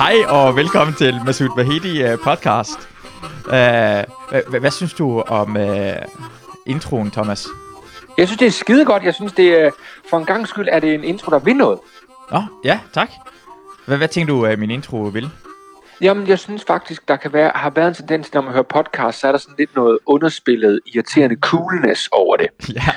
[0.00, 2.88] Hej og velkommen til Masoud Vahedi uh, podcast.
[3.46, 5.62] Uh, hvad, synes du om uh,
[6.66, 7.46] introen, Thomas?
[8.18, 9.02] Jeg synes, det er skide godt.
[9.02, 9.70] Jeg synes, det er,
[10.10, 11.78] for en gang skyld er det en intro, der vil noget.
[12.30, 13.10] Nå, ja, tak.
[13.86, 15.30] Hvad, hvad tænker du, uh, min intro vil?
[16.00, 19.20] Jamen, jeg synes faktisk, der kan være, har været en tendens, når man hører podcast,
[19.20, 22.48] så er der sådan lidt noget underspillet, irriterende coolness over det.
[22.74, 22.92] Ja.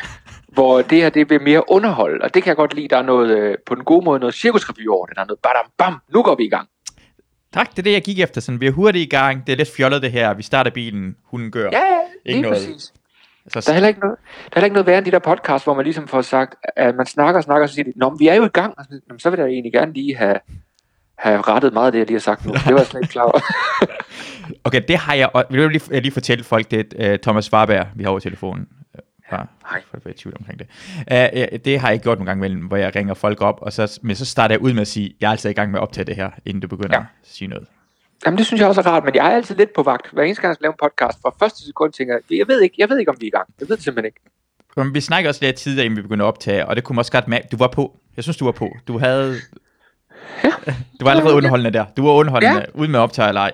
[0.47, 2.87] Hvor det her, det vil mere underholde, og det kan jeg godt lide.
[2.87, 5.15] Der er noget, øh, på den gode måde, noget cirkusrevy over det.
[5.15, 6.67] Der er noget badam, bam, nu går vi i gang.
[7.53, 8.41] Tak, det er det, jeg gik efter.
[8.41, 9.47] Sådan, vi er hurtigt i gang.
[9.47, 10.33] Det er lidt fjollet, det her.
[10.33, 11.69] Vi starter bilen, hunden gør.
[11.71, 12.55] Ja, ja, Ikke noget.
[12.57, 12.93] præcis.
[13.47, 15.19] Så, Der er, heller ikke noget, der er heller ikke noget værre end de der
[15.19, 17.93] podcast, hvor man ligesom får sagt, at man snakker og snakker, og så siger de,
[17.95, 18.73] Nå, men vi er jo i gang.
[18.77, 20.39] Og så, "Nå, men så vil jeg egentlig gerne lige have,
[21.17, 22.53] have rettet meget af det, jeg lige har sagt nu.
[22.67, 23.39] Det var jeg slet ikke klar over.
[24.63, 25.29] okay, det har jeg...
[25.33, 28.19] Og, vil du lige, lige fortælle folk, det er uh, Thomas Warberg, vi har over
[28.19, 28.67] telefonen.
[29.35, 29.81] Fra, Hej.
[29.89, 30.67] for at være i tvivl omkring det.
[31.53, 33.99] Uh, det har jeg gjort nogle gange imellem, hvor jeg ringer folk op, og så,
[34.01, 35.83] men så starter jeg ud med at sige, jeg er altså i gang med at
[35.83, 36.99] optage det her, inden du begynder Ja.
[36.99, 37.67] at sige noget.
[38.25, 40.11] Jamen, det synes jeg også er rart, men jeg er altid lidt på vagt.
[40.13, 42.61] Hver eneste gang, jeg skal lave en podcast, fra første sekund tænker jeg, jeg ved
[42.61, 43.47] ikke, jeg ved ikke, om vi er i gang.
[43.59, 44.19] Jeg ved det simpelthen ikke.
[44.77, 46.99] Men vi snakker også lidt tidligere, inden vi begyndte at optage, og det kunne man
[46.99, 47.99] også godt mærke, du var på.
[48.15, 48.77] Jeg synes, du var på.
[48.87, 49.35] Du havde...
[50.43, 50.49] Ja.
[50.99, 51.85] Du var allerede underholdende der.
[51.97, 52.65] Du var underholdende, ja.
[52.73, 53.51] uden med at optage eller ej.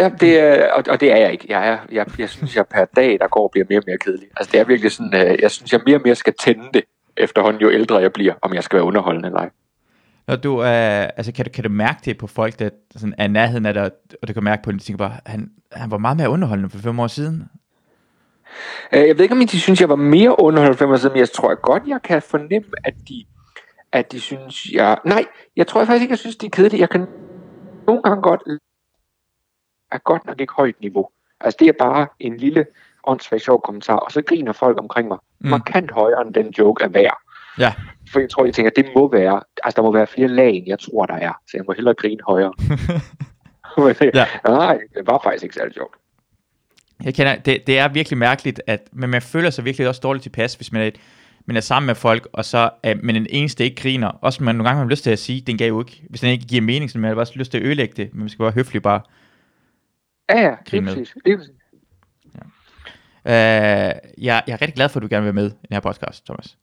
[0.00, 1.46] Ja, det er, og, og det er jeg ikke.
[1.48, 4.28] Jeg, er, jeg, jeg synes, jeg per dag, der går, bliver mere og mere kedelig.
[4.36, 6.82] Altså, det er virkelig sådan, øh, jeg synes, jeg mere og mere skal tænde det,
[7.16, 9.50] efterhånden jo ældre jeg bliver, om jeg skal være underholdende eller ej.
[10.26, 13.28] Når du, øh, altså, kan, du, kan du mærke det på folk, der sådan, er
[13.28, 13.90] nærheden af dig,
[14.22, 16.70] og du kan mærke på det, de tænker bare, han, han var meget mere underholdende
[16.70, 17.44] for fem år siden.
[18.92, 21.12] Øh, Jeg ved ikke, om de synes, jeg var mere underholdende for 5 år siden,
[21.12, 23.24] men jeg tror godt, jeg kan fornemme, at de,
[23.92, 24.98] at de synes, jeg...
[25.04, 25.24] Nej,
[25.56, 26.80] jeg tror faktisk ikke, jeg synes, de er kedelige.
[26.80, 27.06] Jeg kan
[27.86, 28.42] nogle gange godt...
[29.92, 31.08] er godt nok ikke højt niveau.
[31.40, 32.66] Altså, det er bare en lille
[33.06, 35.18] åndssvagt sjov kommentar, og så griner folk omkring mig.
[35.40, 35.50] Mm.
[35.50, 37.18] Markant højere, end den joke er værd.
[37.58, 37.72] Ja,
[38.12, 39.40] For jeg tror, jeg tænker, det må være...
[39.64, 41.32] Altså, der må være flere lag, end jeg tror, der er.
[41.46, 42.52] Så jeg må hellere grine højere.
[43.76, 44.26] Men, Ja.
[44.44, 45.94] Nej, det var faktisk ikke særlig sjovt.
[47.04, 50.22] jeg kender, det, det er virkelig mærkeligt, at, men man føler sig virkelig også dårligt
[50.22, 50.90] tilpas, hvis man er,
[51.46, 54.08] man er sammen med folk, og så er men den eneste ikke griner.
[54.08, 56.20] Også man nogle gange har man lyst til at sige, den gav jo ikke, hvis
[56.20, 58.28] den ikke giver mening, så man har også lyst til at ødelægge det, men man
[58.28, 59.00] skal være høflig bare.
[60.30, 61.14] Ja, ja, lige præcis.
[61.24, 61.54] Lige præcis.
[63.24, 65.72] Uh, jeg, jeg er rigtig glad for, at du gerne vil være med i den
[65.72, 66.56] her podcast, Thomas.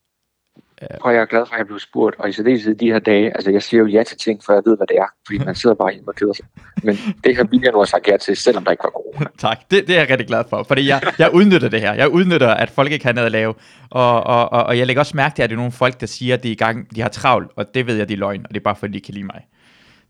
[1.02, 3.26] Og jeg er glad for, at jeg blev spurgt, og i særdeleshed de her dage,
[3.36, 5.56] altså jeg siger jo ja til ting, for jeg ved, hvad det er, fordi man
[5.56, 6.46] sidder bare hjemme og keder sig.
[6.84, 9.26] Men det her jeg nu have sagt ja til, selvom der ikke var corona.
[9.38, 11.94] Tak, det, det er jeg rigtig glad for, fordi jeg, jeg udnytter det her.
[11.94, 13.54] Jeg udnytter, at folk ikke har noget at lave,
[13.90, 16.08] og, og, og, og jeg lægger også mærke til, at det er nogle folk, der
[16.08, 18.18] siger, at de er i gang, de har travlt, og det ved jeg, de er
[18.18, 19.46] løgn, og det er bare fordi, de kan lide mig.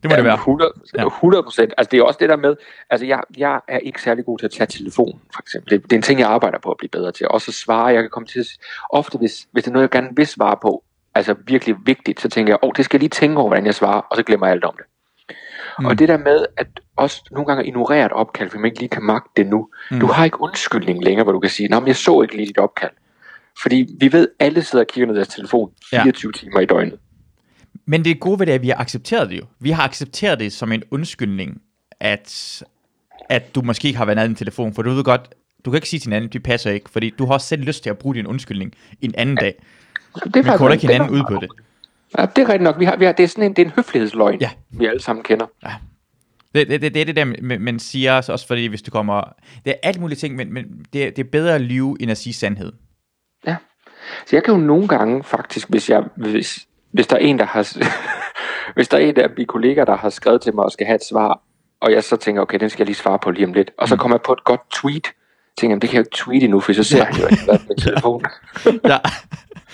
[0.04, 0.34] Det må det være.
[0.34, 1.06] 100, Ja.
[1.06, 1.74] 100 procent.
[1.78, 2.56] Altså det er også det der med,
[2.90, 5.72] altså jeg, jeg er ikke særlig god til at tage telefonen, for eksempel.
[5.72, 7.28] Det, det er en ting, jeg arbejder på at blive bedre til.
[7.28, 8.46] Også at svare, jeg kan komme til
[8.90, 10.84] ofte hvis, hvis det er noget, jeg gerne vil svare på,
[11.16, 13.66] altså virkelig vigtigt, så tænker jeg, åh, oh, det skal jeg lige tænke over, hvordan
[13.66, 14.86] jeg svarer, og så glemmer jeg alt om det.
[15.80, 15.86] Mm.
[15.86, 18.90] Og det der med, at også nogle gange ignorere et opkald, fordi man ikke lige
[18.90, 19.70] kan magte det nu.
[19.92, 20.00] Mm.
[20.00, 22.48] Du har ikke undskyldning længere, hvor du kan sige, nej, men jeg så ikke lige
[22.48, 22.92] dit opkald.
[23.62, 26.04] Fordi vi ved, alle sidder og kigger ned i deres telefon Ja.
[26.04, 26.40] 24 ja.
[26.40, 27.00] timer i døgnet.
[27.90, 29.46] Men det gode ved det er, at vi har accepteret det jo.
[29.60, 31.62] Vi har accepteret det som en undskyldning,
[32.00, 32.64] at,
[33.30, 35.72] at du måske ikke har været nede i en telefon, for du ved godt, du
[35.72, 37.90] kan ikke sige til hinanden, det passer ikke, fordi du har også selv lyst til
[37.90, 39.56] at bruge din undskyldning en anden dag.
[40.24, 41.50] Det er Vi kolder ikke hinanden ud på det.
[42.18, 42.80] Ja, det er rigtigt nok.
[42.80, 44.50] Vi har, vi har, det, er sådan en, det er en høflighedsløgn, Ja.
[44.70, 45.46] vi alle sammen kender.
[46.56, 47.26] Det, det, det, det er det der,
[47.60, 49.34] man- siger også, også fordi hvis du kommer...
[49.66, 52.12] Det er alt mulige ting, men, men det, er- det er bedre at lyve, end
[52.12, 52.72] at sige sandhed.
[53.48, 53.56] Ja.
[54.28, 57.46] Så jeg kan jo nogle gange faktisk, hvis, jeg, hvis, hvis der er en, der
[57.46, 57.68] har...
[58.76, 60.96] hvis der er en af mine kollegaer, der har skrevet til mig og skal have
[60.96, 61.42] et svar,
[61.82, 63.72] og jeg så tænker, okay, den skal jeg lige svare på lige om lidt.
[63.78, 65.08] Og så kommer jeg på et godt tweet.
[65.58, 67.06] Tænker, jeg, det kan jeg jo ikke tweete endnu, for så ser Ja.
[67.06, 68.26] jeg jo, har været med telefonen.
[68.86, 68.98] Ja.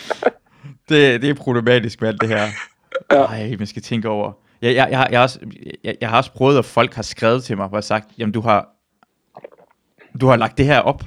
[0.89, 2.47] det, det er problematisk med alt det her.
[3.11, 3.23] Ja.
[3.23, 4.31] Ej, man skal tænke over.
[4.61, 5.39] Jeg, jeg, jeg, har, jeg, har også,
[5.83, 8.09] jeg, jeg har også prøvet, at folk har skrevet til mig, hvor jeg har sagt,
[8.17, 8.67] jamen du har,
[10.21, 11.03] du har lagt det her op,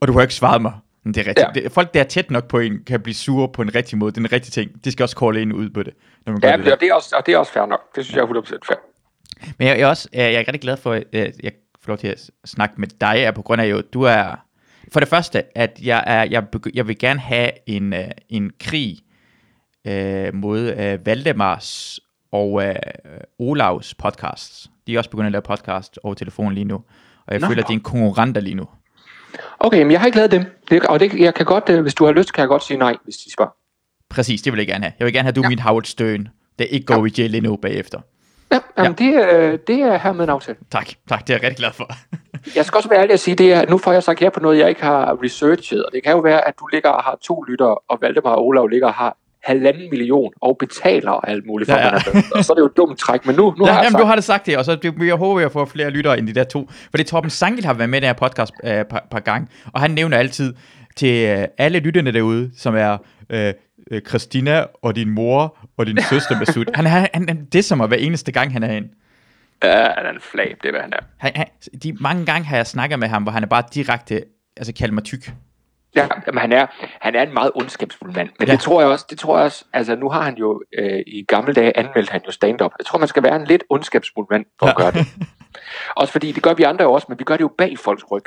[0.00, 0.72] og du har ikke svaret mig.
[1.04, 1.38] Det er rigtigt.
[1.38, 1.52] Ja.
[1.56, 1.60] Ja.
[1.60, 4.12] Det, folk, der er tæt nok på en, kan blive sure på en rigtig måde.
[4.12, 4.84] Det er en rigtig ting.
[4.84, 5.94] De skal også call ind ud på det,
[6.26, 6.72] når man gør Ja, det der.
[6.72, 7.80] og det, er også, og det er også fair nok.
[7.96, 8.76] Det synes jeg er 100% fair.
[9.58, 12.08] Men jeg, jeg, er også, jeg, er rigtig glad for, at jeg, får lov til
[12.08, 14.44] at snakke med dig, er på grund af jo, du er,
[14.92, 16.44] for det første, at jeg, er, jeg,
[16.74, 18.98] jeg vil gerne have en, uh, en krig
[19.88, 22.00] uh, mod uh, Valdemars
[22.32, 22.64] og uh,
[23.38, 24.70] Olavs podcasts.
[24.86, 26.74] De er også begyndt at lave podcast over telefon lige nu,
[27.26, 27.46] og jeg Nå.
[27.46, 28.68] føler, at de er en konkurrenter lige nu.
[29.60, 30.44] Okay, men jeg har ikke lavet dem.
[30.70, 32.76] Det, og det, jeg kan godt, øh, hvis du har lyst, kan jeg godt sige
[32.78, 33.50] nej, hvis de spørger.
[34.10, 34.92] Præcis, det vil jeg gerne have.
[34.98, 35.48] Jeg vil gerne have, at du Ja.
[35.48, 36.28] min Howard Stern,
[36.58, 38.00] der ikke går i jail endnu bagefter.
[38.52, 39.04] Ja, jamen, ja.
[39.04, 40.58] Det, øh, det er her med en aftale.
[40.70, 41.90] Tak, tak, det er jeg rigtig glad for.
[42.56, 44.40] Jeg skal også være ærlig at sige, det er, nu får jeg sagt ja på
[44.40, 47.18] noget, jeg ikke har researchet, og det kan jo være, at du ligger og har
[47.22, 51.70] to lyttere, og Valdemar og Olav ligger og har halvanden million og betaler alt muligt
[51.70, 52.20] for, Ja, ja, ja.
[52.34, 53.92] og så er det jo et dumt træk, men nu, nu Ja, har jeg jamen,
[53.92, 56.18] sagt, du har det sagt det, og så det, jeg håber, jeg får flere lyttere
[56.18, 56.68] end de der to.
[56.90, 59.20] For det Torben Sangil har været med i den her podcast øh, et par, par
[59.20, 60.54] gange, og han nævner altid
[60.96, 62.96] til øh, alle lytterne derude, som er
[63.30, 63.52] øh,
[63.90, 66.64] øh, Christina og din mor og din søster Masud.
[66.74, 68.88] Han, han, han, han det som hver eneste gang, han er herinde.
[69.64, 71.04] ja, han er en flab, det er, hvad han er.
[71.18, 71.46] Han, han,
[71.82, 74.24] de mange gange har jeg snakket med ham, hvor han er bare direkte,
[74.56, 75.32] altså kaldt mig tyk.
[75.96, 76.66] Ja, men han er,
[77.00, 78.28] han er en meget ondskabsfuld mand.
[78.38, 78.52] Men Ja.
[78.52, 81.24] det tror jeg også, det tror jeg også, altså nu har han jo, øh, i
[81.28, 82.72] gamle dage anmeldt han jo stand-up.
[82.78, 84.82] Jeg tror, man skal være en lidt ondskabsfuld mand for at Ja.
[84.82, 85.06] gøre det.
[85.96, 88.04] Også fordi, det gør vi andre jo også, men vi gør det jo bag folks
[88.10, 88.22] ryg.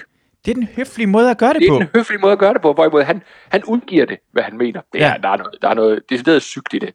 [0.45, 1.77] Det er den høflige måde at gøre det, Det er på.
[1.79, 4.81] en høflig måde at gøre det på, hvorimod han, han udgiver det, hvad han mener.
[4.93, 5.13] Det er, ja.
[5.23, 6.93] der, er noget, der er noget decideret sygt i det.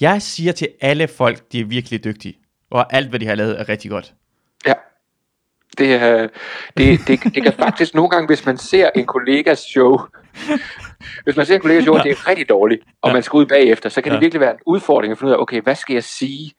[0.00, 2.34] Jeg siger til alle folk, de er virkelig dygtige.
[2.70, 4.12] Og alt, hvad de har lavet, er rigtig godt.
[5.80, 5.84] Ja.
[5.84, 6.28] Det, er,
[6.76, 9.98] det, det, det kan faktisk nogle gange, hvis man ser en kollegas show,
[11.24, 13.12] hvis man ser en kollegas show, og det er rigtig dårligt, og Ja.
[13.12, 14.14] man skal ud bagefter, så kan Ja.
[14.16, 16.52] det virkelig være en udfordring at finde ud af, okay, hvad skal jeg sige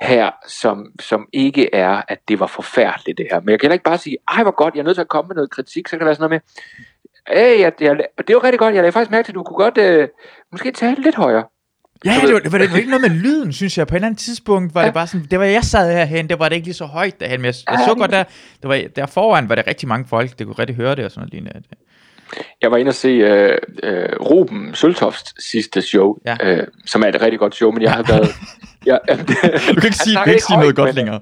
[0.00, 3.40] her, som, som ikke er, at det var forfærdeligt det her.
[3.40, 5.28] Men jeg kan ikke bare sige, ej hvor godt, jeg er nødt til at komme
[5.28, 6.42] med noget kritik, så kan det være sådan noget
[7.28, 7.96] med, hey, jeg, jeg,
[8.28, 10.08] det var rigtig godt, jeg lagde faktisk mærke til, at du kunne godt øh,
[10.52, 11.44] måske tale lidt højere.
[12.04, 13.86] Ja, det var, det var, det var ikke noget med lyden, synes jeg.
[13.86, 14.84] På et eller andet tidspunkt var ja.
[14.84, 14.88] Ja.
[14.88, 17.20] det bare sådan, det var jeg sad herhen, det var det ikke lige så højt
[17.20, 18.24] derhen, men jeg, jeg Ja, så godt der,
[18.62, 21.10] det var, der foran var der rigtig mange folk, der kunne rigtig høre det og
[21.10, 21.62] sådan noget lignende.
[22.62, 26.36] Jeg var inde og se øh, øh, Ruben Søltofts sidste show, Ja.
[26.40, 26.56] ja.
[26.56, 28.28] øh, som er et rigtig godt show, men jeg har været...
[28.86, 31.20] Jeg, Du kan ikke sige, du kan ikke sige noget godt længere.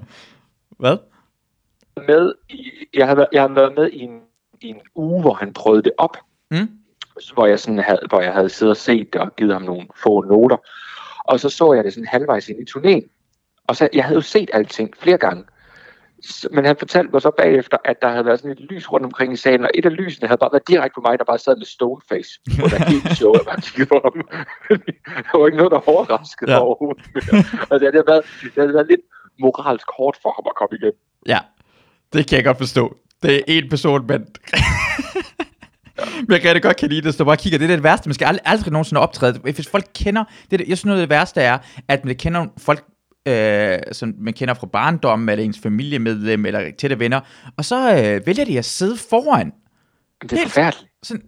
[0.79, 0.97] Hvad?
[2.07, 2.33] Med,
[2.93, 4.19] jeg, har været, jeg har været med i en,
[4.61, 6.17] i en uge, hvor han prøvede det op,
[6.51, 6.69] Mm?
[7.33, 9.87] Hvor jeg, sådan havde, hvor jeg havde siddet og set det og givet ham nogle
[10.03, 10.57] få noter.
[11.23, 13.09] Og så så jeg det sådan halvvejs ind i turnéen.
[13.67, 15.43] Og så, jeg havde jo set alting flere gange.
[16.51, 19.33] Men han fortalte mig så bagefter, at der havde været sådan et lys rundt omkring
[19.33, 21.57] i salen, og et af lysene havde bare været direkte på mig, der bare sad
[21.57, 22.29] med stoneface
[22.61, 24.13] på det hele show, og bare kiggede på ham.
[25.31, 26.59] der var ikke noget, der overraskede Ja.
[26.59, 27.05] overhovedet.
[27.69, 29.01] og det havde, været, det havde været lidt
[29.39, 30.99] moralsk hårdt for ham at komme igennem.
[31.27, 31.39] Ja,
[32.13, 32.97] det kan jeg godt forstå.
[33.23, 34.27] Det er en person, men...
[35.97, 37.59] men jeg kan rigtig godt kan lide det, så du bare kigger.
[37.59, 38.09] Det er det værste.
[38.09, 39.39] Man skal aldrig, aldrig nogensinde optræde.
[39.39, 40.23] Hvis folk kender...
[40.51, 41.57] Det, det, jeg synes noget af det værste er,
[41.87, 42.85] at man kender folk,
[43.27, 47.19] øh, som man kender fra barndommen, eller ens familiemedlem, eller tætte venner,
[47.57, 49.51] og så øh, vælger de at sidde foran.
[50.21, 50.91] Det er Helt- forfærdeligt.
[51.03, 51.23] Sådan,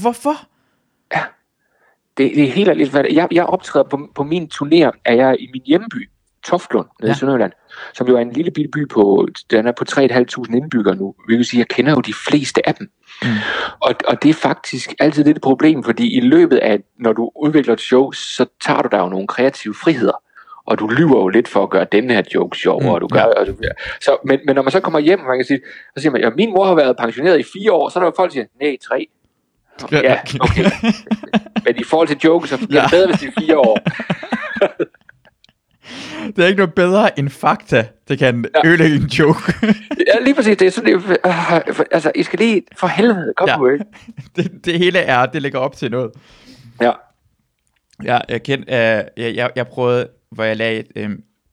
[0.00, 0.34] hvorfor?
[2.18, 5.48] Det, det er helt hvad- Jeg, jeg optræder på, på min turné, er jeg i
[5.52, 6.10] min hjemby,
[6.46, 7.16] Toftlund, nede Ja.
[7.16, 7.52] i Sønderjylland,
[7.94, 11.14] som jo er en lille bitte by på, den er på 3.500 indbyggere nu.
[11.28, 12.90] Vi vil sige, jeg kender jo de fleste af dem.
[13.22, 13.28] Mm.
[13.80, 17.30] Og, og det er faktisk altid lidt et problem, fordi i løbet af, når du
[17.36, 20.22] udvikler et show, så tager du der jo nogle kreative friheder.
[20.66, 23.08] Og du lyver jo lidt for at gøre den her joke sjov, Mm, og du
[23.08, 23.54] gør, og du,
[24.00, 25.60] så, men, men når man så kommer hjem, man kan sige,
[25.96, 28.06] så siger man, ja, min mor har været pensioneret i fire år, så er der
[28.08, 29.06] jo folk, der siger, nej, tre.
[29.92, 30.64] Ja, okay.
[31.64, 32.82] Men i forhold til jokes, så bliver Ja.
[32.82, 33.78] det bedre, hvis det er fire år.
[36.36, 38.68] Det er ikke noget bedre end fakta, det kan ja.
[38.68, 39.52] Ødelægge en joke.
[40.14, 40.56] Ja, lige præcis.
[40.56, 43.56] Det er sådan, det, øh, for- altså, I skal lige, for helvede, kom Ja.
[43.56, 43.84] nu, ikke?
[44.36, 46.10] det, det hele er, det lægger op til noget.
[46.80, 46.92] Ja.
[48.04, 51.10] Ja, jeg, kend, øh, jeg, jeg, jeg prøvede, hvor jeg lagde et øh,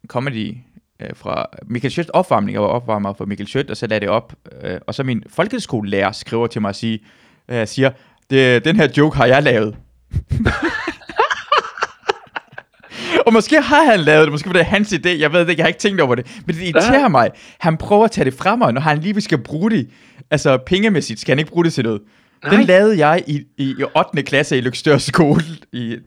[0.07, 0.55] comedy
[1.01, 2.53] øh, fra Michael Schødt opvarmning.
[2.53, 4.33] Jeg var opvarmer for Michael Schødt, og så lagde det op.
[4.63, 6.97] Øh, og så min folkeskolelærer skriver til mig og siger,
[7.51, 7.91] øh, siger
[8.29, 9.75] det, den her joke har jeg lavet.
[13.25, 15.59] og måske har han lavet det, måske var det hans idé, jeg ved det ikke,
[15.59, 16.41] jeg har ikke tænkt over det.
[16.45, 17.07] Men det irriterer Ja.
[17.07, 17.31] mig.
[17.59, 19.89] Han prøver at tage det fra mig, når han lige skal bruge det.
[20.31, 22.01] Altså pengemæssigt skal han ikke bruge det til noget.
[22.43, 22.61] Den Nej.
[22.63, 24.23] lavede jeg i, i, i 8.
[24.23, 25.41] klasse i Lykstør skole
[25.73, 25.97] i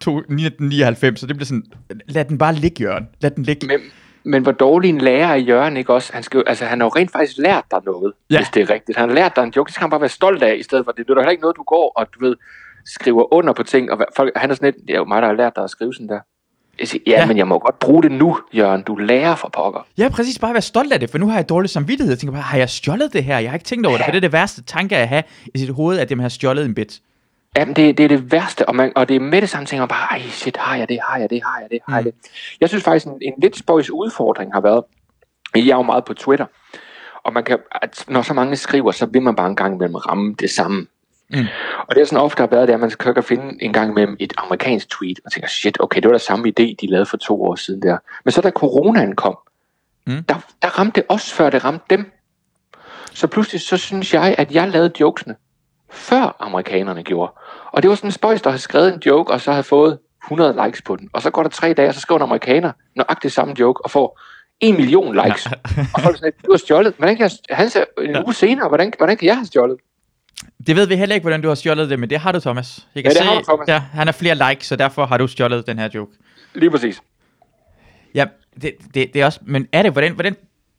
[0.00, 1.62] to- 1999, så det blev sådan,
[2.08, 3.08] lad den bare ligge, Jørgen.
[3.20, 3.66] Lad den ligge.
[3.66, 3.80] Men,
[4.24, 6.12] men hvor dårlig en lærer er Jørgen, ikke også?
[6.12, 8.36] Han, skal, altså, han har jo rent faktisk lært dig noget, Ja.
[8.38, 8.98] hvis det er rigtigt.
[8.98, 10.84] Han har lært dig en joke, det skal han bare være stolt af, i stedet
[10.84, 12.36] for, det er heller ikke noget, du går og du ved,
[12.86, 15.28] skriver under på ting, og folk, han er sådan lidt, det er jo mig, der
[15.28, 16.20] har lært dig at skrive sådan der.
[16.80, 17.18] Jeg siger, ja, Ja.
[17.20, 18.82] ja, men jeg må godt bruge det nu, Jørgen.
[18.82, 19.86] Du lærer fra pokker.
[19.98, 22.12] Ja, præcis, bare være stolt af det, for nu har jeg dårlig samvittighed.
[22.12, 23.38] Jeg tænker bare, har jeg stjålet det her?
[23.38, 25.22] Jeg har ikke tænkt over det, for det er det værste tanke at have
[25.54, 27.00] i sit hoved, at man har stjålet en bit.
[27.56, 29.82] Jamen, det, det er det værste, og, man, og det er med det samme ting,
[29.82, 32.04] og bare, ej shit, har jeg det, har jeg det, har jeg det, har jeg
[32.06, 32.12] Mm.
[32.22, 32.30] det.
[32.60, 34.84] Jeg synes faktisk, en, en lidt spøjs udfordring har været,
[35.54, 36.46] jeg er jo meget på Twitter,
[37.24, 39.94] og man kan, at når så mange skriver, så vil man bare en gang imellem
[39.94, 40.86] ramme det samme.
[41.32, 41.46] Mm.
[41.88, 43.72] Og det er sådan ofte har været, det er, at man kan kan finde en
[43.72, 46.86] gang imellem et amerikansk tweet, og tænker, shit, okay, det var da samme idé, de
[46.86, 47.98] lavede for to år siden der.
[48.24, 49.38] Men så da coronaen kom,
[50.06, 50.24] Mm.
[50.24, 52.12] der, der ramte det os, før det ramte dem.
[53.14, 55.36] Så pludselig så synes jeg, at jeg lavede jokesene,
[55.90, 57.32] før amerikanerne gjorde.
[57.72, 59.98] Og det var sådan en spøjs, der havde skrevet en joke, og så havde fået
[60.24, 61.10] 100 likes på den.
[61.12, 63.90] Og så går der tre dage, og så skriver en amerikaner nøjagtigt samme joke, og
[63.90, 64.20] får
[64.60, 65.46] en million likes.
[65.94, 66.94] og folk sådan du har stjålet.
[66.98, 68.22] Hvordan kan jeg, han siger en Ja.
[68.24, 69.78] uge senere, hvordan, hvordan kan jeg have stjålet?
[70.66, 72.86] Det ved vi heller ikke, hvordan du har stjålet det, men det har du, Thomas.
[72.94, 73.68] Jeg kan Ja, det se, har du, Thomas.
[73.68, 76.12] Ja, han har flere likes, så derfor har du stjålet den her joke.
[76.54, 77.02] Lige præcis.
[78.14, 78.26] Ja,
[78.62, 80.36] det, det, det er også, men er det, hvordan, hvordan,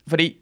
[0.07, 0.37] fordi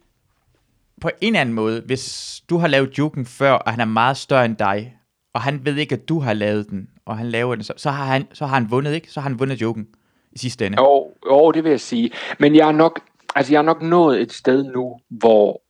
[1.01, 4.17] på en eller anden måde, hvis du har lavet joken før, og han er meget
[4.17, 4.93] større end dig,
[5.33, 7.89] og han ved ikke, at du har lavet den, og han laver den, så, så,
[7.91, 9.12] har, han, så har han vundet, ikke?
[9.12, 9.88] Så har han vundet joken
[10.31, 10.77] i sidste ende.
[10.81, 12.12] Jo, jo, det vil jeg sige.
[12.39, 13.00] Men jeg er nok,
[13.36, 15.62] altså jeg er nok nået et sted nu, hvor...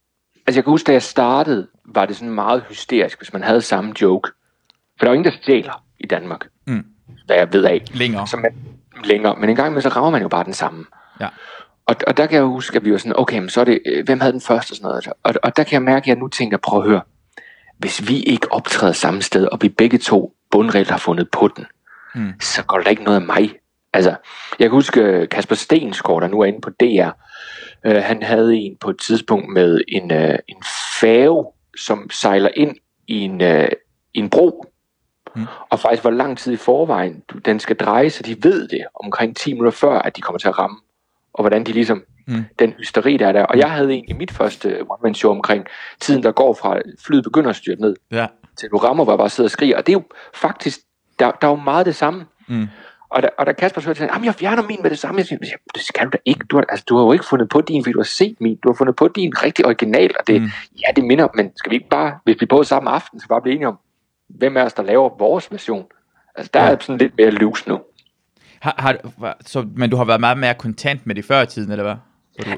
[0.48, 3.62] Altså jeg kan huske, da jeg startede, var det sådan meget hysterisk, hvis man havde
[3.62, 4.32] samme joke.
[5.00, 6.48] For der er jo ingen, der stjæler i Danmark.
[6.68, 6.86] Mm.
[7.26, 7.84] Hvad jeg ved af.
[7.94, 8.28] Længere.
[8.28, 8.56] Så man,
[9.04, 9.36] længere.
[9.36, 10.86] Men en gang med, så rammer man jo bare den samme.
[11.20, 11.28] Ja.
[11.86, 13.80] Og, og der kan jeg huske, at vi var sådan, okay, men så er det,
[13.86, 15.08] øh, hvem havde den første og sådan noget.
[15.24, 17.02] Og, og der kan jeg mærke, at jeg nu tænker, prøv at høre.
[17.78, 21.66] Hvis vi ikke optræder samme sted, og vi begge to bundregler har fundet på den,
[22.16, 22.34] Mm.
[22.42, 23.52] så går der ikke noget af mig.
[23.94, 24.10] Altså,
[24.60, 27.10] jeg kan huske øh, Kasper Stensgaard, der nu er inde på DR.
[27.86, 30.58] Øh, han havde en på et tidspunkt med en, øh, en
[31.02, 31.46] færge,
[31.78, 32.76] som sejler ind
[33.08, 33.70] i en, øh,
[34.14, 34.66] i en bro.
[35.36, 35.46] Mm.
[35.70, 38.86] Og faktisk hvor lang tid i forvejen du- den skal dreje, så de ved det
[39.04, 40.78] omkring 10 minutter før, at de kommer til at ramme.
[41.34, 42.44] Og hvordan de ligesom, Mm.
[42.60, 43.44] den hysteri der er der.
[43.46, 45.66] Og jeg havde en i mit første one-man-show omkring
[46.00, 48.28] tiden, der går fra flyet begynder at styrte ned, Ja.
[48.56, 49.78] til du rammer, hvor jeg bare sidder og skriger.
[49.78, 50.04] Og det er jo
[50.34, 50.80] faktisk,
[51.20, 52.26] der, der er jo meget det samme.
[52.48, 52.68] Mm.
[53.10, 55.26] Og da, og da Kasper så sagde, at jeg fjerner min med det samme, jeg
[55.26, 56.40] siger, "Men det skal du da ikke.
[56.52, 58.56] Du har, altså, du har jo ikke fundet på din, fordi du har set min.
[58.64, 60.48] Du har fundet på din rigtig original, og det, Mm.
[60.78, 63.42] ja, det minder, men skal vi ikke bare, hvis vi både samme aften, så bare
[63.42, 63.80] blive enige om,
[64.30, 65.86] hvem af os, der laver vores version?
[66.36, 66.72] Altså, der Ja.
[66.72, 67.80] er sådan lidt mere loose nu.
[68.60, 68.98] Har, har,
[69.46, 71.96] så, men du har været meget mere kontant med det før i tiden, eller hvad?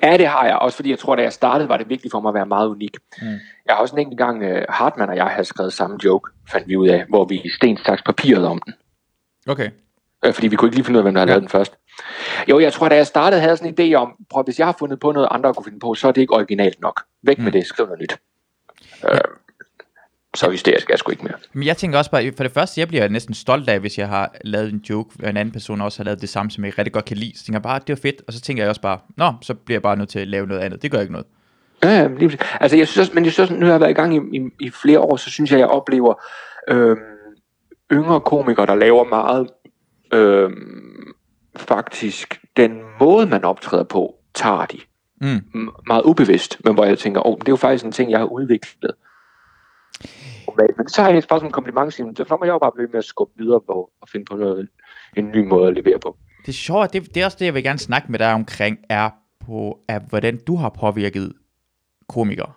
[0.03, 2.20] Ja, det har jeg, også fordi jeg tror, da jeg startede, var det vigtigt for
[2.22, 2.98] mig at være meget unik.
[3.22, 3.27] Mm.
[3.27, 3.39] Jeg
[3.70, 6.75] har også en enkelt gang, uh, Hartmann og jeg havde skrevet samme joke, fandt vi
[6.75, 8.74] ud af, hvor vi stens saks papiret om den.
[9.48, 9.70] okay.
[10.25, 11.33] Øh, fordi vi kunne ikke lige finde ud af, hvem der havde Ja.
[11.33, 11.38] ja.
[11.39, 11.73] lavet den først.
[12.49, 14.67] Jo, jeg tror, da jeg startede, havde jeg sådan en idé om, prøv, hvis jeg
[14.67, 17.01] har fundet på noget, andre kunne finde på, så er det ikke originalt nok.
[17.23, 17.43] Væk Mm.
[17.43, 18.17] med det, skriv noget nyt.
[19.09, 19.17] Øh,
[20.35, 21.33] så hysterisk er jeg sgu ikke mere.
[21.53, 24.07] Men jeg tænker også bare, for det første, jeg bliver næsten stolt af, hvis jeg
[24.07, 26.77] har lavet en joke, og en anden person også har lavet det samme, som jeg
[26.77, 27.38] rigtig godt kan lide.
[27.38, 29.53] Så tænker jeg bare, det var fedt, og så tænker jeg også bare, nå, så
[29.53, 30.81] bliver jeg bare nødt til at lave noget andet.
[30.81, 31.27] Det gør ikke noget.
[31.83, 33.91] Ja, ja, lige altså jeg synes også, men jeg synes også, nu har jeg været
[33.91, 36.13] i gang i, i, i flere år, så synes jeg, jeg oplever
[36.67, 36.99] øhm,
[37.91, 39.47] yngre komikere, der laver meget
[40.13, 41.13] øhm,
[41.56, 44.80] faktisk den måde, man optræder på, tager de
[45.22, 45.70] Mm.
[45.88, 48.25] meget ubevidst, men hvor jeg tænker, oh, det er jo faktisk en ting, jeg har
[48.25, 48.92] udviklet.
[50.78, 52.98] Men så har jeg et spørgsmål om kompliment, så må jeg jo bare blive med
[53.00, 54.70] at skubbe videre på og finde på noget,
[55.18, 56.18] en ny måde at levere på.
[56.42, 58.78] Det er sjovt, det, det er også det, jeg vil gerne snakke med dig omkring,
[58.89, 59.10] er
[59.46, 61.34] på, er, hvordan du har påvirket
[62.08, 62.51] komikere.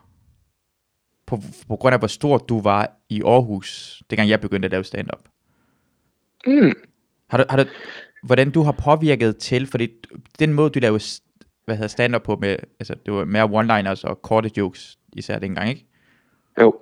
[1.26, 4.84] På, på grund af, hvor stor du var i Aarhus, dengang jeg begyndte at lave
[4.84, 5.22] stand-up.
[6.46, 6.72] Mm.
[7.32, 7.64] Har du, har du,
[8.22, 9.88] hvordan du har påvirket til, fordi
[10.38, 11.22] den måde, du lavede s-
[11.64, 15.68] hvad hedder stand-up på, med, altså, det var mere one-liners og korte jokes, især dengang,
[15.68, 15.86] ikke?
[16.60, 16.74] Jo.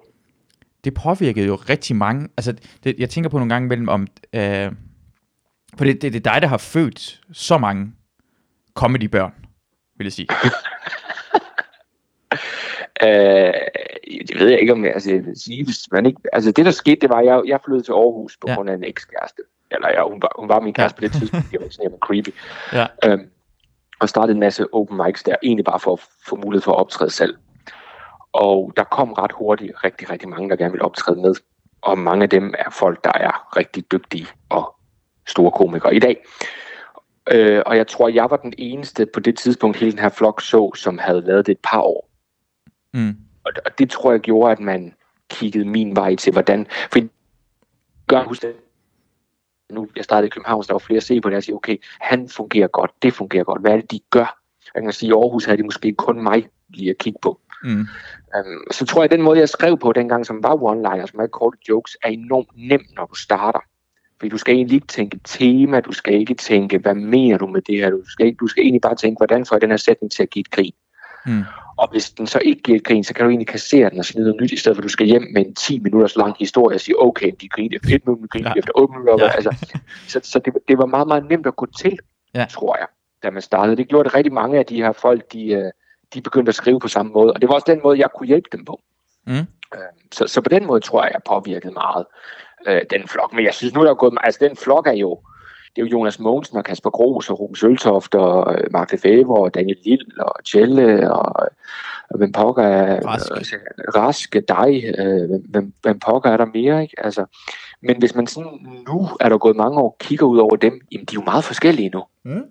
[0.84, 2.28] det påvirkede jo rigtig mange.
[2.36, 2.54] Altså,
[2.84, 4.06] det, jeg tænker på nogle gange mellem om...
[4.32, 4.72] Øh,
[5.78, 7.92] for det, det, det er dig, der har født så mange
[8.74, 9.32] comedybørn,
[9.96, 10.28] vil jeg sige.
[13.02, 13.52] Øh,
[14.28, 16.64] det ved jeg ikke, om jeg, altså, jeg vil sige, hvis man ikke, altså det
[16.64, 18.54] der skete, det var, at jeg, jeg flyttede til Aarhus på ja.
[18.54, 19.42] grund af en ekskæreste.
[19.70, 21.08] Eller ja, hun var, hun var min kæreste ja.
[21.08, 22.34] på det tidspunkt, jeg var sådan, jeg var creepy.
[22.78, 22.86] Ja.
[23.04, 23.30] Øhm,
[24.00, 26.78] og startede en masse open mics der, egentlig bare for at få mulighed for at
[26.78, 27.36] optræde selv.
[28.32, 31.34] Og der kom ret hurtigt rigtig, rigtig mange, der gerne ville optræde med.
[31.82, 34.74] Og mange af dem er folk, der er rigtig dygtige og
[35.26, 36.24] store komikere i dag.
[37.30, 40.42] Øh, og jeg tror, jeg var den eneste på det tidspunkt, hele den her flok
[40.42, 42.10] så, som havde lavet det et par år.
[42.94, 43.16] Mm.
[43.44, 44.94] Og og det tror jeg gjorde, at man
[45.30, 46.66] kiggede min vej til, hvordan...
[46.92, 47.00] For
[48.06, 48.54] gør husk det.
[49.70, 51.54] Nu, jeg startede i København, så der var flere at se på det, og sige,
[51.54, 53.60] okay, han fungerer godt, det fungerer godt.
[53.60, 54.40] Hvad er det, de gør?
[54.74, 57.40] Jeg kan sige, i Aarhus havde de måske kun mig lige at kigge på.
[57.64, 57.70] Mm.
[57.70, 57.86] Um,
[58.70, 61.26] så tror jeg, at den måde, jeg skrev på dengang, som var one-liner, som var
[61.26, 63.60] korte jokes, er enormt nem, når du starter.
[64.18, 67.62] Fordi du skal egentlig ikke tænke tema, du skal ikke tænke, hvad mener du med
[67.62, 67.90] det her?
[67.90, 70.22] Du skal, ikke, du skal egentlig bare tænke, hvordan får jeg den her sætning til
[70.22, 70.72] at give et grin?
[71.26, 71.42] Mm.
[71.76, 74.04] Og hvis den så ikke giver et grin, så kan du egentlig kassere den og
[74.04, 76.36] sige noget nyt, i stedet for at du skal hjem med en 10 minutters lang
[76.38, 78.58] historie og sige, okay, de griner efter 1 minut, de griner Ja.
[78.58, 79.24] efter 8 minutter.
[79.26, 79.30] Ja.
[79.32, 79.76] Altså,
[80.08, 81.98] så så det, det var meget, meget nemt at gå til,
[82.34, 82.46] Ja.
[82.50, 82.86] tror jeg,
[83.22, 83.76] da man startede.
[83.76, 85.70] Det gjorde det rigtig mange af de her folk, de, øh,
[86.14, 87.32] de begyndte at skrive på samme måde.
[87.32, 88.80] Og det var også den måde, jeg kunne hjælpe dem på.
[89.26, 89.32] Mm.
[89.32, 89.44] Øh,
[90.12, 92.04] Så, så på den måde tror jeg, jeg påvirkede meget
[92.66, 93.32] øh, den flok.
[93.32, 94.18] Men jeg synes nu, der er gået...
[94.22, 95.20] Altså, den flok er jo...
[95.76, 99.44] Det er jo Jonas Mogensen og Kasper Gros og Ruben Søltoft og øh, Mark Lefebvre
[99.44, 101.48] og Daniel Lille og Tjelle og,
[102.10, 103.06] og hvem pokker er...
[103.06, 103.34] Raske.
[103.34, 103.56] Altså,
[103.96, 104.84] Raske, dig.
[104.98, 106.94] Øh, hvem, hvem, pokker er der mere, ikke?
[107.04, 107.24] Altså,
[107.82, 111.04] men hvis man sådan nu er der gået mange år kigger ud over dem, jamen
[111.04, 112.04] de er jo meget forskellige nu.
[112.24, 112.42] Mm.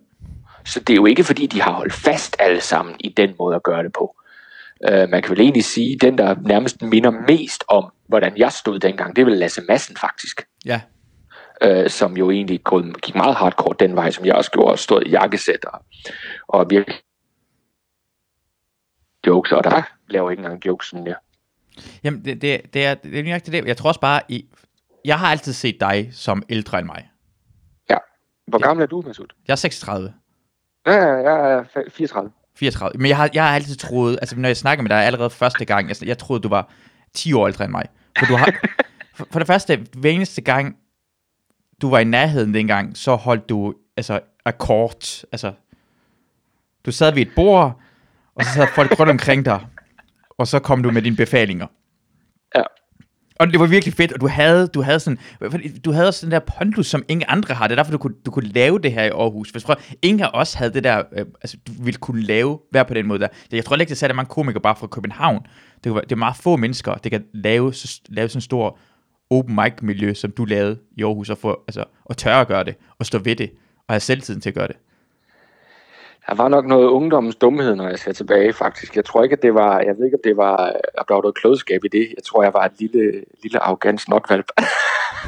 [0.65, 3.55] Så det er jo ikke fordi, de har holdt fast alle sammen i den måde
[3.55, 4.15] at gøre det på.
[4.91, 8.79] Uh, man kan vel egentlig sige, den der nærmest minder mest om, hvordan jeg stod
[8.79, 10.41] dengang, det er vel Lasse Madsen faktisk.
[10.65, 10.81] Ja.
[11.65, 12.61] Uh, som jo egentlig
[13.03, 15.81] gik meget hardcore den vej, som jeg også gjorde, stod i jakkesæt og,
[16.47, 16.99] og virkelig
[19.27, 21.15] jokes, og der laver ikke engang jokes sådan der.
[22.03, 23.67] Jamen, det, det, det, er, det er nøjagtigt det.
[23.67, 24.45] Jeg tror også bare, i,
[25.05, 27.09] jeg har altid set dig som ældre end mig.
[27.89, 27.97] Ja.
[28.47, 29.25] Hvor gammel er du, Masud?
[29.47, 30.13] Jeg er 36.
[30.85, 32.31] Ja, jeg er 34.
[32.55, 32.99] 34.
[32.99, 35.65] Men jeg har, jeg har altid troet, altså når jeg snakker med dig allerede første
[35.65, 36.71] gang, jeg, jeg troede, du var
[37.13, 37.85] 10 år ældre end mig.
[38.19, 38.53] For, du har,
[39.17, 40.77] for, for det første, hver eneste gang,
[41.81, 45.23] du var i nærheden dengang, så holdt du altså akkord.
[45.31, 45.53] Altså,
[46.85, 47.79] du sad ved et bord,
[48.35, 49.65] og så sad folk rundt omkring dig,
[50.37, 51.67] og så kom du med dine befalinger.
[52.55, 52.63] Ja.
[53.39, 55.19] Og det var virkelig fedt, og du havde, du havde sådan,
[55.85, 57.67] du havde sådan der pondus, som ingen andre har.
[57.67, 59.49] Det er derfor, du kunne, du kunne lave det her i Aarhus.
[59.49, 62.85] Hvis prøv, ingen af os havde det der, øh, altså du ville kunne lave, være
[62.85, 63.27] på den måde der.
[63.51, 65.45] Jeg tror ikke, det er mange komikere bare fra København.
[65.83, 68.79] Det, var, det er meget få mennesker, der kan lave, så, lave sådan en stor
[69.29, 72.63] open mic miljø, som du lavede i Aarhus, og, få, altså, og tørre at gøre
[72.63, 73.51] det, og stå ved det,
[73.87, 74.75] og have selvtiden til at gøre det.
[76.27, 78.95] Der var nok noget ungdommens dumhed, når jeg ser tilbage, faktisk.
[78.95, 81.21] Jeg tror ikke, at det var, jeg ved ikke, at det var, at der var
[81.21, 81.99] noget klodskab i det.
[81.99, 84.45] Jeg tror, jeg var et lille, lille arrogant snotvalp.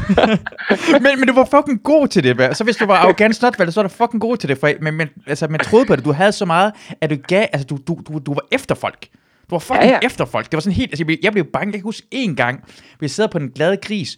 [1.04, 2.58] men, men du var fucking god til det.
[2.58, 4.58] Så hvis du var arrogant snotvalp, så var du fucking god til det.
[4.58, 6.06] For, men, men altså, man troede på det.
[6.06, 9.08] Du havde så meget, at du gav, altså, du, du, du, du var efter folk.
[9.52, 10.06] Du var fucking ja, ja.
[10.06, 10.46] efter folk.
[10.46, 11.72] Det var sådan helt, altså, jeg blev, jeg blev bange.
[11.72, 12.64] Jeg kan huske en gang,
[13.00, 14.18] vi sad på den glade gris,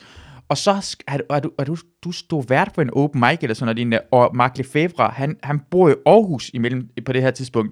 [0.49, 3.37] og så er du, er du, er du, du stod vært på en open mic
[3.41, 7.31] eller sådan noget, og Mark Lefebvre, han, han bor i Aarhus imellem, på det her
[7.31, 7.71] tidspunkt.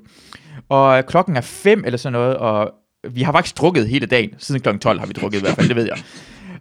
[0.69, 2.71] Og klokken er fem eller sådan noget, og
[3.11, 4.29] vi har faktisk drukket hele dagen.
[4.37, 5.97] Siden klokken 12 har vi drukket i hvert fald, det ved jeg.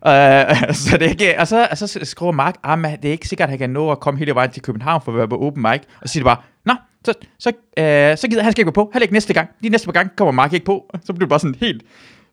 [0.07, 3.29] Øh, så det er ikke, og, så, og så skriver Mark, ah, det er ikke
[3.29, 5.39] sikkert, at han kan nå at komme hele vejen til København for at være på
[5.39, 5.81] open mic.
[6.03, 8.85] Og så siger det bare, nå, så, så, øh, så gider han skal ikke gå
[8.85, 8.91] på.
[8.93, 9.49] Heller ikke næste gang.
[9.63, 10.91] De næste par gange kommer Mark ikke på.
[11.05, 11.83] Så bliver det bare sådan helt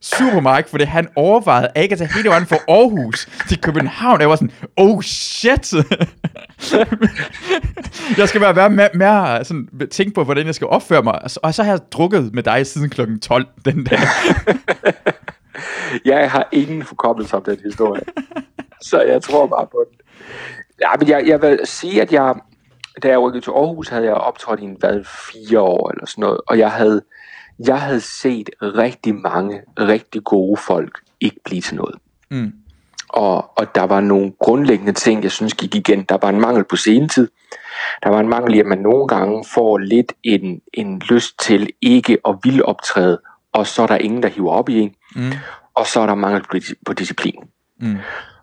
[0.02, 4.22] super Mark, fordi han overvejede ikke at tage hele vejen fra Aarhus til København.
[4.22, 5.74] Jeg var sådan, oh shit!
[8.18, 11.20] jeg skal være mere, mere sådan, tænke på, hvordan jeg skal opføre mig.
[11.44, 14.00] Og så har jeg drukket med dig siden klokken 12 den dag
[16.06, 18.04] jeg har ingen forkommelse om den historie.
[18.82, 20.00] så jeg tror bare på den.
[20.82, 22.36] Ja, men jeg, jeg vil sige, at jeg,
[23.04, 26.22] da jeg rykkede til Aarhus, havde jeg optrådt i en, hvad, fire år eller sådan
[26.22, 26.42] noget.
[26.48, 27.02] Og jeg havde
[27.68, 31.96] jeg havde set rigtig mange rigtig gode folk ikke blive til noget.
[32.30, 32.54] Mm.
[33.10, 36.04] Og, og der var nogle grundlæggende ting, jeg synes gik igen.
[36.04, 37.28] Der var en mangel på senetid.
[38.04, 41.70] Der var en mangel i, at man nogle gange får lidt en, en lyst til
[41.82, 43.20] ikke at ville optræde,
[43.54, 44.94] og så er der ingen, der hiver op i en.
[45.18, 45.32] Mm.
[45.74, 46.44] Og så er der mangel
[46.86, 47.40] på, disciplin.
[47.80, 47.98] Mm.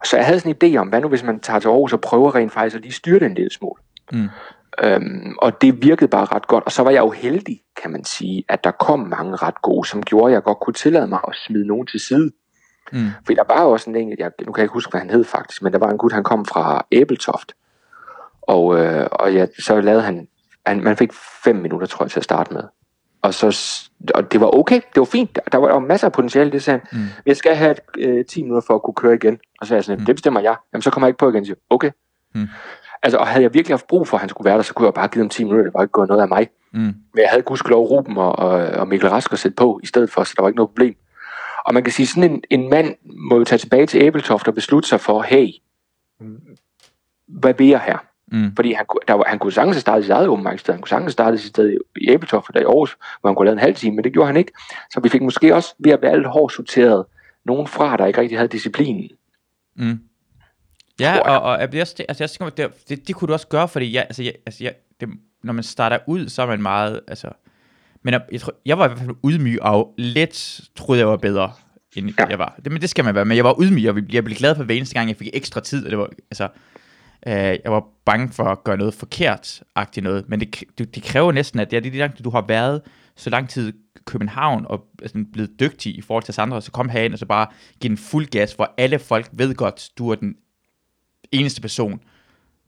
[0.05, 2.01] Så jeg havde sådan en idé om, hvad nu hvis man tager til Aarhus og
[2.01, 3.81] prøver rent faktisk at lige styre det en lille smule.
[4.13, 4.29] Mm.
[4.83, 6.65] Øhm, og det virkede bare ret godt.
[6.65, 9.89] Og så var jeg jo heldig, kan man sige, at der kom mange ret gode,
[9.89, 12.31] som gjorde, at jeg godt kunne tillade mig at smide nogen til side.
[12.93, 13.09] Mm.
[13.27, 15.11] For der var jo også en enkelt, jeg, nu kan jeg ikke huske, hvad han
[15.11, 17.53] hed faktisk, men der var en gut, han kom fra Æbeltoft.
[18.43, 20.29] Og, øh, og ja, så lavede han,
[20.67, 21.13] han, man fik
[21.45, 22.63] fem minutter, tror jeg, til at starte med.
[23.25, 23.81] Og, så,
[24.15, 25.39] og det var okay, det var fint.
[25.53, 27.01] Der var, der var masser af potentiale, det sagde han.
[27.01, 27.07] Mm.
[27.27, 29.39] Jeg skal have øh, 10 minutter for at kunne køre igen.
[29.61, 30.07] Og så sagde jeg sådan, mm.
[30.07, 30.57] det bestemmer jeg.
[30.73, 31.47] Jamen, så kommer jeg ikke på igen.
[31.47, 31.91] Så, okay.
[32.35, 32.49] Mm.
[33.03, 34.87] Altså, og havde jeg virkelig haft brug for, at han skulle være der, så kunne
[34.87, 36.49] jeg bare give dem 10 minutter, det var ikke gået noget af mig.
[36.73, 36.81] Mm.
[36.81, 40.11] Men jeg havde gudskelov Ruben og, og, og Mikkel Rask at sætte på i stedet
[40.11, 40.95] for, så der var ikke noget problem.
[41.65, 42.95] Og man kan sige, sådan en, en mand
[43.31, 45.49] må jo tage tilbage til Æbeltoft og beslutte sig for, hey,
[47.29, 47.99] hvad vil jeg her?
[48.33, 48.57] Mm.
[48.57, 51.39] Fordi han, der var, han kunne sagtens starte sit eget åbenmarked Han kunne sagtens starte
[51.39, 54.05] sit sted i Æbeltoft, der i Aarhus, hvor han kunne lave en halv time, men
[54.05, 54.53] det gjorde han ikke.
[54.91, 57.05] Så vi fik måske også ved at være alt hårdt sorteret
[57.45, 59.11] nogen fra, der ikke rigtig havde disciplinen.
[59.77, 59.99] Mm.
[61.01, 63.95] Ja, og, og jeg, altså, jeg tænker, det, det, det kunne du også gøre, fordi
[63.95, 65.09] jeg, altså, jeg, altså, jeg, det,
[65.43, 67.29] når man starter ud, så er man meget, altså,
[68.03, 71.17] men jeg, jeg, tror, jeg var i hvert fald ydmyg og lidt troede jeg var
[71.17, 71.53] bedre,
[71.97, 72.27] end ja.
[72.27, 72.55] jeg var.
[72.65, 74.65] Det, men det skal man være, men jeg var ydmyg, og jeg blev glad for
[74.65, 76.49] hver eneste gang, jeg fik ekstra tid, og det var, altså,
[77.27, 81.33] øh, jeg var bange for at gøre noget forkert-agtigt noget, men det, det, det kræver
[81.33, 82.83] næsten, at det er det, langt, du har været
[83.17, 86.89] så lang tid i København og altså, blevet dygtig i forhold til andre, så kom
[86.89, 87.47] herind og så bare
[87.81, 90.37] give en fuld gas, hvor alle folk ved godt, du er den
[91.33, 92.01] eneste person,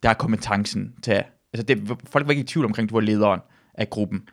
[0.03, 3.01] der har kompetencen til Altså, det, folk var ikke i tvivl omkring, at du var
[3.01, 3.41] lederen
[3.75, 4.29] af gruppen.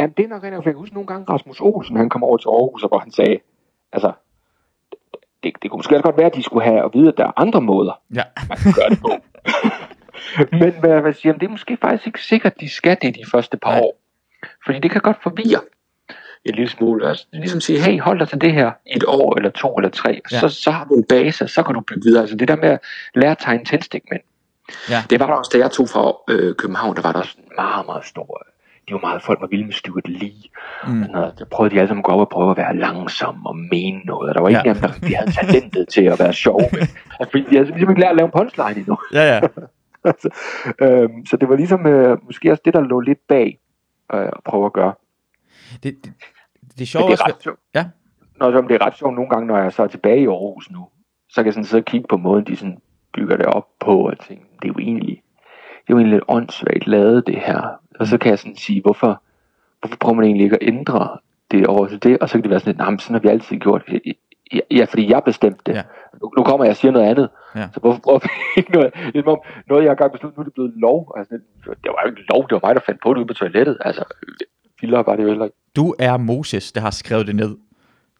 [0.00, 2.36] Ja, det er nok rent, jeg kan huske nogle gange Rasmus Olsen, han kom over
[2.36, 3.38] til Aarhus, og hvor han sagde,
[3.92, 4.12] altså,
[5.42, 7.26] det, det kunne måske også godt være, at de skulle have at vide, at der
[7.26, 8.22] er andre måder, ja.
[8.48, 9.10] man kan gøre det på.
[10.60, 13.30] Men hvad, hvad siger, det er måske faktisk ikke sikkert, at de skal det de
[13.30, 13.80] første par Nej.
[13.80, 14.00] år.
[14.64, 15.60] Fordi det kan godt forvirre
[16.44, 17.08] en lille smule.
[17.08, 20.20] Altså, ligesom sige, hey, hold dig til det her et år, eller to, eller tre.
[20.32, 20.40] Ja.
[20.40, 22.20] Så, så har du en base, så kan du bygge videre.
[22.20, 22.80] Altså det der med at
[23.14, 24.22] lære at tegne tændstikmænd.
[24.90, 25.02] Ja.
[25.10, 27.44] Det var der også, da jeg tog fra øh, København, der var der også en
[27.56, 28.46] meget, meget stor
[28.94, 30.42] var meget, folk var vilde med Stuart Lee.
[30.86, 30.92] Mm.
[30.92, 31.38] Noget.
[31.38, 33.98] Der prøvede de alle sammen at gå op og prøve at være langsom og mene
[33.98, 34.28] noget.
[34.28, 34.72] Og der var ikke ja.
[34.72, 36.60] dem, der de havde talentet til at være sjov.
[36.72, 36.80] Men,
[37.20, 38.98] altså, de havde ligesom ikke lært at lave en punchline endnu.
[39.12, 39.40] Ja, ja.
[40.22, 40.28] så,
[40.80, 43.58] øhm, så det var ligesom øh, måske også det, der lå lidt bag
[44.14, 44.94] øh, at prøve at gøre.
[45.82, 46.12] Det, det,
[46.78, 47.58] det er sjovt Men det er ret sjovt.
[47.74, 47.84] Ja.
[48.40, 50.70] Nå, så det er ret sjovt nogle gange, når jeg så er tilbage i Aarhus
[50.70, 50.88] nu,
[51.28, 52.78] så kan jeg sådan sidde og kigge på måden, de sådan
[53.14, 55.22] bygger det op på, og tænke, det er jo egentlig,
[55.86, 57.80] det er jo egentlig lidt åndssvagt lavet det her.
[58.00, 59.22] Og så kan jeg sådan sige, hvorfor,
[59.80, 61.18] hvorfor prøver man egentlig ikke at ændre
[61.50, 62.18] det over til det?
[62.18, 63.82] Og så kan det være sådan lidt, men sådan har vi altid gjort.
[64.52, 65.72] Ja, Ja, fordi jeg bestemte det.
[65.72, 65.78] Ja.
[65.78, 65.82] Ja.
[66.22, 67.28] Nu, nu kommer jeg og siger noget andet.
[67.56, 67.68] Ja.
[67.74, 68.28] Så hvorfor prøver vi
[68.60, 68.90] ikke noget?
[68.94, 69.36] Det er
[69.68, 71.14] noget jeg har gang besluttet, nu er det blevet lov.
[71.16, 71.34] Altså,
[71.64, 73.78] det var jo ikke lov, det var mig, der fandt på det ude på toilettet.
[73.80, 74.04] Altså,
[74.80, 75.56] vildere var det jo heller ikke.
[75.76, 77.56] Du er Moses, der har skrevet det ned.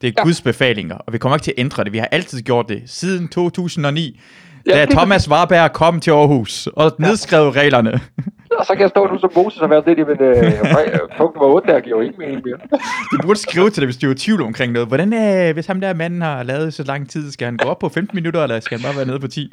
[0.00, 0.20] Det er ja.
[0.20, 0.22] Ja.
[0.22, 1.92] Guds befalinger, og vi kommer ikke til at ændre det.
[1.92, 4.20] Vi har altid gjort det siden 2009,
[4.66, 8.00] Ja, da Thomas Warberg kom til Aarhus og nedskrev reglerne.
[8.60, 11.54] Og så kan jeg stå nu som Moses og være lidt, jamen, øh, punkt nummer
[11.54, 12.58] 8 der giver jo ikke mening mere.
[13.12, 14.88] Du burde skrive til det, hvis du er i tvivl omkring noget.
[14.88, 15.12] Hvordan,
[15.48, 17.88] øh, hvis ham der manden har lavet så lang tid, skal han gå op på
[17.88, 19.52] 15 minutter, eller skal han bare være nede på 10?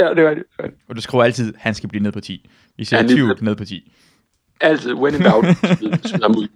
[0.00, 0.42] Ja, det var det.
[0.88, 2.50] Og du skriver altid, han skal blive ned på 10.
[2.76, 3.42] Vi ser Ja, ja, lige tvivl præcis.
[3.42, 3.92] ned på 10.
[4.60, 5.46] Altid, when in doubt,
[5.78, 6.48] smid, smid ham ud.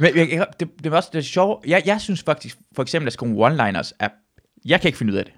[0.00, 1.66] Men jeg, jeg, det, det var også det er sjovt.
[1.66, 4.08] Jeg, jeg synes faktisk, for eksempel at skrive one-liners, er,
[4.64, 5.34] jeg kan ikke finde ud af det.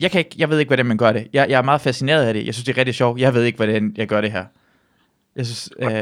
[0.00, 1.28] Jeg, kan ikke, jeg ved ikke, hvordan man gør det.
[1.32, 2.46] Jeg, jeg er meget fascineret af det.
[2.46, 3.20] Jeg synes, det er rigtig sjovt.
[3.20, 4.44] Jeg ved ikke, hvordan jeg gør det her.
[5.36, 5.70] Jeg synes...
[5.78, 5.96] Øh,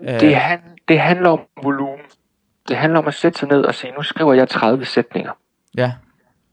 [0.00, 1.98] øh, Det, han, det handler om volumen.
[2.68, 5.32] Det handler om at sætte sig ned og sige, nu skriver jeg 30 sætninger.
[5.76, 5.92] Ja,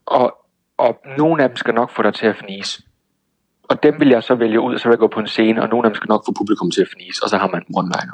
[0.05, 0.33] Og,
[0.77, 2.83] og nogle af dem skal nok få dig til at fnise.
[3.63, 5.61] Og dem vil jeg så vælge ud, og så vil jeg gå på en scene,
[5.61, 7.63] og nogle af dem skal nok få publikum til at fnise, og så har man
[7.69, 8.13] en one-liner.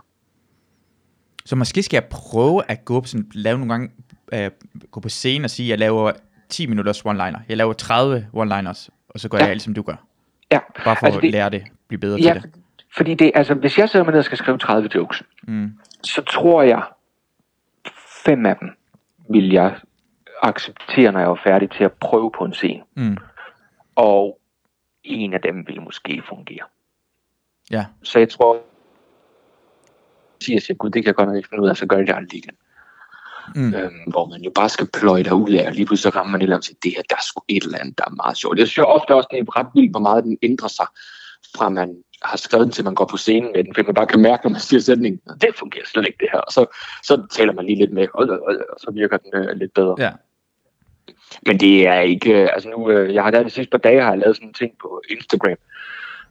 [1.46, 3.92] så måske skal jeg prøve at gå op sådan, lave nogle gange,
[4.34, 4.52] øh,
[4.92, 6.12] gå på scenen og sige, at jeg laver
[6.50, 7.40] 10 minutters one-liner.
[7.50, 9.44] Jeg laver 30 one-liners, og så gør Ja.
[9.44, 9.96] jeg alt, som du gør.
[10.52, 12.52] Ja, Bare for Altså, at lære det, blive bedre ja til det.
[12.98, 15.72] fordi det, altså, hvis jeg sidder med ned og skal skrive 30 jokes, Mm.
[16.04, 16.84] så tror jeg,
[18.26, 18.70] fem af dem
[19.30, 19.76] vil jeg
[20.44, 22.84] acceptere, når jeg er færdig til at prøve på en scene.
[22.96, 23.18] Mm.
[23.96, 24.40] Og
[25.04, 26.66] en af dem vil måske fungere.
[27.72, 28.58] Ja, Så jeg tror,
[30.42, 32.08] siger jeg, gud, det kan jeg godt nok ikke finde ud af, så gør jeg
[32.08, 32.56] det aldrig igen.
[33.56, 33.74] Mm.
[33.74, 36.32] Øhm, hvor man jo bare skal pløje der ud af, og lige pludselig så rammer
[36.32, 38.16] man et eller andet til, det her, der er sgu et eller andet, der er
[38.24, 38.60] meget sjovt.
[38.60, 40.86] Jeg synes ofte også, det er ret vildt, hvor meget den ændrer sig,
[41.58, 44.08] fra man har skrevet den, til man går på scenen med den, fordi man bare
[44.08, 46.66] kan mærke, når man siger sætningen, det fungerer slet ikke det her, og så,
[47.04, 49.96] så taler man lige lidt med, og, og, og så virker den øh, lidt bedre.
[50.00, 50.12] ja.
[51.46, 54.02] Men det er ikke, øh, altså nu, øh, jeg har der de sidste par dage,
[54.02, 55.58] har jeg lavet sådan en ting på Instagram,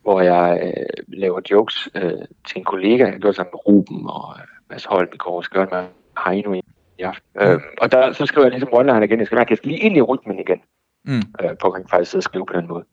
[0.03, 2.13] hvor jeg øh, laver jokes øh,
[2.49, 5.73] til en kollega, jeg gjorde sammen med Ruben og øh, Mads Holm i gøre det
[5.73, 5.85] med
[6.27, 6.61] Heino
[6.99, 7.29] i, i aften.
[7.35, 7.41] Mm.
[7.41, 9.69] Øh, og der, så skriver jeg ligesom one igen, jeg skal mærke, at jeg skal
[9.69, 10.61] lige ind i rytmen igen,
[11.07, 11.17] Mm.
[11.17, 12.85] øh, på at faktisk og skrive på den måde.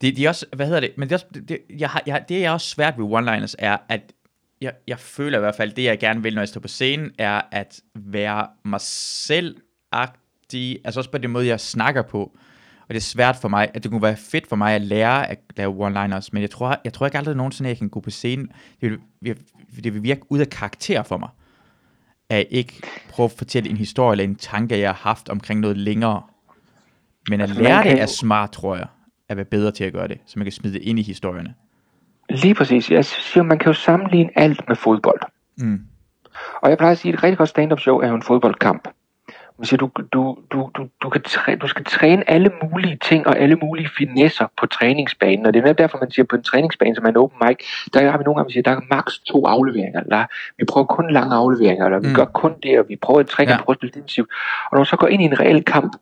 [0.00, 2.24] Det, de er også, hvad hedder det, men det er, også, det, jeg har, jeg,
[2.28, 4.12] det er også svært ved one-liners, er, at
[4.60, 7.10] jeg, jeg føler i hvert fald, det jeg gerne vil, når jeg står på scenen,
[7.18, 12.22] er at være mig selv-agtig, altså også på den måde, jeg snakker på.
[12.80, 15.30] Og det er svært for mig, at det kunne være fedt for mig at lære
[15.30, 18.00] at lave one-liners, men jeg tror, jeg tror ikke aldrig nogensinde, at jeg kan gå
[18.00, 18.52] på scenen.
[18.80, 19.38] Det vil,
[19.84, 21.28] det vil virke ud af karakter for mig.
[22.30, 25.76] At ikke prøve at fortælle en historie eller en tanke, jeg har haft omkring noget
[25.76, 26.22] længere.
[27.28, 28.86] Men at Altså, lære det er smart, tror jeg.
[29.28, 31.54] At være bedre til at gøre det, så man kan smide det ind i historierne.
[32.30, 32.90] Lige præcis.
[32.90, 35.20] Jeg siger, man kan jo sammenligne alt med fodbold.
[35.58, 35.80] Mm.
[36.62, 38.88] Og jeg plejer at sige, at et rigtig godt stand-up show er jo en fodboldkamp.
[39.60, 43.26] Man siger, du, du, du, du, du, kan træ, du skal træne alle mulige ting
[43.26, 45.46] og alle mulige finesser på træningsbanen.
[45.46, 47.56] Og det er netop derfor, man siger, på en træningsbane, som er en open mic,
[47.94, 50.00] der har vi nogle gange, man siger, der er maks to afleveringer.
[50.00, 50.24] Eller,
[50.58, 52.14] vi prøver kun lange afleveringer, eller vi Mm.
[52.14, 53.56] gør kun det, og vi prøver et træk, Ja.
[53.56, 54.28] prøver at spille defensivt.
[54.70, 55.92] Og når du så går ind i en reel kamp,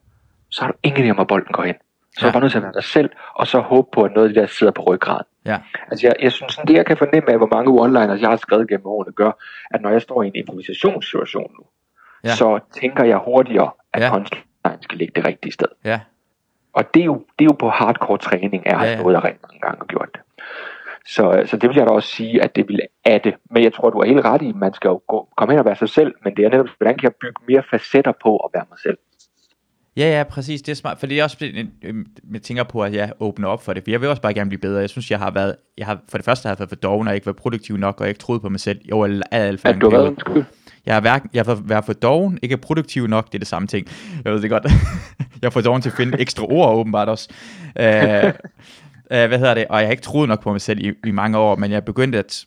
[0.50, 1.74] så har du ingen idé om, hvor bolden går hen.
[2.18, 2.26] Så Ja.
[2.26, 4.28] er du bare nødt til at være dig selv, og så håbe på, at noget
[4.28, 5.26] af det der sidder på ryggraden.
[5.44, 5.58] Ja.
[5.90, 8.36] Altså jeg, jeg synes, sådan, det jeg kan fornemme af, hvor mange one-liners jeg har
[8.36, 9.30] skrevet gennem årene, gør,
[9.70, 11.64] at når jeg står i en improvisationssituation nu,
[12.24, 12.34] Ja.
[12.34, 14.10] så tænker jeg hurtigere, at Ja.
[14.12, 15.66] punchline skal ligge det rigtige sted.
[15.84, 16.00] Ja.
[16.72, 19.14] Og det er jo, det er jo på hardcore træning, jeg har Ja, ja, stået
[19.14, 20.20] der rigtig mange gange og gjort det.
[21.06, 23.34] Så, så det vil jeg da også sige, at det vil af det.
[23.50, 25.58] Men jeg tror, du har helt ret i, at man skal jo gå, komme hen
[25.58, 28.36] og være sig selv, men det er netop, hvordan kan jeg bygge mere facetter på
[28.36, 28.98] at være mig selv.
[29.96, 30.62] Ja, ja, præcis.
[30.62, 30.98] Det er smart.
[30.98, 31.36] For det er også,
[31.84, 33.84] øhm, jeg tænker på, at jeg åbner op for det.
[33.84, 34.80] For jeg vil også bare gerne blive bedre.
[34.80, 37.08] Jeg synes, jeg har været, jeg har, for det første har jeg været for doven,
[37.08, 39.68] og ikke været produktiv nok, og jeg ikke troet på mig selv over alt, for
[39.68, 40.46] At du har været.
[40.88, 43.86] Jeg har, hverken, jeg været for doven, ikke produktiv nok, det er det samme ting.
[44.24, 44.64] Jeg ved det godt.
[45.42, 47.28] jeg har fået doven til at finde ekstra ord, åbenbart også.
[47.78, 48.24] Øh,
[49.12, 49.66] øh, hvad hedder det?
[49.70, 51.76] Og jeg har ikke troet nok på mig selv i, i mange år, men jeg
[51.76, 52.44] er begyndt at,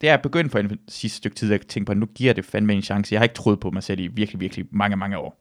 [0.00, 2.44] det er begyndt for en sidste stykke tid at tænke på, at nu giver det
[2.44, 3.12] fandme en chance.
[3.12, 5.40] Jeg har ikke troet på mig selv i virkelig, virkelig mange, mange år.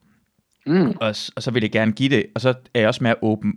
[0.66, 0.90] Mm.
[1.02, 3.54] Og, og så vil jeg gerne give det, og så er jeg også mere åben,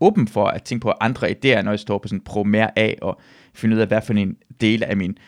[0.00, 2.94] åben for at tænke på andre idéer, når jeg står på sådan pro mere A,
[3.02, 3.20] og
[3.54, 5.18] finde ud af, hvad for en del af min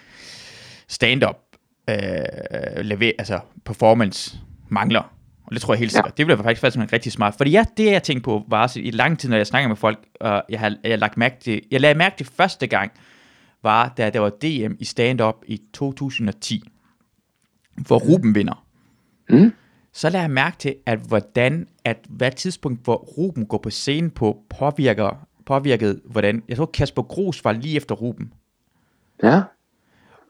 [0.88, 1.45] stand-up
[1.90, 5.12] øh, lever, altså performance mangler.
[5.46, 6.12] Og det tror jeg helt sikkert.
[6.12, 6.14] Ja.
[6.16, 7.34] Det bliver faktisk faktisk rigtig smart.
[7.36, 9.76] Fordi ja, det jeg tænkte på var også i lang tid, når jeg snakker med
[9.76, 12.92] folk, og jeg har, jeg har lagt mærke til, jeg lagde mærke til første gang,
[13.62, 16.62] var, da der var DM i stand-up i 2010,
[17.86, 18.66] hvor Ruben vinder.
[19.28, 19.52] Mm.
[19.92, 24.10] Så lader jeg mærke til, at hvordan, at hvad tidspunkt, hvor Ruben går på scenen
[24.10, 28.32] på, påvirker, påvirket, hvordan, jeg tror Kasper Gros var lige efter Ruben.
[29.22, 29.42] Ja.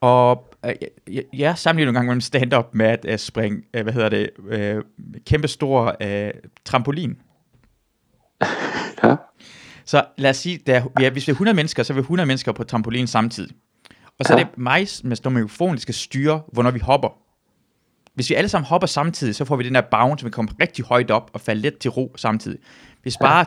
[0.01, 4.09] Og jeg, jeg sammenligner nogle gange mellem stand-up med at uh, springe, uh, hvad hedder
[4.09, 4.83] det, uh,
[5.27, 6.31] kæmpe stor uh,
[6.65, 7.17] trampolin.
[9.03, 9.17] Ja.
[9.85, 12.27] Så lad os sige, der, ja, hvis vi er 100 mennesker, så er vi 100
[12.27, 13.55] mennesker på trampolin samtidig.
[14.19, 14.41] Og så ja.
[14.41, 17.09] er det mig med stor mikrofon, der skal styre, hvornår vi hopper.
[18.15, 20.85] Hvis vi alle sammen hopper samtidig, så får vi den der bounce, vi kommer rigtig
[20.85, 22.59] højt op og falder let til ro samtidig.
[23.03, 23.47] Hvis bare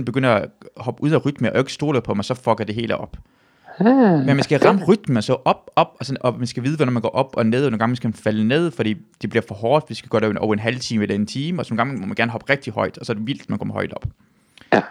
[0.00, 2.74] 20% begynder at hoppe ud af rytme og ikke stoler på mig, så fucker det
[2.74, 3.16] hele op.
[3.80, 6.92] Men man skal ramme rytmen, så op, op, og, sådan, og man skal vide, hvornår
[6.92, 9.42] man går op og ned, og nogle gange skal man falde ned, fordi det bliver
[9.48, 11.66] for hårdt, hvis vi skal gå der over en halv time eller en time, og
[11.66, 13.58] så nogle gange må man gerne hoppe rigtig højt, og så er det vildt, man
[13.58, 14.04] kommer højt op.
[14.72, 14.82] Ja.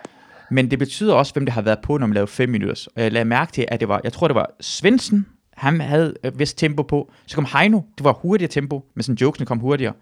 [0.52, 2.88] Men det betyder også, hvem det har været på, når man laver 5 minutter.
[2.96, 6.14] Og jeg lagde mærke til, at det var, jeg tror det var Svendsen, han havde
[6.24, 7.12] et vist tempo på.
[7.26, 9.94] Så kom Heino, det var hurtigere tempo, men sådan jokesene kom hurtigere.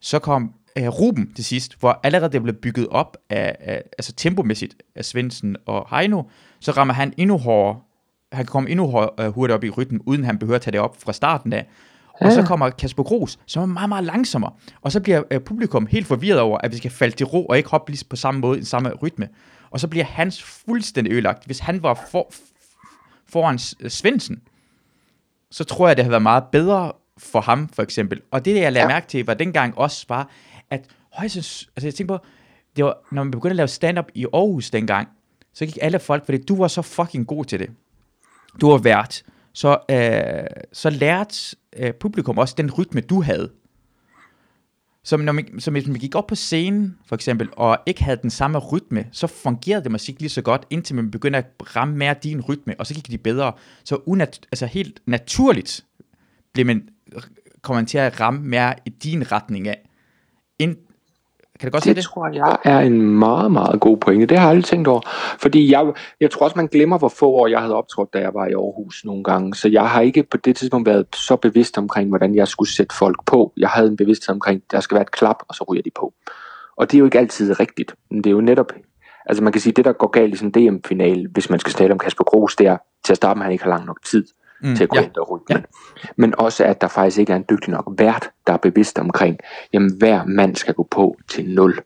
[0.00, 4.12] Så kom uh, Ruben til sidst, hvor allerede det blev bygget op af, af altså
[4.12, 6.22] tempomæssigt af Svendsen og Heino,
[6.60, 7.80] så rammer han endnu hårdere,
[8.34, 10.80] han kan komme endnu uh, hurtigere op i rytmen, uden han behøver at tage det
[10.80, 11.66] op fra starten af.
[12.20, 14.52] Og så kommer Kasper Gros, som er meget, meget langsommere.
[14.82, 17.56] Og så bliver uh, publikum helt forvirret over, at vi skal falde til ro og
[17.56, 19.28] ikke hoppe lige på samme måde i samme rytme.
[19.70, 21.46] Og så bliver hans fuldstændig ødelagt.
[21.46, 22.32] Hvis han var for,
[23.28, 24.42] foran Svendsen,
[25.50, 28.20] så tror jeg, det havde været meget bedre for ham, for eksempel.
[28.30, 28.94] Og det, jeg lagde ja.
[28.94, 30.30] mærke til, var dengang også var,
[30.70, 32.24] at højst, altså jeg tænker på,
[32.76, 35.08] det var, når man begyndte at lave stand-up i Aarhus dengang,
[35.52, 37.70] så gik alle folk, fordi du var så fucking god til det.
[38.60, 39.22] Du var vært.
[39.52, 43.50] Så, øh, så lærte øh, publikum også den rytme, du havde.
[45.04, 48.18] Så, når man, så hvis man gik op på scenen, for eksempel, og ikke havde
[48.22, 51.96] den samme rytme, så fungerede det musik lige så godt, indtil man begynder at ramme
[51.96, 53.52] mere din rytme, og så gik de bedre.
[53.84, 55.84] Så unat, altså helt naturligt
[56.52, 56.88] blev man,
[57.62, 59.88] kom man til at ramme mere i din retning af.
[60.58, 60.76] Ind,
[61.60, 62.04] kan du godt det se det?
[62.04, 64.26] tror jeg er en meget, meget god pointe.
[64.26, 65.00] Det har jeg aldrig tænkt over.
[65.38, 68.34] Fordi jeg, jeg tror også, man glemmer, hvor få år jeg havde optrådt, da jeg
[68.34, 69.54] var i Aarhus nogle gange.
[69.54, 72.94] Så jeg har ikke på det tidspunkt været så bevidst omkring, hvordan jeg skulle sætte
[72.94, 73.52] folk på.
[73.56, 76.14] Jeg havde en bevidsthed omkring, der skal være et klap, og så ryger de på.
[76.76, 77.94] Og det er jo ikke altid rigtigt.
[78.10, 78.72] Men det er jo netop...
[79.26, 81.72] Altså man kan sige, det der går galt i sådan en DM-final, hvis man skal
[81.72, 83.86] tale om Kasper Gros, det er til at starte med, at han ikke har lang
[83.86, 84.24] nok tid
[84.64, 85.04] mm, til at gå ja.
[85.04, 85.58] ind og rytmen.
[85.58, 85.62] Ja.
[86.16, 89.38] Men også, at der faktisk ikke er en dygtig nok vært, der er bevidst omkring,
[89.72, 91.80] jamen hver mand skal gå på til 0.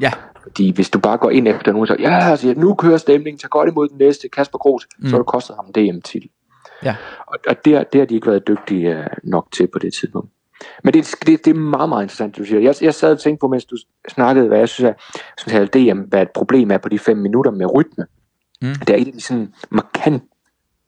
[0.00, 0.12] Ja.
[0.42, 3.48] Fordi hvis du bare går ind efter nogen, så ja, altså, nu kører stemningen, så
[3.48, 5.08] godt imod den næste, Kasper Gros, mm.
[5.08, 6.28] så har det kostet ham DM til.
[6.84, 6.96] Ja.
[7.26, 10.30] Og, og det, det har de ikke været dygtige uh, nok til på det tidspunkt.
[10.84, 12.60] Men det, det, det er meget, meget interessant, du siger.
[12.60, 13.76] Jeg, jeg sad og tænkte på, mens du
[14.08, 17.16] snakkede, hvad jeg synes, at, synes at DM, hvad et problem er på de fem
[17.16, 18.06] minutter med rytme.
[18.62, 18.74] Mm.
[18.74, 20.22] Det er et af de sådan markant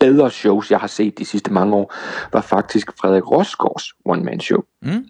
[0.00, 1.94] bedre shows, jeg har set de sidste mange år,
[2.32, 4.60] var faktisk Frederik Rosgaards one-man-show.
[4.82, 5.06] Mm.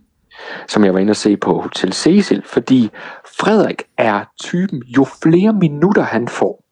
[0.68, 2.90] Som jeg var inde og se på Hotel Cecil, fordi
[3.38, 6.64] Frederik er typen, jo flere minutter han får,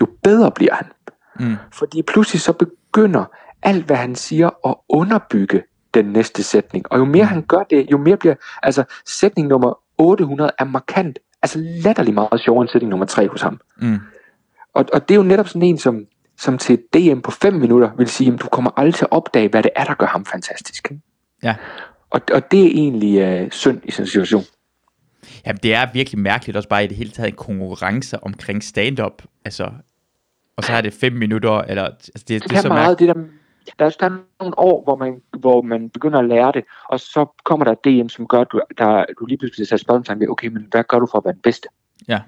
[0.00, 0.86] jo bedre bliver han.
[1.40, 1.56] Mm.
[1.72, 3.24] Fordi pludselig så begynder
[3.62, 5.62] alt, hvad han siger, at underbygge
[5.94, 6.92] den næste sætning.
[6.92, 11.18] Og jo mere han gør det, jo mere bliver, altså sætning nummer 800 er markant,
[11.42, 13.60] altså latterlig meget sjovere end sætning nummer 3 hos ham.
[13.82, 13.98] Mm.
[14.74, 16.06] Og, og det er jo netop sådan en, som,
[16.40, 19.48] som til DM på 5 minutter vil sige, at du kommer aldrig til at opdage,
[19.48, 20.92] hvad det er, der gør ham fantastisk.
[21.42, 21.54] Ja.
[22.10, 24.42] Og, og det er egentlig øh, synd i sådan en situation.
[25.46, 29.22] Jamen, det er virkelig mærkeligt også bare i det hele taget en konkurrence omkring stand-up.
[29.44, 29.70] Altså,
[30.56, 31.84] og så er det 5 minutter, eller...
[31.84, 33.14] Altså, det, det, det, er så meget det der...
[33.78, 37.00] Der er, der er nogle år, hvor man, hvor man begynder at lære det, og
[37.00, 40.20] så kommer der et DM, som gør, at du, der, du lige pludselig sætter spørgsmål
[40.20, 41.68] ved, okay, men hvad gør du for at være den bedste?
[42.08, 42.20] Ja.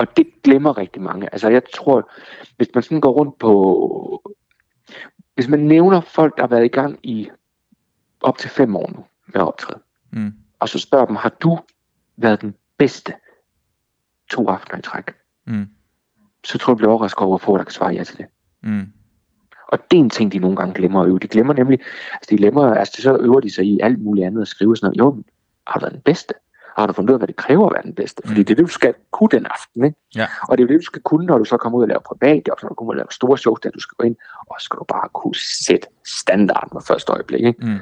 [0.00, 1.28] Og det glemmer rigtig mange.
[1.32, 2.10] Altså jeg tror,
[2.56, 4.32] hvis man sådan går rundt på...
[5.34, 7.30] Hvis man nævner folk, der har været i gang i
[8.20, 9.80] op til fem år nu med optræde,
[10.12, 10.32] mm.
[10.58, 11.58] og så spørger dem, har du
[12.16, 13.12] været den bedste
[14.30, 15.04] to aftener i træk?
[15.46, 15.66] Mm.
[16.44, 18.26] Så tror jeg, bliver overrasket over, hvor få der kan svare ja til det.
[18.62, 18.92] Mm.
[19.68, 21.18] Og det er en ting, de nogle gange glemmer at øve.
[21.18, 21.80] De glemmer nemlig,
[22.12, 24.86] altså de glemmer, altså så øver de sig i alt muligt andet at skrive sådan
[24.86, 25.16] noget.
[25.16, 25.22] Jo,
[25.66, 26.34] har du været den bedste?
[26.76, 28.22] Har du fundet ud af, hvad det kræver at være den bedste.
[28.26, 28.44] Fordi mm.
[28.44, 29.84] det er det, du skal kunne den aften.
[29.84, 29.96] Ikke?
[30.16, 30.26] Ja.
[30.48, 32.42] Og det er det, du skal kunne, når du så kommer ud og laver privat
[32.48, 34.16] job, når du kommer ud og laver store shows, der du skal gå ind,
[34.48, 37.44] og så skal du bare kunne sætte standarden på første øjeblik.
[37.44, 37.66] Ikke?
[37.66, 37.78] Mm.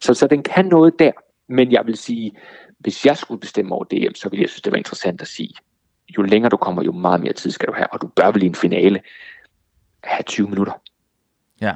[0.00, 1.12] Så, så den kan noget der.
[1.48, 2.32] Men jeg vil sige,
[2.78, 5.54] hvis jeg skulle bestemme over DM, så ville jeg synes, det var interessant at sige,
[6.18, 8.42] jo længere du kommer, jo meget mere tid skal du have, og du bør vel
[8.42, 9.00] i en finale
[10.04, 10.72] have 20 minutter.
[11.60, 11.74] Ja.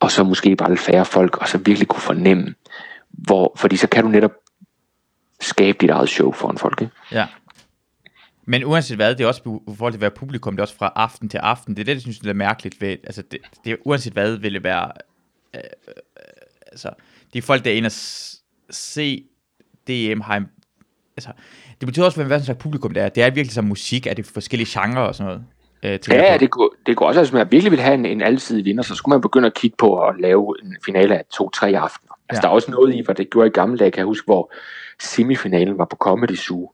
[0.00, 2.54] Og så måske bare lidt færre folk, og så virkelig kunne fornemme,
[3.08, 4.32] hvor, fordi så kan du netop
[5.44, 6.80] skabe dit eget show foran folk.
[6.80, 6.92] Ikke?
[7.12, 7.26] Ja.
[8.46, 10.76] Men uanset hvad, det er også i forhold til at være publikum, det er også
[10.76, 11.76] fra aften til aften.
[11.76, 12.96] Det er det, jeg synes, det er mærkeligt ved.
[13.04, 14.90] Altså, det, det uanset hvad, vil det være...
[15.54, 15.94] Øh, øh,
[16.66, 16.90] altså,
[17.34, 17.92] de folk, der er inde og
[18.70, 19.24] se
[19.88, 20.48] DM, har en,
[21.16, 21.30] altså,
[21.80, 23.08] det betyder også, hvad slags publikum det er.
[23.08, 25.44] Det er virkelig som musik, er det forskellige genrer og sådan noget.
[25.82, 28.64] Øh, ja, det kunne, det kunne også, hvis man virkelig vil have en, en alsidig
[28.64, 32.12] vinder, så skulle man begynde at kigge på at lave en finale af to-tre aftener.
[32.28, 32.40] Altså, ja.
[32.40, 34.52] der er også noget i, hvad det gjorde i gamle dage, kan jeg huske, hvor
[35.00, 36.70] semifinalen var på Comedy Zoo.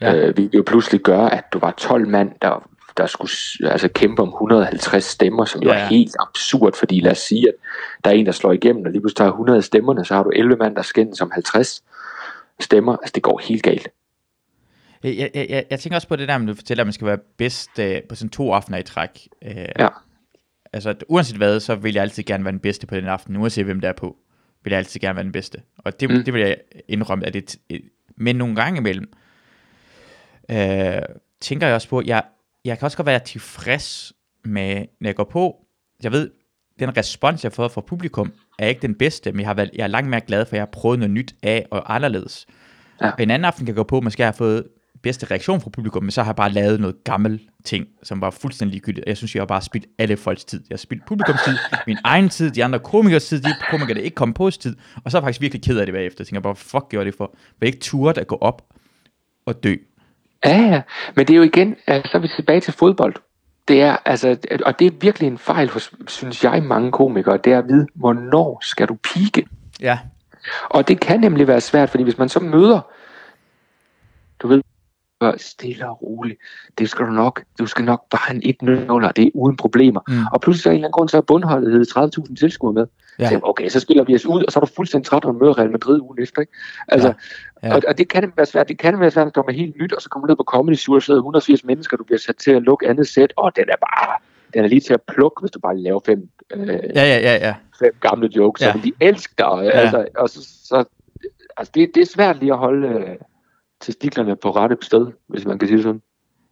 [0.00, 0.14] Ja.
[0.14, 3.30] Øh, vi jo pludselig gøre, at du var 12 mand, der, der skulle
[3.70, 5.78] altså, kæmpe om 150 stemmer, som jo ja.
[5.78, 7.54] er helt absurd, fordi lad os sige, at
[8.04, 10.30] der er en, der slår igennem, og lige pludselig tager 100 stemmerne, så har du
[10.30, 11.82] 11 mand, der skændes om 50
[12.60, 12.96] stemmer.
[12.96, 13.88] Altså, det går helt galt.
[15.04, 17.06] Jeg, jeg, jeg, jeg tænker også på det der, med du fortæller, at man skal
[17.06, 19.28] være bedst øh, på sådan to aftener i træk.
[19.44, 19.88] Øh, ja.
[20.72, 23.64] Altså, uanset hvad, så vil jeg altid gerne være den bedste på den aften, uanset
[23.64, 24.16] hvem der er på,
[24.66, 25.62] vil jeg altid gerne være den bedste.
[25.78, 26.24] Og det, mm.
[26.24, 26.56] det vil jeg
[26.88, 27.56] indrømme, at det
[28.16, 29.12] men nogle gange imellem,
[30.50, 31.02] øh,
[31.40, 32.22] tænker jeg også på, jeg,
[32.64, 34.12] jeg kan også godt være tilfreds
[34.44, 35.56] med, når jeg går på,
[36.02, 36.30] jeg ved,
[36.78, 39.70] den respons, jeg har fået fra publikum, er ikke den bedste, men jeg har været,
[39.74, 42.46] jeg er langt mere glad for, at jeg har prøvet noget nyt af og anderledes.
[43.02, 43.10] Ja.
[43.18, 44.66] En anden aften kan jeg gå på, måske har jeg fået
[45.06, 48.30] bedste reaktion fra publikum, men så har jeg bare lavet noget gammel ting, som var
[48.30, 49.06] fuldstændig ligegyldigt.
[49.06, 50.60] Jeg synes, jeg har bare spildt alle folks tid.
[50.70, 54.00] Jeg har spildt publikums tid, min egen tid, de andre komikers tid, de komikere, der
[54.00, 56.22] ikke kom på tid, og så er jeg faktisk virkelig ked af det bagefter.
[56.22, 57.34] Jeg tænker bare, fuck gjorde det for?
[57.60, 58.62] Vil ikke turde at gå op
[59.46, 59.74] og dø?
[60.44, 60.82] Ja, ja,
[61.16, 63.14] men det er jo igen, altså, så er vi tilbage til fodbold.
[63.68, 67.52] Det er, altså, og det er virkelig en fejl hos, synes jeg, mange komikere, det
[67.52, 69.46] er at vide, hvornår skal du pike?
[69.80, 69.98] Ja.
[70.64, 72.80] Og det kan nemlig være svært, fordi hvis man så møder,
[74.42, 74.62] du ved,
[75.36, 76.40] stille og roligt.
[76.78, 77.42] Det skal du nok.
[77.58, 78.42] Du skal nok bare en
[78.88, 80.00] 1-0, og det er uden problemer.
[80.08, 80.14] Mm.
[80.32, 82.86] Og pludselig så er en eller anden grund, så er bundholdet 30.000 tilskuere med.
[83.18, 83.28] Ja.
[83.28, 85.58] Så, okay, så spiller vi os ud, og så er du fuldstændig træt, du møder
[85.58, 86.40] Real Madrid ugen efter.
[86.40, 86.52] Ikke?
[86.88, 87.08] Altså,
[87.62, 87.68] ja.
[87.68, 87.74] Ja.
[87.74, 88.68] Og, og, det kan være svært.
[88.68, 90.74] Det kan være svært, man er helt nyt, og så kommer du ned på Comedy
[90.74, 93.64] Sur, og sidder 180 mennesker, du bliver sat til at lukke andet sæt, og den
[93.68, 94.18] er bare
[94.54, 97.34] den er lige til at plukke, hvis du bare laver fem, øh, ja, ja, ja,
[97.46, 97.54] ja.
[97.78, 98.72] fem gamle jokes, ja.
[98.72, 99.64] som de elsker dig.
[99.64, 99.70] Ja.
[99.70, 100.84] Altså, og så, så,
[101.56, 103.16] altså det, det er svært lige at holde øh,
[103.86, 106.02] testiklerne på rette sted, hvis man kan sige det sådan.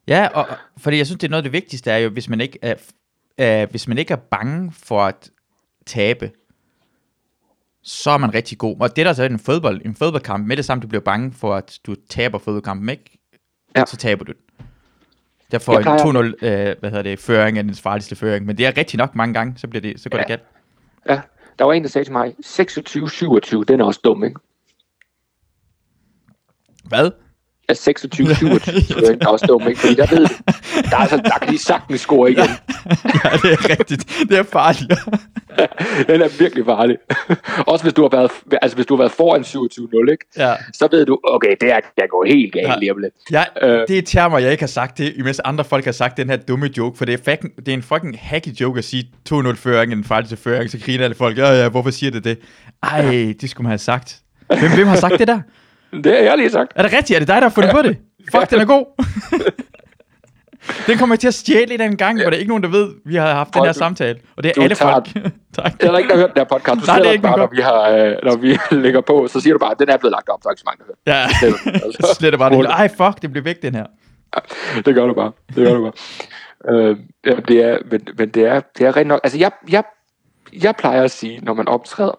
[0.08, 2.40] Ja, og, fordi jeg synes, det er noget af det vigtigste, er jo, hvis man
[2.40, 2.74] ikke er,
[3.38, 5.30] øh, hvis man ikke er bange for at
[5.86, 6.30] tabe,
[7.82, 8.76] så er man rigtig god.
[8.80, 11.32] Og det der så er en fodbold, en fodboldkamp, med det samme, du bliver bange
[11.32, 13.18] for, at du taber fodboldkampen, ikke?
[13.76, 13.84] Ja.
[13.86, 14.66] Så taber du den.
[15.50, 18.46] Derfor en 2-0, øh, hvad hedder det, føring er den farligste føring.
[18.46, 20.22] Men det er rigtig nok mange gange, så, bliver det, så går ja.
[20.22, 20.42] det galt.
[21.08, 21.20] Ja,
[21.58, 24.40] der var en, der sagde til mig, 26-27, den er også dum, ikke?
[26.84, 27.10] Hvad?
[27.68, 29.80] Ja, 26 27 det er også dum, ikke?
[29.80, 30.28] Fordi der ved
[30.90, 32.44] der, er, så, der kan de sagtens score igen.
[33.24, 34.28] ja, det er rigtigt.
[34.28, 34.92] Det er farligt.
[36.08, 36.96] den er virkelig farlig.
[37.66, 38.30] Også hvis du har været,
[38.62, 40.24] altså hvis du har været foran 27-0, ikke?
[40.36, 40.54] Ja.
[40.72, 42.78] så ved du, okay, det er, jeg går helt galt ja.
[42.78, 43.14] lige om lidt.
[43.30, 43.88] Ja, øh.
[43.88, 46.36] det er termer, jeg ikke har sagt det, imens andre folk har sagt den her
[46.36, 49.54] dumme joke, for det er, fucking, det er en fucking hacky joke at sige 2-0
[49.54, 52.38] føring, en fejl til føring, så griner alle folk, ja, ja, hvorfor siger det det?
[52.82, 54.20] Ej, det skulle man have sagt.
[54.46, 55.40] Hvem, hvem har sagt det der?
[56.04, 56.72] Det har jeg lige sagt.
[56.76, 57.16] Er det rigtigt?
[57.16, 57.98] Er det dig, der har fundet på det?
[58.32, 58.84] Fuck, den er god.
[60.86, 62.94] Den kommer til at stjæle i den gang, hvor der er ikke nogen, der ved,
[63.06, 64.18] vi har haft den her samtale.
[64.36, 65.06] Og det er alle tager, folk.
[65.58, 65.80] tak.
[65.80, 66.80] Det er der ikke, har hørt den her podcast.
[66.80, 69.40] Du Nej, det er ikke bare, når vi, har, øh, når vi lægger på, så
[69.40, 70.42] siger du bare, at den er blevet lagt op.
[70.42, 71.18] Der er ikke så mange, der hører.
[71.18, 71.28] Ja,
[71.84, 72.66] altså, slet bare det.
[72.66, 73.86] Ej, fuck, det bliver væk, den her.
[74.36, 75.32] Ja, det gør du bare.
[75.56, 75.92] Det gør du bare.
[76.74, 79.20] øh, ja, det er, men, men det er, det er rent nok.
[79.24, 79.84] Altså, jeg, jeg,
[80.62, 82.18] jeg plejer at sige, når man optræder,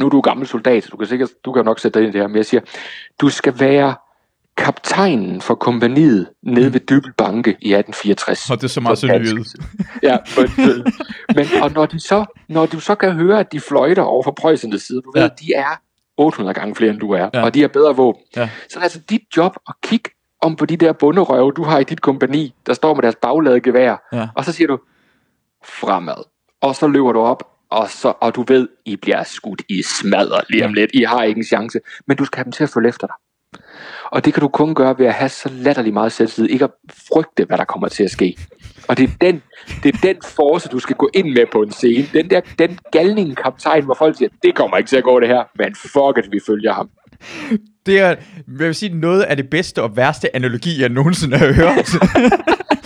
[0.00, 2.12] nu er du gammel soldat, du kan, sikkert, du kan nok sætte dig ind i
[2.12, 2.60] det her, men jeg siger,
[3.20, 3.94] du skal være
[4.56, 6.74] kaptajnen for kompaniet nede mm.
[6.74, 8.50] ved Dybelbanke i 1864.
[8.50, 9.06] Og det er så meget så
[10.08, 10.84] Ja, men,
[11.36, 14.30] men og når, de så, når du så kan høre, at de fløjter over for
[14.30, 15.28] Preussens side, du ved, ja.
[15.28, 15.80] de er
[16.16, 17.42] 800 gange flere, end du er, ja.
[17.42, 18.22] og de har bedre våben.
[18.36, 18.48] Ja.
[18.68, 20.10] Så er det altså dit job at kigge
[20.42, 23.60] om på de der bunderøve, du har i dit kompani, der står med deres bagladede
[23.60, 24.28] gevær, ja.
[24.34, 24.78] og så siger du,
[25.64, 26.24] fremad.
[26.60, 30.44] Og så løber du op, og, så, og du ved, I bliver skudt i smadret
[30.50, 30.90] lige om lidt.
[30.94, 33.16] I har ikke en chance, men du skal have dem til at følge efter dig.
[34.04, 36.70] Og det kan du kun gøre ved at have så latterlig meget selvtid, ikke at
[37.12, 38.36] frygte, hvad der kommer til at ske.
[38.88, 39.42] Og det er den,
[39.82, 42.06] det er den force, du skal gå ind med på en scene.
[42.12, 45.28] Den der den galning kaptajn, hvor folk siger, det kommer ikke til at gå det
[45.28, 46.90] her, men fuck at vi følger ham.
[47.86, 51.52] Det er, jeg vil sige, noget af det bedste og værste analogi, jeg nogensinde har
[51.52, 51.88] hørt.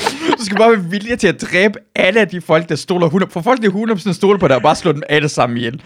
[0.42, 3.32] du skal bare være villig til at dræbe alle af de folk, der stoler 100
[3.32, 3.70] For folk, der
[4.10, 5.82] 100% stoler på dig, og bare slå dem alle sammen ihjel.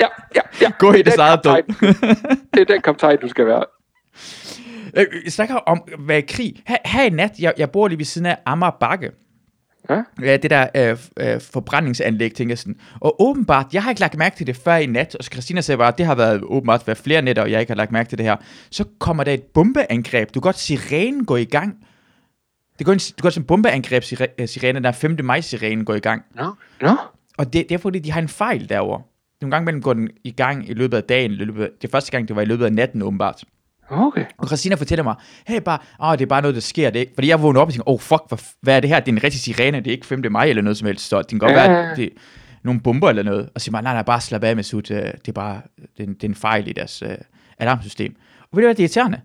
[0.00, 0.06] Ja,
[0.36, 0.70] ja, ja.
[0.78, 1.52] Gå i det eget død.
[2.54, 3.64] det er den kaptajn, du skal være.
[4.96, 6.62] Øh, Jeg snakker om, hvad er krig.
[6.66, 9.10] Her, her i nat, jeg, jeg bor lige ved siden af Amager Bakke.
[9.90, 10.02] Ja?
[10.22, 12.76] Ja, det der øh, øh, forbrændingsanlæg, tænker jeg sådan.
[13.00, 15.78] Og åbenbart, jeg har ikke lagt mærke til det før i nat, og Christina sagde
[15.78, 18.08] bare, at det har været åbenbart været flere nætter, og jeg ikke har lagt mærke
[18.08, 18.36] til det her.
[18.70, 20.28] Så kommer der et bombeangreb.
[20.34, 21.74] Du kan godt sirenen gå i gang.
[22.80, 24.04] Det går en, kan godt som bombeangreb
[24.38, 25.16] øh, sirene, der 5.
[25.24, 26.22] maj sirenen går i gang.
[26.34, 26.54] Nå?
[26.80, 26.96] Nå?
[27.38, 29.02] Og det, det er fordi, de har en fejl derovre.
[29.40, 31.30] Nogle gange imellem går den i gang i løbet af dagen.
[31.30, 33.44] I løbet af, det første gang, det var i løbet af natten åbenbart.
[33.90, 34.24] Okay.
[34.38, 35.14] Og Christina fortæller mig,
[35.46, 36.90] hey, bare, åh, det er bare noget, der sker.
[36.90, 37.12] Det ikke.
[37.14, 39.00] Fordi jeg vågner op og tænker, oh fuck, hvad, hvad er det her?
[39.00, 40.22] Det er en rigtig sirene, det er ikke 5.
[40.30, 41.08] maj eller noget som helst.
[41.08, 42.10] Så det kan godt Ja, være, det er
[42.62, 43.48] nogle bomber eller noget.
[43.54, 44.88] Og siger mig, nej, nej, bare slap af med sut.
[44.88, 47.10] Det er bare det er, en, det er en fejl i deres uh,
[47.58, 48.16] alarmsystem.
[48.40, 49.20] Og ved du hvad, det er irriterende?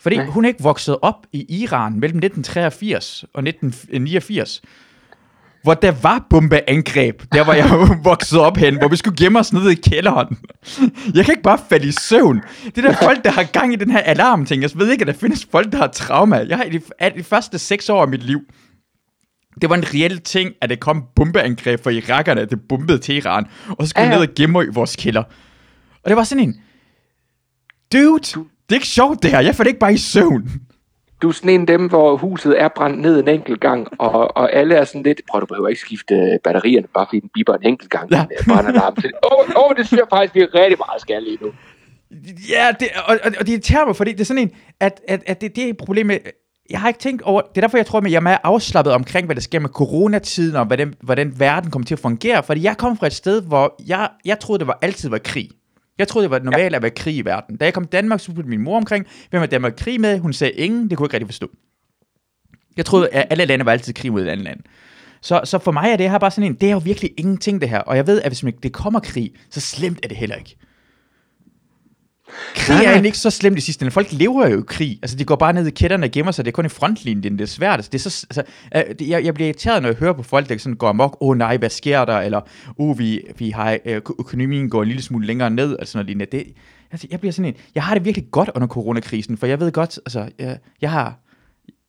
[0.00, 0.26] Fordi Nej.
[0.26, 4.62] hun er ikke vokset op i Iran mellem 1983 og 1989
[5.66, 7.70] hvor der var bombeangreb, der hvor jeg
[8.10, 10.38] voksede op hen, hvor vi skulle gemme os nede i kælderen.
[11.14, 12.42] Jeg kan ikke bare falde i søvn.
[12.64, 14.62] Det er der folk, der har gang i den her alarmting.
[14.62, 16.36] Jeg ved ikke, at der findes folk, der har trauma.
[16.48, 16.80] Jeg har i de,
[17.16, 18.40] de første seks år af mit liv,
[19.60, 23.46] det var en reel ting, at det kom bombeangreb fra irakerne, at det bombede Teheran,
[23.68, 25.22] og så skulle vi ned og gemme i vores kælder.
[26.04, 26.60] Og det var sådan en,
[27.92, 30.50] dude, det er ikke sjovt det her, jeg faldt ikke bare i søvn.
[31.22, 34.36] Du er sådan en af dem, hvor huset er brændt ned en enkelt gang, og,
[34.36, 37.54] og alle er sådan lidt, prøv du behøver ikke skifte batterierne, bare fordi den biber
[37.54, 38.10] en enkelt gang.
[38.10, 38.16] Ja.
[38.16, 39.00] Den brænder alarm.
[39.00, 41.52] Så, Åh, oh, oh, det synes jeg faktisk, vi er rigtig meget skal lige nu.
[42.50, 44.50] Ja, det, og, og, og det irriterer mig, fordi det er sådan en,
[44.80, 46.18] at, at, at det, det er et problem med,
[46.70, 48.92] jeg har ikke tænkt over, det er derfor, jeg tror, at jeg er meget afslappet
[48.92, 52.62] omkring, hvad der sker med coronatiden, og hvordan, hvordan verden kommer til at fungere, fordi
[52.62, 55.50] jeg kom fra et sted, hvor jeg, jeg troede, det var altid var krig.
[55.98, 57.56] Jeg troede, det var normalt at være krig i verden.
[57.56, 60.18] Da jeg kom til Danmark, så spurgte min mor omkring, hvem er Danmark krig med?
[60.18, 61.50] Hun sagde ingen, det kunne jeg ikke rigtig forstå.
[62.76, 64.60] Jeg troede, at alle lande var altid krig mod et andet land.
[65.20, 67.60] Så, så for mig er det her bare sådan en, det er jo virkelig ingenting
[67.60, 67.78] det her.
[67.78, 70.56] Og jeg ved, at hvis man- det kommer krig, så slemt er det heller ikke.
[72.54, 73.90] Krig er egentlig ikke så slemt i sidste ende.
[73.90, 74.98] Folk lever jo i krig.
[75.02, 76.44] Altså, de går bare ned i kætterne og gemmer sig.
[76.44, 77.74] Det er kun i frontlinjen, det er svært.
[77.74, 78.42] Altså, det er så, altså,
[78.76, 81.16] øh, jeg, jeg bliver irriteret, når jeg hører på folk, der sådan går amok.
[81.20, 82.18] Åh oh, nej, hvad sker der?
[82.18, 82.40] Eller,
[82.78, 85.76] uh, vi, vi har, øh, økonomien går en lille smule længere ned.
[85.78, 86.36] Altså, noget lignende.
[86.36, 86.44] Det,
[86.92, 89.72] altså, jeg bliver sådan en, jeg har det virkelig godt under coronakrisen, for jeg ved
[89.72, 91.18] godt, altså, jeg, jeg har,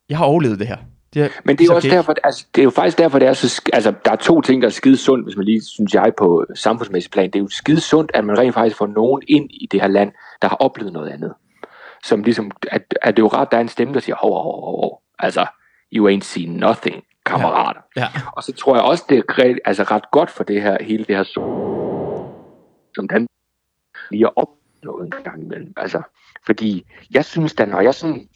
[0.10, 0.78] jeg har overlevet det her.
[1.14, 1.96] Det er, Men det er jo så også okay.
[1.98, 4.62] derfor, altså, det er jo faktisk derfor, det er så, altså, der er to ting,
[4.62, 7.26] der er skide sundt, hvis man lige, synes jeg, på samfundsmæssig plan.
[7.26, 9.88] Det er jo skide sundt, at man rent faktisk får nogen ind i det her
[9.88, 10.12] land,
[10.42, 11.34] der har oplevet noget andet.
[12.04, 14.34] Som ligesom, at, at det er jo rart, der er en stemme, der siger, hov,
[14.34, 15.02] hov, hov, hov.
[15.20, 15.46] Altså,
[15.94, 17.82] you ain't seen nothing, kammerater.
[17.96, 18.08] Ja.
[18.36, 21.06] Og så tror jeg også, det er ret, altså ret godt for det her, hele
[21.06, 21.24] det her,
[22.96, 23.28] som den
[24.12, 25.74] lige at opnå en gang imellem.
[25.78, 26.02] Altså,
[26.46, 28.30] fordi jeg synes da, når jeg sådan,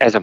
[0.00, 0.22] altså,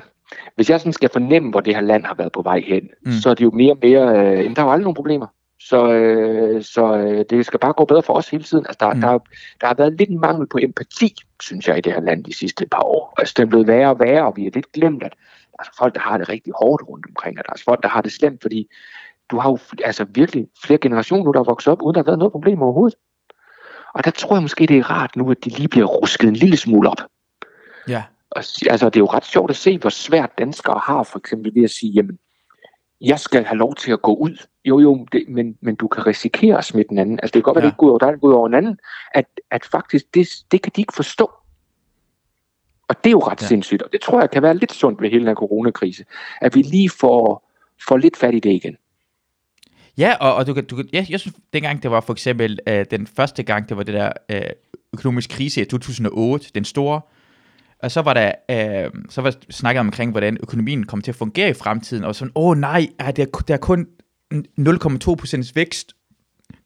[0.55, 3.11] hvis jeg sådan skal fornemme, hvor det her land har været på vej hen, mm.
[3.11, 5.27] så er det jo mere og mere, øh, jamen, der er jo aldrig nogen problemer.
[5.59, 8.65] Så, øh, så øh, det skal bare gå bedre for os hele tiden.
[8.65, 9.01] Altså, der, Mm.
[9.01, 9.19] der,
[9.61, 12.33] der har været lidt en mangel på empati, synes jeg, i det her land de
[12.37, 13.13] sidste par år.
[13.17, 15.13] Altså, det er blevet værre og værre, og vi har lidt glemt, at
[15.51, 17.89] der er folk, der har det rigtig hårdt rundt omkring, og der er folk, der
[17.89, 18.67] har det slemt, fordi
[19.31, 22.05] du har jo altså virkelig flere generationer nu, der er vokset op, uden der har
[22.05, 22.97] været noget problem overhovedet.
[23.93, 26.35] Og der tror jeg måske, det er rart nu, at de lige bliver rusket en
[26.35, 27.01] lille smule op.
[27.87, 28.03] Ja.
[28.29, 31.55] Og, altså, det er jo ret sjovt at se, hvor svært danskere har, for eksempel
[31.55, 32.19] ved at sige, jamen,
[33.01, 34.37] jeg skal have lov til at gå ud.
[34.65, 37.19] Jo, jo, det, men, men du kan risikere at smitte den anden.
[37.19, 37.65] Altså, det kan godt være, Ja.
[37.67, 38.77] det ikke går ud over dig, det går over en anden.
[39.13, 41.31] At, at faktisk, det, det kan de ikke forstå.
[42.87, 43.47] Og det er jo ret Ja.
[43.47, 46.05] sindssygt, og det tror jeg kan være lidt sundt ved hele den her coronakrise.
[46.41, 47.51] At vi lige får,
[47.87, 48.77] får lidt fat i det igen.
[49.97, 52.59] Ja, og, og du kan, du kan, ja, jeg synes, dengang det var for eksempel
[52.67, 54.41] øh, den første gang, det var det der øh,
[54.93, 57.01] økonomisk krise i 2008, den store,
[57.79, 61.49] og så var der, øh, så var snakket omkring, hvordan økonomien kommer til at fungere
[61.49, 63.87] i fremtiden, og sådan, åh nej, er der, der er kun
[64.33, 65.93] 0,2% vækst.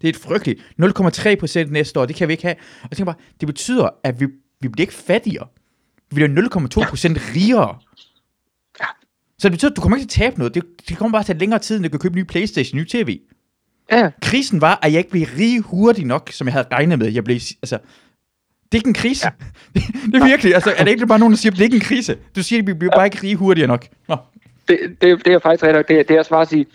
[0.01, 0.59] Det er et frygteligt.
[0.81, 2.55] 0,3% næste år, det kan vi ikke have.
[2.55, 4.25] Og jeg tænker bare, det betyder, at vi,
[4.61, 5.47] vi bliver ikke fattigere.
[6.09, 6.35] Vi bliver 0,2%
[7.35, 7.77] rigere.
[8.79, 8.85] Ja.
[9.39, 10.55] Så det betyder, at du kommer ikke til at tabe noget.
[10.55, 12.79] Det, det kommer bare til at tage længere tid, end du kan købe ny Playstation,
[12.79, 13.19] ny tv.
[13.91, 17.11] Ja, Krisen var, at jeg ikke blev rig hurtigt nok, som jeg havde regnet med.
[17.11, 17.79] Jeg blev, altså,
[18.71, 19.25] det er ikke en krise.
[19.25, 19.31] Ja.
[19.81, 21.75] Det, det er virkelig, altså, er det ikke bare nogen, der siger, det er ikke
[21.75, 22.17] en krise?
[22.35, 23.85] Du siger, at vi bliver bare ikke rige hurtigere nok.
[24.07, 24.15] Nå.
[24.67, 25.87] det, det, det er faktisk rigtigt.
[25.87, 26.65] Det, det er også bare at sige,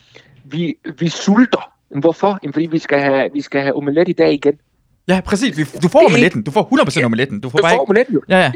[0.44, 1.70] vi, vi sulter.
[2.00, 2.38] Hvorfor?
[2.42, 4.54] Jamen, fordi vi skal, have, vi skal have omelet i dag igen.
[5.08, 5.72] Ja, præcis.
[5.82, 6.42] Du får omeletten.
[6.42, 6.68] Du får
[7.00, 7.40] 100% omeletten.
[7.40, 7.80] Du får Du bare får ikke...
[7.90, 8.22] omeletten jo.
[8.28, 8.52] Ja, ja.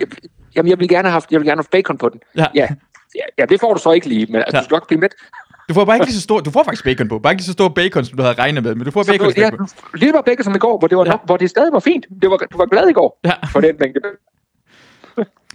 [0.57, 2.21] Jamen, jeg vil gerne have haft, jeg vil gerne have haft bacon på den.
[2.37, 2.47] Ja.
[2.55, 2.67] Ja,
[3.15, 4.61] ja, ja det får du så ikke lige, men altså, Ja.
[4.61, 5.09] du skal nok blive med.
[5.69, 6.41] Du får bare ikke lige så stor...
[6.41, 7.19] Du får faktisk bacon på.
[7.19, 9.13] Bare ikke lige så stor bacon, som du havde regnet med, men du får Så
[9.13, 9.57] bacon du, ja, på.
[9.57, 11.11] du- lige var bacon som i går, hvor det, var Ja.
[11.11, 12.07] nok, hvor det stadig var fint.
[12.23, 13.33] Det var, du var glad i går Ja.
[13.53, 14.01] for den mængde.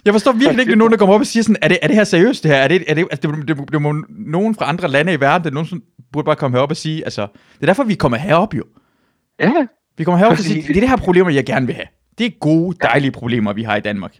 [0.04, 1.86] Jeg forstår virkelig ikke, når nogen, der kommer op og siger sådan, er det, er
[1.86, 2.58] det her seriøst det her?
[2.58, 5.44] Er det, er det, altså, det, det, det, må nogen fra andre lande i verden,
[5.44, 7.22] det er nogen, som burde bare komme herop og sige, altså,
[7.54, 8.64] det er derfor, vi kommer herop jo.
[9.40, 9.52] Ja,
[9.98, 11.86] Vi kommer herop og siger, det er det her problemer, jeg gerne vil have.
[12.18, 14.14] Det er gode, dejlige problemer, vi har i Danmark.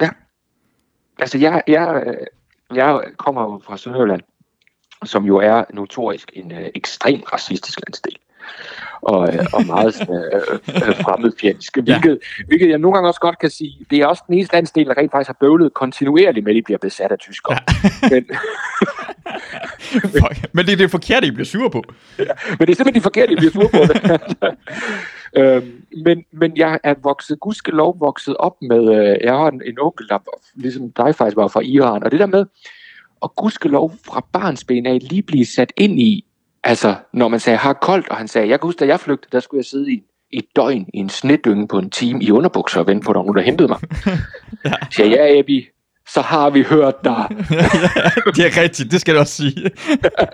[0.00, 0.08] ja.
[1.18, 2.02] altså jeg, jeg,
[2.74, 4.20] jeg kommer jo fra Sønderjylland,
[5.04, 8.16] som jo er notorisk en øh, ekstrem racistisk landsdel.
[9.02, 12.44] Og, øh, og meget øh, øh, fremmedfjendsk, hvilket, ja.
[12.46, 14.96] hvilket jeg nogle gange også godt kan sige, det er også den eneste landsdel, der
[14.98, 17.58] rent faktisk har bøvlet kontinuerligt med, at de bliver besat af tyskere.
[18.02, 18.08] Ja.
[18.10, 18.24] Men,
[20.54, 21.82] men det er det forkerte, I bliver sure på.
[22.18, 22.24] Ja,
[22.58, 23.78] men det er simpelthen de forkerte, I bliver sure på.
[23.78, 24.20] Det.
[25.40, 29.78] øhm, men, men jeg er vokset, gudskelov vokset op med, øh, jeg har en, en
[29.80, 30.18] onkel, der
[30.54, 32.44] ligesom dig faktisk var fra Iran, og det der med,
[33.24, 36.24] og gudskelov fra barnsben af lige blive sat ind i,
[36.64, 39.32] altså når man sagde, har koldt, og han sagde, jeg kan huske, da jeg flygtede,
[39.32, 42.80] der skulle jeg sidde i et døgn i en snedynge på en time i underbukser
[42.80, 43.78] og vente på, at der var nogen, der hentede mig.
[44.64, 44.72] ja.
[44.90, 45.64] Så jeg, ja, Abby,
[46.08, 47.26] så har vi hørt dig.
[48.36, 49.70] det er rigtigt, det skal du også sige.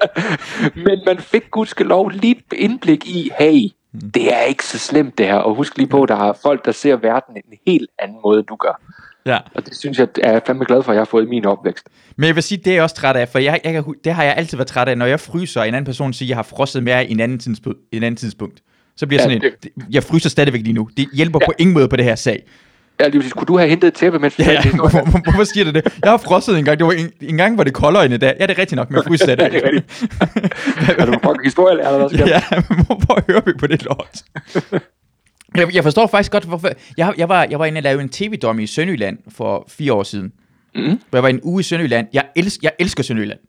[0.86, 4.10] Men man fik gudskelov lige indblik i, hey, mm.
[4.10, 6.72] det er ikke så slemt det her, og husk lige på, der er folk, der
[6.72, 8.80] ser verden en helt anden måde, du gør.
[9.26, 9.38] Ja.
[9.54, 11.46] Og det synes jeg, er jeg fandme glad for, at jeg har fået i min
[11.46, 11.88] opvækst.
[12.16, 14.24] Men jeg vil sige, det er jeg også træt af, for jeg, jeg det har
[14.24, 16.36] jeg altid været træt af, når jeg fryser, og en anden person siger, at jeg
[16.36, 17.78] har frosset mere i en anden tidspunkt.
[17.92, 18.62] En anden tidspunkt.
[18.96, 19.70] Så bliver ja, sådan det...
[19.76, 20.88] en, jeg fryser stadigvæk lige nu.
[20.96, 21.46] Det hjælper ja.
[21.46, 22.42] på ingen måde på det her sag.
[23.00, 23.32] Ja, lige præcis.
[23.32, 24.70] Kunne du have hentet et tæppe, mens vi ja, ja.
[24.74, 25.98] Hvorfor, hvorfor siger du det?
[26.04, 26.78] Jeg har frosset en gang.
[26.78, 28.36] Det var en, en gang, hvor det koldere end i dag.
[28.40, 29.38] Ja, det er rigtigt nok, men fryser det.
[29.42, 30.12] ja, det er rigtigt.
[31.00, 32.26] er du fucking historie, eller hvad?
[32.26, 34.22] Ja, men hvorfor hører vi på det lort?
[35.56, 36.70] Jeg, jeg forstår faktisk godt, hvorfor...
[36.96, 40.02] Jeg, jeg, var, jeg var inde og lave en tv-dom i Sønderjylland for fire år
[40.02, 40.32] siden.
[40.74, 41.00] Mm.
[41.12, 42.06] Jeg var en uge i Sønderjylland.
[42.12, 43.40] Jeg, els, jeg elsker Sønderjylland.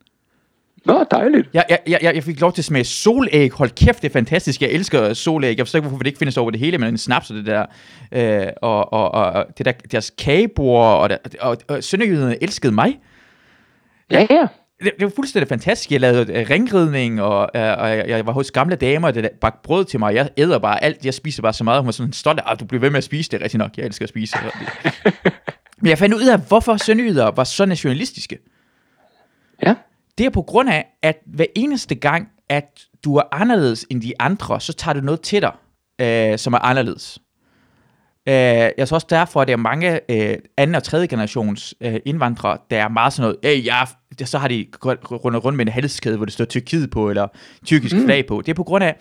[0.86, 1.50] Nå, dejligt.
[1.54, 3.52] Jeg, jeg, jeg, jeg fik lov til at smage solæg.
[3.52, 4.62] Hold kæft, det er fantastisk.
[4.62, 5.58] Jeg elsker solæg.
[5.58, 7.46] Jeg forstår ikke, hvorfor det ikke findes over det hele, men en snaps og det
[7.46, 7.66] der.
[8.12, 11.02] Øh, og, og, og, det der, deres kagebord.
[11.02, 13.00] Og, der, og, og Sønderjyderne elskede mig.
[14.12, 14.48] Ja, ja
[14.84, 15.92] det, det var fuldstændig fantastisk.
[15.92, 19.60] Jeg lavede uh, ringridning, og, uh, og jeg, jeg var hos gamle damer, der bagte
[19.64, 20.16] brød til mig.
[20.16, 21.06] Jeg æder bare alt.
[21.06, 21.80] Jeg spiser bare så meget.
[21.80, 23.42] Hun var sådan stolt af, at du bliver ved med at spise det.
[23.42, 24.38] Rigtig nok, jeg elsker at spise.
[25.82, 28.38] Men jeg fandt ud af, hvorfor sønderjyder var så nationalistiske.
[29.66, 29.76] Ja.
[30.18, 34.14] Det er på grund af, at hver eneste gang, at du er anderledes end de
[34.20, 35.52] andre, så tager du noget til dig,
[36.32, 37.20] uh, som er anderledes.
[38.28, 41.96] Uh, jeg tror også derfor, at der er mange uh, anden og tredje generations uh,
[42.06, 43.86] indvandrere, der er meget sådan noget, hey, jeg er,
[44.26, 47.28] så har de rundt rundt med en halskæde, hvor det står Tyrkiet på, eller
[47.66, 48.04] tyrkisk mm.
[48.04, 48.42] flag på.
[48.46, 48.96] Det er på grund af,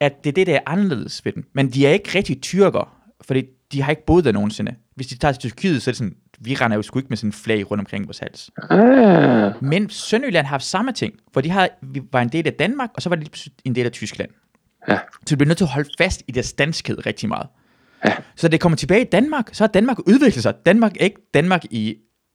[0.00, 1.44] at det er det, der er anderledes ved dem.
[1.54, 4.74] Men de er ikke rigtig tyrker, fordi de har ikke boet der nogensinde.
[4.96, 7.16] Hvis de tager til Tyrkiet, så er det sådan, vi render jo sgu ikke med
[7.16, 8.50] sådan en flag rundt omkring vores hals.
[8.70, 9.64] Ah.
[9.64, 12.90] Men Sønderjylland har haft samme ting, for de har, vi var en del af Danmark,
[12.94, 14.30] og så var det en del af Tyskland.
[14.88, 14.98] Ja.
[15.26, 17.46] Så de bliver nødt til at holde fast i deres danskhed rigtig meget.
[18.04, 18.12] Ja.
[18.36, 20.54] Så det kommer tilbage i Danmark, så har Danmark udviklet sig.
[20.66, 21.94] Danmark er ikke Danmark i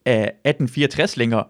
[0.09, 1.43] uh, 1864 længere.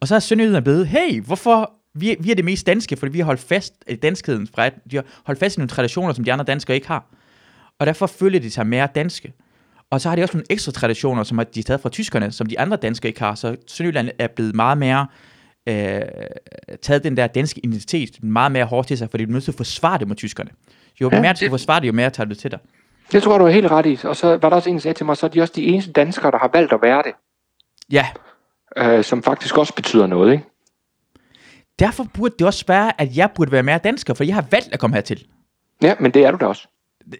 [0.00, 3.18] Og så er Sønderjylland blevet, hey, hvorfor vi, vi er det mest danske, fordi vi
[3.18, 6.32] har holdt fast i danskheden fra, de har holdt fast i nogle traditioner, som de
[6.32, 7.04] andre danskere ikke har.
[7.78, 9.32] Og derfor følger de sig mere danske.
[9.90, 12.46] Og så har de også nogle ekstra traditioner, som de har taget fra tyskerne, som
[12.46, 13.34] de andre danskere ikke har.
[13.34, 15.06] Så Sønderjylland er blevet meget mere
[15.68, 16.02] øh,
[16.82, 19.50] taget den der danske identitet meget mere hårdt til sig, fordi de er nødt til
[19.50, 20.50] at forsvare det mod tyskerne.
[21.00, 22.58] Jo ja, mere du skal forsvare det, jo mere tager du til dig.
[23.12, 23.98] Det tror du er helt ret i.
[24.04, 25.64] Og så var der også en, der sagde til mig, så er de også de
[25.64, 27.12] eneste danskere, der har valgt at være det.
[27.92, 28.06] Ja.
[28.76, 30.44] Øh, som faktisk også betyder noget, ikke?
[31.78, 34.68] Derfor burde det også være, at jeg burde være mere dansker, for jeg har valgt
[34.72, 35.24] at komme hertil.
[35.82, 36.68] Ja, men det er du da også.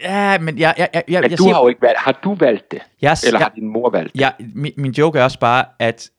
[0.03, 0.75] Ja, men jeg...
[0.79, 1.99] jeg, jeg, jeg men jeg du siger, har jo ikke valgt...
[1.99, 2.81] Har du valgt det?
[3.03, 4.21] Jeg, Eller jeg, har din mor valgt det?
[4.21, 6.11] Ja, min, min joke er også bare, at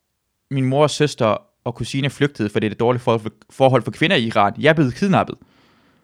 [0.51, 3.91] min mor, søster og kusine flygtede, for det er det dårlige forhold for, forhold for
[3.91, 4.53] kvinder i Iran.
[4.59, 5.35] Jeg er blevet kidnappet.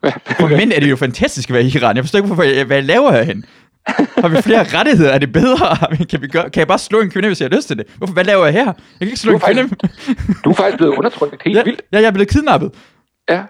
[0.39, 1.95] For mænd er det jo fantastisk at være i Iran.
[1.95, 3.45] Jeg forstår ikke, hvorfor jeg, hvad jeg laver herhen.
[3.88, 5.11] Har vi flere rettigheder?
[5.11, 5.77] Er det bedre?
[6.09, 7.86] Kan, vi gøre, kan jeg bare slå en kvinde, hvis jeg har lyst til det?
[7.97, 8.65] Hvorfor, hvad laver jeg her?
[8.65, 9.75] Jeg kan ikke slå en kvinde.
[10.43, 11.81] du er faktisk blevet undertrykt helt ja, vildt.
[11.91, 12.71] Ja, jeg er blevet kidnappet.
[13.29, 13.43] Ja,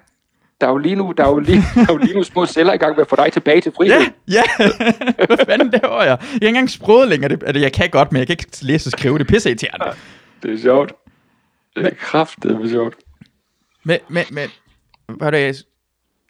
[0.61, 2.45] der er jo lige nu, der er jo lige, der er jo lige nu små
[2.45, 4.01] celler i gang med at få dig tilbage til frihed.
[4.27, 4.67] Ja, ja.
[5.27, 6.17] Hvad fanden laver jeg?
[6.21, 7.29] Jeg er ikke engang sproget længere.
[7.29, 9.19] Det, altså, jeg kan godt, men jeg kan ikke læse og skrive.
[9.19, 9.85] Det pisser irriterende.
[10.43, 10.93] Det er sjovt.
[11.75, 12.95] Det er kraftigt, det er sjovt.
[13.83, 14.49] Men, men, men,
[15.17, 15.63] hvad er det,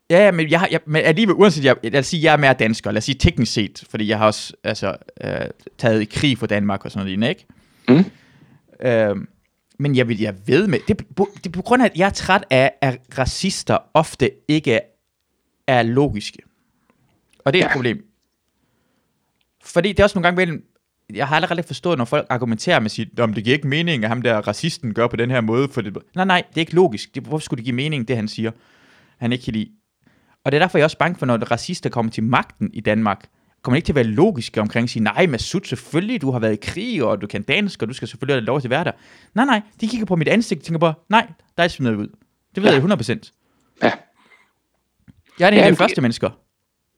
[0.10, 2.92] Ja, men, jeg, jeg, men alligevel, uanset, jeg, lad os sige, jeg er mere dansker,
[2.92, 5.32] lad os sige teknisk set, fordi jeg har også altså, øh,
[5.78, 7.46] taget i krig for Danmark og sådan noget, ikke?
[7.90, 8.06] Mm.
[8.88, 9.16] Øh,
[9.80, 12.10] men jeg vil jeg ved med, det, det er på grund af, at jeg er
[12.12, 14.80] træt af, at racister ofte ikke
[15.68, 16.40] er logiske.
[17.46, 17.74] Og det er et ja.
[17.74, 18.06] problem.
[19.64, 20.66] Fordi det er også nogle gange mellem,
[21.14, 24.10] jeg har aldrig forstået, når folk argumenterer med sit, om det giver ikke mening, at
[24.10, 25.70] ham der racisten gør på den her måde.
[25.70, 25.98] For det.
[26.16, 27.16] Nej, nej, det er ikke logisk.
[27.16, 28.52] Det, hvorfor skulle det give mening, det han siger?
[29.18, 29.70] Han ikke kan lide.
[30.46, 32.80] Og det er derfor, jeg er også bange for, når racister kommer til magten i
[32.82, 33.26] Danmark,
[33.62, 36.54] kommer ikke til at være logiske omkring at sige, nej, Masud, selvfølgelig, du har været
[36.54, 38.84] i krig, og du kan dansk, og du skal selvfølgelig have lov til at være
[38.84, 38.92] der.
[39.34, 41.28] Nej, nej, de kigger på mit ansigt og tænker på, nej,
[41.58, 42.08] der er smidt ud.
[42.56, 42.76] Det ved ja.
[42.76, 43.32] jeg 100%.
[43.84, 43.92] Ja.
[45.40, 46.30] Jeg er en af de første mennesker.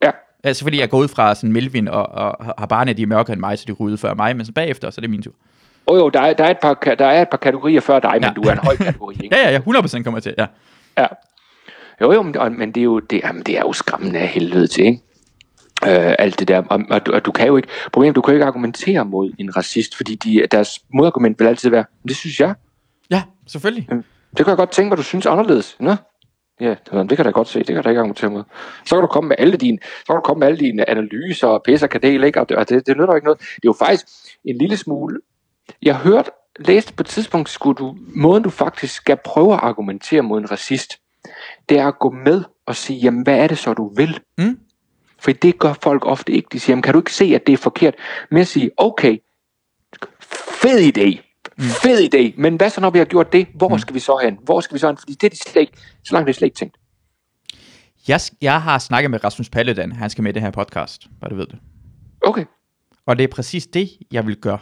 [0.04, 0.12] Ja.
[0.44, 3.34] Altså fordi jeg går ud fra sådan Melvin og, og har barnet, de er mørkere
[3.34, 5.34] end mig, så de ud før mig, men så bagefter, så er det min tur.
[5.88, 8.12] Oh, jo, der er, der, er et par, der er et par kategorier før dig,
[8.14, 8.32] men Ja.
[8.36, 9.36] du er en høj kategori, ikke?
[9.36, 10.46] Ja, ja, ja, 100% kommer jeg til, ja.
[10.98, 11.08] Ja.
[12.02, 14.68] Jo, jo, men, men det er jo, det, jamen, det er jo skræmmende af helvede
[14.68, 15.02] til, ikke?
[15.86, 18.32] Øh, alt det der, og, og, du, og du kan jo ikke, problemet, du kan
[18.32, 22.16] jo ikke argumentere mod en racist, fordi de, deres modargument vil altid være, "Men det
[22.18, 22.56] synes jeg,
[23.12, 23.88] Ja, selvfølgelig.
[24.38, 25.76] det kan jeg godt tænke mig, du synes anderledes.
[25.80, 25.96] Nå?
[26.60, 28.44] Ja, det kan jeg da godt se, det kan jeg da ikke argumentere mod.
[28.86, 31.48] Så kan du komme med alle dine, så kan du komme med alle dine analyser
[31.48, 32.42] og pisse og kadel, ikke?
[32.42, 33.40] Og det, og det, det nytter ikke noget.
[33.40, 34.06] Det er jo faktisk
[34.46, 35.20] en lille smule,
[35.82, 40.22] jeg hørte, læste på et tidspunkt, skulle du, måden du faktisk skal prøve at argumentere
[40.22, 41.00] mod en racist,
[41.70, 44.20] det er at gå med og sige, jamen hvad er det så, du vil?
[44.38, 44.60] Mm.
[45.20, 46.48] For det gør folk ofte ikke.
[46.52, 47.96] De siger, jamen kan du ikke se, at det er forkert?
[48.32, 49.18] Med at sige, okay,
[50.62, 51.20] fed idé,
[51.60, 53.48] fed idé, men hvad så, når vi har gjort det?
[53.56, 54.38] Hvor skal vi så hen?
[54.44, 54.98] Hvor skal vi så hen?
[54.98, 56.78] Fordi det er de slet ikke, så langt er det slet ikke tænkt.
[58.08, 61.30] Jeg, jeg har snakket med Rasmus Paludan, han skal med i det her podcast, bare
[61.30, 61.60] du ved det.
[62.22, 62.46] Okay.
[63.06, 64.60] Og det er præcis det, jeg vil gøre.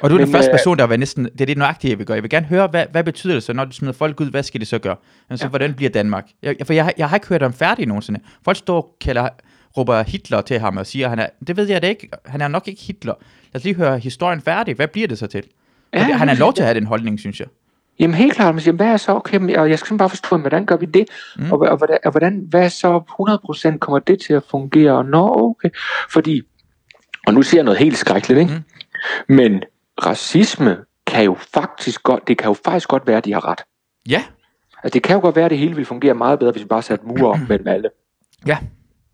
[0.00, 1.90] Og du er Men, den første øh, person, der vil næsten, det er det nøjagtige,
[1.90, 2.14] jeg vil gøre.
[2.14, 4.42] Jeg vil gerne høre, hvad, hvad betyder det så, når du smider folk ud, hvad
[4.42, 4.96] skal det så gøre?
[5.30, 5.48] Altså, Ja.
[5.48, 6.24] hvordan bliver Danmark?
[6.42, 8.20] Jeg, for jeg, har- jeg har ikke hørt ham færdig nogensinde.
[8.44, 9.28] Folk står og kalder,
[9.76, 12.48] råber Hitler til ham og siger, han er, det ved jeg da ikke, han er
[12.48, 13.14] nok ikke Hitler.
[13.52, 14.74] Lad os lige høre historien færdig.
[14.74, 15.42] Hvad bliver det så til?
[15.92, 17.48] Ja, han har lov til at have den holdning, synes jeg.
[17.98, 20.08] Jamen helt klart, man siger, hvad er så, okay, men- og jeg skal simpelthen bare
[20.08, 21.04] forstå, hvordan gør vi det?
[21.38, 21.52] Mm.
[21.52, 23.00] Og, og, hvordan, og hvordan, hvad så
[23.74, 24.92] 100% kommer det til at fungere?
[24.92, 25.68] Og Nå, okay.
[26.10, 26.42] Fordi,
[27.26, 28.52] og nu siger jeg noget helt skrækkeligt, ikke?
[28.54, 28.60] Mm.
[29.28, 29.62] Men
[30.04, 30.76] racisme
[31.06, 33.60] kan jo faktisk godt, det kan jo faktisk godt være, at de har ret.
[34.08, 34.24] Ja,
[34.82, 36.66] Altså det kan jo godt være, at det hele ville fungere meget bedre, hvis vi
[36.68, 37.90] bare satte mure op mellem alle.
[38.46, 38.58] ja,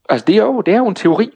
[0.09, 1.31] Altså det er jo, det er jo en teori,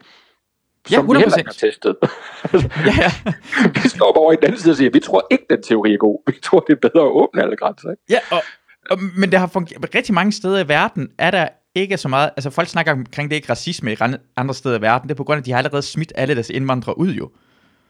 [0.90, 1.38] Ja, som vi heller 100%.
[1.38, 1.96] ikke har testet.
[2.88, 3.32] ja, ja.
[3.82, 5.92] vi står bare over i den anden side og siger, vi tror ikke, den teori
[5.92, 6.22] er god.
[6.26, 7.90] Vi tror, det er bedre at åbne alle grænser.
[7.90, 8.02] Ikke?
[8.10, 8.42] Ja, og,
[8.90, 12.30] og, men det har fungeret, rigtig mange steder i verden er der ikke så meget,
[12.36, 13.96] altså folk snakker omkring det ikke racisme i
[14.36, 16.34] andre steder i verden, det er på grund af, at de har allerede smidt alle
[16.34, 17.30] deres indvandrere ud jo.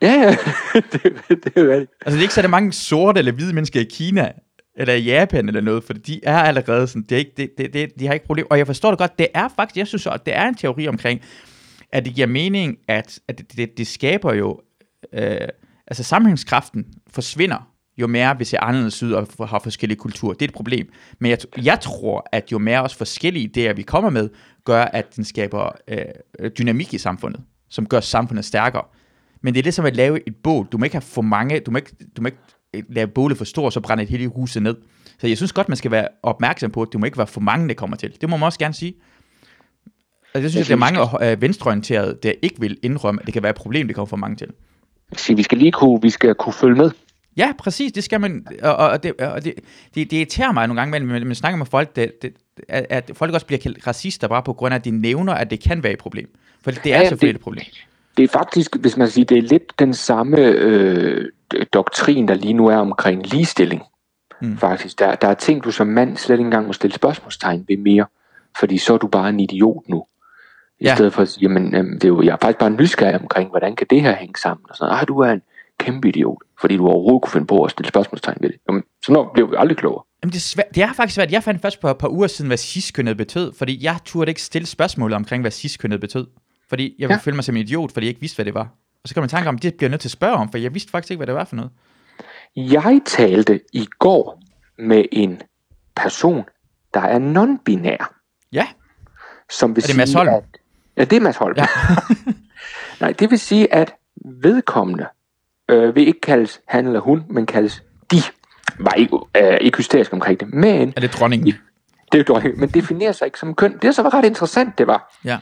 [0.03, 0.31] Ja, ja,
[0.93, 1.91] det, det er jo rigtigt.
[2.07, 4.33] Altså det er ikke så, mange sorte eller hvide mennesker i Kina,
[4.77, 7.73] eller i Japan eller noget, for de er allerede sådan, det er ikke, det, det,
[7.73, 8.47] det, de har ikke problem.
[8.51, 10.89] Og jeg forstår det godt, det er faktisk, jeg synes, at det er en teori
[10.89, 11.21] omkring,
[11.93, 14.61] at det giver mening, at, at det, det, det skaber jo,
[15.13, 15.49] øh,
[15.87, 20.33] altså sammenhængskraften forsvinder, jo mere vi ser anderledes ud og har forskellige kulturer.
[20.33, 20.93] Det er et problem.
[21.19, 24.29] Men jeg, jeg tror, at jo mere også forskellige idéer, vi kommer med,
[24.65, 28.85] gør, at den skaber øh, dynamik i samfundet, som gør samfundet stærkere.
[29.43, 30.67] Men det er ligesom at lave et bål.
[30.73, 32.39] Du må ikke have for mange, du må ikke, du må ikke
[32.77, 34.77] øh, lave bålet for stort, og så brænde et hele huset ned.
[35.21, 37.41] Så jeg synes godt, man skal være opmærksom på, at det må ikke være for
[37.41, 38.13] mange, der kommer til.
[38.21, 38.95] Det må man også gerne sige.
[40.35, 43.27] Altså, jeg synes, Jeg at der er mange øh, venstreorienterede, der ikke vil indrømme, at
[43.27, 44.49] det kan være et problem, det kommer for mange til.
[45.17, 46.91] Så vi skal lige kunne, vi skal kunne følge med.
[47.37, 49.55] Ja, præcis, det skal man, og, og, det, og det,
[49.95, 52.33] det, det irriterer mig nogle gange, men man, man snakker med folk, det, det,
[52.69, 55.51] at, at folk også bliver kaldt racister, bare på grund af, at de nævner, at
[55.51, 56.29] det kan være et problem.
[56.65, 57.65] For det er Ja, ja, ja, selvfølgelig det- et problem.
[58.21, 61.29] Det er faktisk, hvis man siger, det er lidt den samme øh,
[61.75, 63.83] doktrin, der lige nu er omkring ligestilling.
[64.43, 64.59] Mm.
[64.59, 67.77] Faktisk, der, der er ting, du som mand slet ikke engang må stille spørgsmålstegn ved
[67.77, 68.07] mere.
[68.59, 70.05] Fordi så er du bare en idiot nu.
[70.81, 70.95] I Ja.
[70.95, 73.51] stedet for at sige, jamen, øhm, det er jo, jeg er faktisk bare nysgerrig omkring,
[73.51, 74.67] hvordan kan det her hænge sammen?
[74.71, 75.43] Og sådan, ah, du er en
[75.79, 78.59] kæmpe idiot, fordi du overhovedet kunne finde på at stille spørgsmålstegn ved det.
[78.69, 80.03] Jamen, så når bliver vi aldrig klogere.
[80.23, 80.67] Jamen, det, er svært.
[80.75, 81.33] det er faktisk svært.
[81.33, 84.43] Jeg fandt først på et par uger siden, hvad ciskønnet betød, fordi jeg turde ikke
[84.43, 86.27] stille spørgsmål omkring, hvad ciskønnet betød.
[86.71, 87.21] Fordi jeg ville Ja.
[87.25, 88.69] føle mig som en idiot, fordi jeg ikke vidste, hvad det var.
[89.03, 90.51] Og så kom jeg i tanke om, det bliver jeg nødt til at spørge om,
[90.51, 91.71] for jeg vidste faktisk ikke, hvad det var for noget.
[92.57, 94.43] Jeg talte i går
[94.79, 95.41] med en
[95.97, 96.45] person,
[96.95, 98.15] der er non-binær.
[98.53, 98.67] Ja,
[99.51, 100.29] Som vil Er det Mads Holm?
[100.29, 100.45] At,
[100.97, 101.55] ja, det er Mads Holm.
[101.57, 101.67] Ja.
[103.01, 103.95] Nej, det vil sige, at
[104.43, 105.07] vedkommende
[105.69, 108.17] øh, vil ikke kaldes han eller hun, men kaldes de.
[108.79, 111.47] Var ikke, øh, ikke hysterisk omkring det, men er det dronningen?
[112.13, 113.73] det er jo dog, men definerer sig ikke som køn.
[113.73, 115.39] Det, der så var ret interessant, det var, Ja.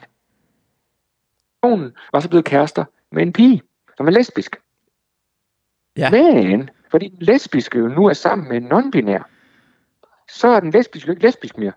[1.63, 3.63] Personen var så blevet kærester med en pige,
[3.97, 4.57] som er lesbisk.
[5.97, 6.11] Ja.
[6.11, 9.23] Men, fordi den lesbiske jo nu er sammen med en non-binær,
[10.29, 11.73] så er den lesbiske jo ikke lesbisk mere.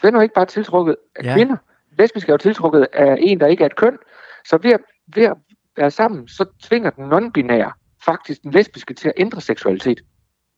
[0.00, 1.34] For den er jo ikke bare tiltrukket af ja.
[1.34, 1.56] kvinder.
[1.98, 3.98] Lesbisk er jo tiltrukket af en, der ikke er et køn.
[4.44, 4.80] Så ved at,
[5.14, 5.36] ved at
[5.76, 7.72] være sammen, så tvinger den non-binære
[8.04, 10.00] faktisk den lesbiske til at ændre seksualitet.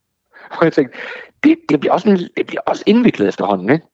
[0.59, 0.99] Og jeg tænkte,
[1.45, 3.87] det, det, bliver, også, en- det bliver også indviklet efterhånden, ikke?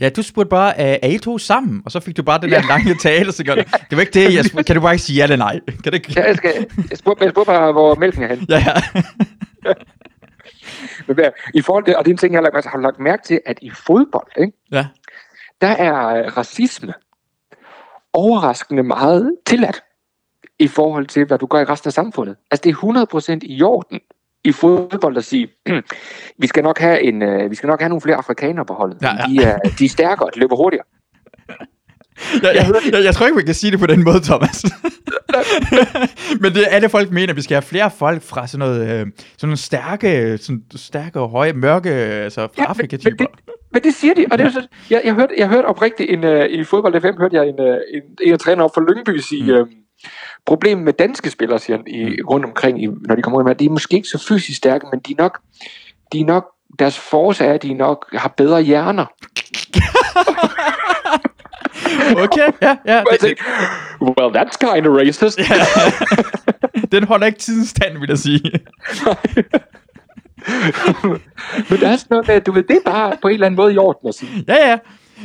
[0.00, 1.82] Ja, du spurgte bare, er I to sammen?
[1.84, 3.66] Og så fik du bare den der lange tale, så gør det.
[3.90, 4.64] Det var ikke det, jeg spurgte.
[4.66, 5.60] Kan du bare ikke sige ja eller nej?
[5.84, 6.16] Kan det?
[6.16, 8.46] Ja, jeg, skal, jeg, spurgte, jeg spurgte bare, hvor mælken er henne.
[8.48, 9.02] Ja, ja.
[11.06, 12.98] Men hvad- I forhold til, og det er en ting, jeg har lagt, har lagt
[13.00, 14.86] mærke til, at i fodbold, ikke, ja.
[15.60, 16.94] der er øh, racisme
[18.12, 19.82] overraskende meget tilladt
[20.58, 22.36] i forhold til, hvad du gør i resten af samfundet.
[22.50, 24.00] Altså det er 100% i orden
[24.44, 25.48] i fodbold at sige,
[26.42, 28.98] vi skal nok have en, øh, vi skal nok have nogle flere afrikanere på holdet.
[29.02, 29.24] Ja, ja.
[29.28, 30.84] De, er, de er stærkere, de løber hurtigere.
[32.42, 34.64] jeg, jeg, jeg, jeg tror ikke, vi kan sige det på den måde, Thomas.
[36.42, 38.88] Men det er alle folk mener, vi skal have flere folk fra sådan noget, øh,
[38.88, 39.06] sådan
[39.42, 43.10] nogle stærke, sådan stærke og høje, mørke, altså fra ja, Afrika-typer.
[43.10, 45.48] Men, men, det, men det siger de, og det er så, jeg, jeg, hørte, jeg
[45.48, 48.64] hørte oprigtigt en, uh, i fodbold FM, hørte jeg en, uh, en, en, en træner
[48.64, 49.60] op for Lyngby sige, mm.
[49.60, 49.68] uh,
[50.46, 52.26] problemet med danske spillere, siger han, i, mm.
[52.28, 54.86] rundt omkring, i, når de kommer ud med, de er måske ikke så fysisk stærke,
[54.92, 55.38] men de er nok,
[56.12, 56.44] de er nok
[56.78, 59.06] deres force er, at de nok har bedre hjerner.
[62.24, 63.02] okay, ja, ja.
[63.10, 63.44] Det, tænkte,
[64.00, 65.38] well, that's kind of racist.
[65.38, 65.44] ja.
[66.98, 68.42] Den holder ikke tidens stand, vil jeg sige.
[71.70, 73.56] Men der er sådan noget med, du ved, det er bare på en eller anden
[73.56, 74.44] måde i orden at sige.
[74.48, 74.78] Ja, ja.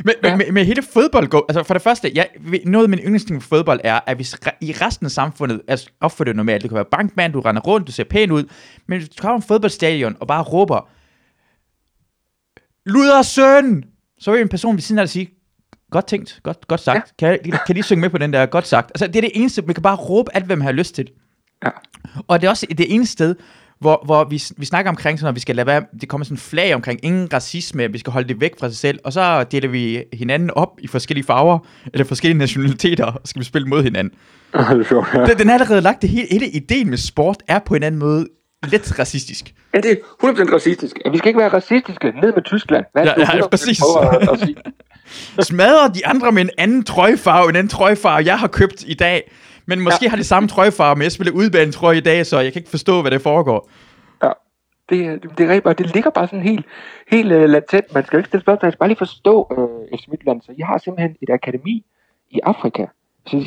[0.04, 0.36] Men, ja.
[0.36, 2.24] med, med hele fodbold, går, altså for det første, ja,
[2.66, 6.26] noget af min yndlingsting for fodbold er, at hvis i resten af samfundet altså, opfører
[6.26, 8.44] det normalt, det kan være bankmand, du render rundt, du ser pæn ud,
[8.88, 10.90] men hvis du kommer på fodboldstadion og bare råber,
[12.86, 13.84] Luder søn!
[14.20, 15.30] Så vil en person ved siden af sige,
[15.92, 17.14] godt tænkt, godt, godt sagt.
[17.22, 17.38] Ja.
[17.38, 18.92] Kan, kan lige synge med på den der, godt sagt.
[18.92, 21.10] Altså, det er det eneste, man kan bare råbe alt, hvad man har lyst til.
[21.66, 21.70] Ja.
[22.28, 23.36] Og det er også det eneste sted,
[23.80, 26.36] hvor, hvor vi, vi snakker omkring sådan, at vi skal lade være, det kommer sådan
[26.36, 29.14] en flag omkring ingen racisme, at vi skal holde det væk fra sig selv, og
[29.14, 31.60] så deler vi hinanden op i forskellige farver,
[31.94, 34.14] eller forskellige nationaliteter, og skal vi spille mod hinanden.
[34.54, 35.26] det er sjovt, ja.
[35.26, 38.00] Den, den er allerede lagt, det hele, hele ideen med sport er på en anden
[38.00, 38.28] måde
[38.64, 39.54] lidt racistisk.
[39.74, 41.00] Ja, det er 100% racistisk.
[41.12, 42.14] Vi skal ikke være racistiske.
[42.22, 42.86] Ned med Tyskland.
[42.94, 43.82] Hvad ja, ja, præcis.
[45.40, 49.32] Smadre de andre med en anden trøjefarve, en anden trøjefarve, jeg har købt i dag.
[49.66, 50.10] Men måske ja.
[50.10, 52.70] har de samme trøjefarve, men jeg spiller udbanen trøje i dag, så jeg kan ikke
[52.70, 53.70] forstå, hvad det foregår.
[54.24, 54.32] Ja,
[54.90, 56.66] det, det, det, er, det ligger bare sådan helt,
[57.08, 57.94] helt uh, latent.
[57.94, 60.42] Man skal jo ikke stille spørgsmål, jeg skal bare lige forstå uh, FC Midtland.
[60.42, 61.86] Så jeg har simpelthen et akademi
[62.32, 62.86] i Afrika.
[63.28, 63.38] Så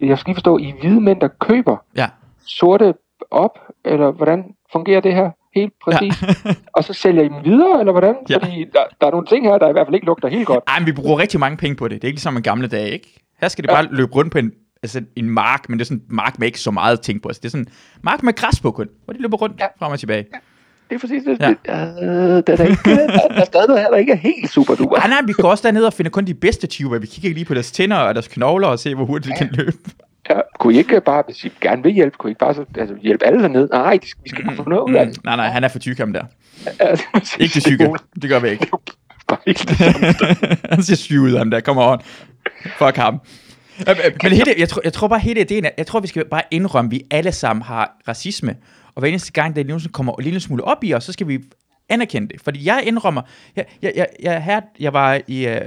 [0.00, 2.08] jeg skal lige forstå, I hvide mænd, der køber ja.
[2.46, 2.94] sorte
[3.30, 6.22] op, eller hvordan fungerer det her helt præcis?
[6.22, 6.54] Ja.
[6.76, 8.14] og så sælger I dem videre, eller hvordan?
[8.30, 8.34] Ja.
[8.34, 10.64] Fordi der, der er nogle ting her, der i hvert fald ikke lugter helt godt.
[10.66, 11.94] Ej, men vi bruger rigtig mange penge på det.
[11.94, 13.20] Det er ikke ligesom en gamle dage, ikke?
[13.40, 13.74] Her skal det ja.
[13.74, 16.46] bare løbe rundt på en, altså en mark, men det er sådan en mark med
[16.46, 17.28] ikke så meget ting på.
[17.28, 17.72] Altså, det er sådan en
[18.02, 19.66] mark med græs på kun, hvor de løber rundt ja.
[19.78, 20.26] frem og tilbage.
[20.32, 20.38] Ja.
[20.90, 21.40] Det er præcis det.
[21.40, 21.48] Ja.
[21.48, 21.56] det
[22.02, 24.74] øh, der, er ikke, der, der er stadig noget her, der ikke er helt super
[24.74, 24.96] duper.
[24.96, 26.98] Nej, nej, vi går også derned og finder kun de bedste typer.
[26.98, 29.44] Vi kigger lige på deres tænder og deres knogler og se, hvor hurtigt ja.
[29.44, 29.76] de kan løbe.
[30.30, 32.64] Ja, kunne I ikke bare, hvis I gerne vil hjælpe, kunne I ikke bare så,
[32.78, 33.68] altså, hjælpe alle dernede?
[33.72, 35.24] Nej, de, vi skal ikke få noget ud af det.
[35.24, 36.24] Nej, nej, han er for tyk ham der.
[36.80, 37.90] Ja, det ikke det tykke,
[38.22, 38.66] det gør vi ikke.
[39.28, 39.72] Bare ikke
[40.74, 42.00] han ser syg ud ham der, come on.
[42.78, 43.20] Fuck ham.
[44.22, 46.42] Men hele, jeg, tror, jeg tror bare hele ideen er, jeg tror vi skal bare
[46.50, 48.56] indrømme, at vi alle sammen har racisme.
[48.94, 51.28] Og hver eneste gang, der nogensinde kommer en lille smule op i os, så skal
[51.28, 51.38] vi
[51.88, 52.40] anerkende det.
[52.40, 53.22] Fordi jeg indrømmer,
[53.56, 55.60] jeg, jeg, jeg, jeg, her, jeg var i øh,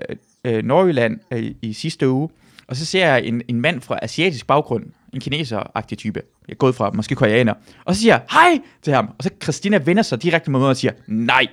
[0.45, 2.29] øh, Nordjylland øh, i sidste uge,
[2.67, 4.83] og så ser jeg en, en mand fra asiatisk baggrund,
[5.13, 7.53] en kineser-agtig type, jeg er gået fra, måske koreaner,
[7.85, 10.69] og så siger jeg, hej til ham, og så Christina vender sig direkte mod mig
[10.69, 11.47] og siger, nej.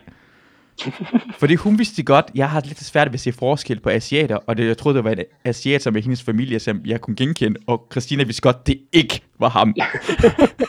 [1.38, 4.56] Fordi hun vidste godt, jeg har lidt svært ved at se forskel på asiater, og
[4.56, 7.86] det, jeg troede, det var en asiater med hendes familie, som jeg kunne genkende, og
[7.92, 9.74] Christina vidste godt, det ikke var ham.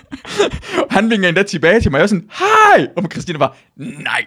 [0.95, 2.88] Han vinger endda tilbage til mig, og jeg var sådan, hej!
[2.95, 4.26] Og Christina var, nej.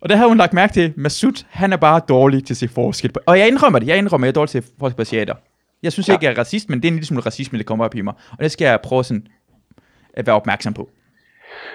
[0.00, 2.68] Og der har hun lagt mærke til, Masud, han er bare dårlig til at se
[2.68, 3.20] forskel på.
[3.26, 5.34] Og jeg indrømmer det, jeg indrømmer, jeg er dårlig til at se forskel på asiater.
[5.82, 6.12] Jeg synes ja.
[6.12, 8.00] ikke, jeg er racist, men det er en lille smule racisme, der kommer op i
[8.00, 8.14] mig.
[8.30, 9.26] Og det skal jeg prøve sådan
[10.14, 10.90] at være opmærksom på.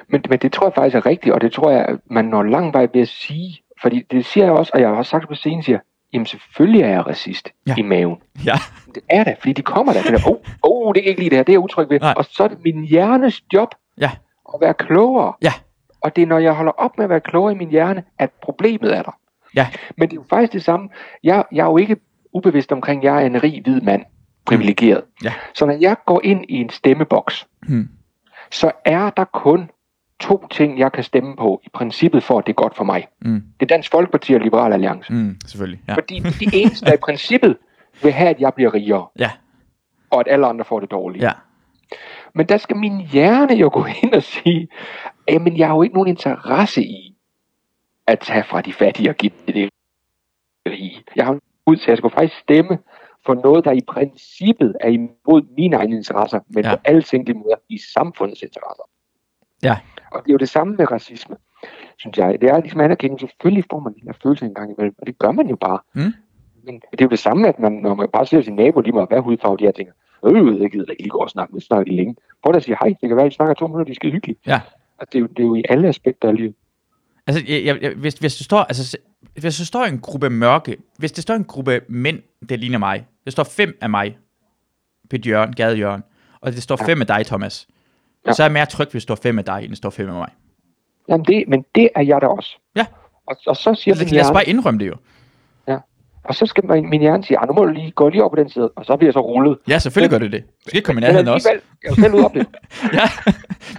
[0.09, 2.73] Men, men det tror jeg faktisk er rigtigt, og det tror jeg, man når lang
[2.73, 3.61] vej ved at sige.
[3.81, 5.79] Fordi det siger jeg også, og jeg har også sagt på scenen, siger,
[6.13, 7.75] jamen selvfølgelig er jeg racist ja.
[7.77, 8.17] i maven.
[8.45, 8.55] Ja.
[8.95, 9.99] Det er det, fordi de kommer der.
[10.27, 11.99] Åh, oh, oh, det er ikke lige det her, det er utryg ved.
[11.99, 12.13] Nej.
[12.17, 14.11] Og så er det min hjernes job ja.
[14.53, 15.33] at være klogere.
[15.41, 15.53] Ja.
[16.01, 18.29] Og det er, når jeg holder op med at være klogere i min hjerne, at
[18.41, 19.17] problemet er der.
[19.55, 19.67] Ja.
[19.97, 20.89] Men det er jo faktisk det samme.
[21.23, 21.97] Jeg, jeg er jo ikke
[22.33, 24.03] ubevidst omkring, at jeg er en rig hvid mand,
[24.45, 25.03] privilegeret.
[25.03, 25.25] Mm.
[25.25, 25.33] Ja.
[25.53, 27.89] Så når jeg går ind i en stemmeboks, mm.
[28.51, 29.69] så er der kun
[30.19, 33.07] to ting, jeg kan stemme på i princippet for, at det er godt for mig.
[33.21, 33.43] Mm.
[33.59, 35.13] Det er Dansk Folkeparti og Liberal Alliance.
[35.13, 35.81] Mm, selvfølgelig.
[35.87, 35.93] Ja.
[35.93, 37.57] Fordi de eneste, der i princippet
[38.03, 39.07] vil have, at jeg bliver rigere.
[39.19, 39.31] Ja.
[40.09, 41.23] Og at alle andre får det dårligt.
[41.23, 41.31] Ja.
[42.33, 44.67] Men der skal min hjerne jo gå ind og sige,
[45.29, 47.15] jamen jeg har jo ikke nogen interesse i
[48.07, 49.69] at tage fra de fattige og give det
[50.67, 51.03] rige.
[51.15, 52.77] Jeg har ud til, at jeg skal faktisk stemme
[53.25, 56.75] for noget, der i princippet er imod mine egne interesser, men ja.
[56.75, 58.83] på alle tænkelige måder i samfundets interesser.
[59.63, 59.77] Ja.
[60.11, 61.35] Og det er jo det samme med racisme,
[61.97, 62.37] synes jeg.
[62.41, 63.27] Det er ligesom anerkendelse.
[63.27, 65.79] Selvfølgelig får man den her følelse en gang imellem, og det gør man jo bare.
[65.93, 66.13] Mm.
[66.63, 68.93] Men det er jo det samme, at man, når man bare ser sin nabo lige
[68.93, 69.89] meget, hvad hudfarve de her ting,
[70.25, 72.15] øh, jeg gider ikke gå og snakke med, snakker de længe.
[72.43, 74.11] Prøv at sige hej, det kan være, at I snakker to minutter, de er skide
[74.11, 74.37] hyggelige.
[74.47, 74.61] Ja.
[74.97, 76.55] Og det er, jo, det er jo i alle aspekter af livet.
[77.27, 78.97] Altså, jeg, jeg, hvis, hvis, du står, altså,
[79.33, 83.07] hvis du står en gruppe mørke, hvis det står en gruppe mænd, der ligner mig,
[83.25, 84.17] der står fem af mig
[85.09, 86.03] på et hjørne, gadehjørne,
[86.41, 86.91] og det står ja.
[86.91, 87.67] fem af dig, Thomas,
[88.27, 88.33] ja.
[88.33, 90.13] så er jeg mere tryg, hvis står fem af dig, end det står fem af
[90.15, 90.29] mig.
[91.09, 92.57] Jamen det, men det er jeg da også.
[92.75, 92.85] Ja.
[93.27, 94.95] Og, og så siger altså, Lad os bare indrømme det jo.
[95.67, 95.77] Ja.
[96.23, 98.31] Og så skal min, min hjerne sige, "Ah, nu må du lige gå lige op
[98.31, 99.57] på den side, og så bliver jeg så rullet.
[99.67, 100.43] Ja, selvfølgelig gør det det.
[100.43, 101.49] Du skal ikke komme i Men nærheden også.
[101.83, 102.47] jeg er selv ude op det.
[102.93, 103.09] Ja.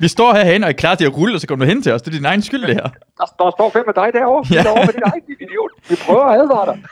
[0.01, 1.93] Vi står herhen og er klar til at rulle, og så kommer du hen til
[1.93, 2.03] os.
[2.03, 2.83] Det er din egen skyld, det her.
[3.19, 4.55] Der, der står fem af dig derovre.
[4.55, 4.63] Ja.
[4.63, 5.71] Derovre med din egen idiot.
[5.91, 6.83] Vi prøver at advare dig.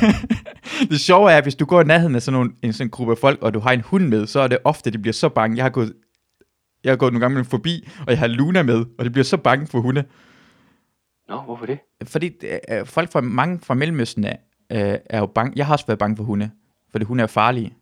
[0.90, 3.16] det sjove er, at hvis du går i nærheden af sådan nogle, en sådan gruppe
[3.16, 5.56] folk, og du har en hund med, så er det ofte, de bliver så bange.
[5.56, 5.92] Jeg har gået,
[6.84, 9.36] jeg har gået nogle gange forbi, og jeg har Luna med, og de bliver så
[9.36, 10.04] bange for hunde.
[11.28, 11.78] Nå, hvorfor det?
[12.06, 12.30] Fordi
[12.70, 14.36] øh, folk fra mange fra Mellemøsten er,
[14.72, 15.52] øh, er jo bange.
[15.56, 16.50] Jeg har også været bange for hunde,
[16.90, 17.74] fordi hunde er farlige.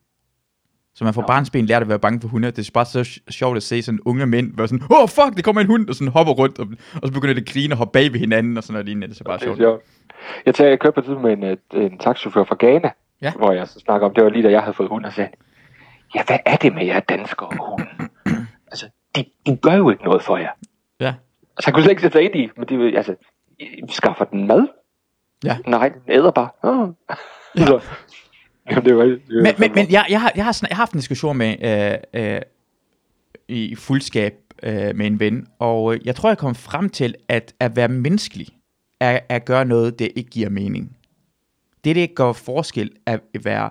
[0.94, 1.26] Så man får Nå.
[1.26, 2.51] barnsben lært at være bange for hunde.
[2.51, 5.09] Det er bare så sj- sjovt at se sådan unge mænd være sådan, åh oh,
[5.09, 6.66] fuck, det kommer en hund, og sådan hopper rundt, og,
[7.03, 9.07] og så begynder det at grine og hoppe bag ved hinanden, og sådan noget lignende.
[9.07, 9.59] Det er så bare Det er sjovt.
[9.59, 9.82] sjovt.
[10.46, 12.90] Jeg, tager, jeg kørte på tidspunkt med en, øh, en taxichauffør fra Ghana,
[13.22, 13.32] Ja.
[13.32, 15.30] hvor jeg så snakker om, det var lige da jeg havde fået hund, og sagde,
[16.14, 18.10] ja, hvad er det med jer danskere og hunden?
[19.17, 20.51] De, de gør jo ikke noget for jer.
[21.01, 21.15] Ja.
[21.57, 23.15] Altså, han kunne slet ikke sætte sig ind i, men de, vil- altså,
[23.89, 24.67] skaffer den mad?
[25.45, 25.59] Ja.
[25.67, 26.49] Nej, den æder bare.
[26.63, 26.89] Oh.
[27.59, 27.67] Ja.
[27.67, 27.81] Så,
[28.71, 30.83] jamen, det var, det var Men, men, men jeg, jeg, har, jeg, har, jeg har
[30.83, 31.55] haft en diskussion med
[32.15, 32.41] øh, øh,
[33.49, 37.55] i fuldskab øh, med en ven, og øh, jeg tror, jeg kom frem til, at
[37.61, 38.47] at være menneskelig
[39.01, 40.97] er at gøre noget, det ikke giver mening.
[41.85, 43.71] Det, det gør forskel, at være,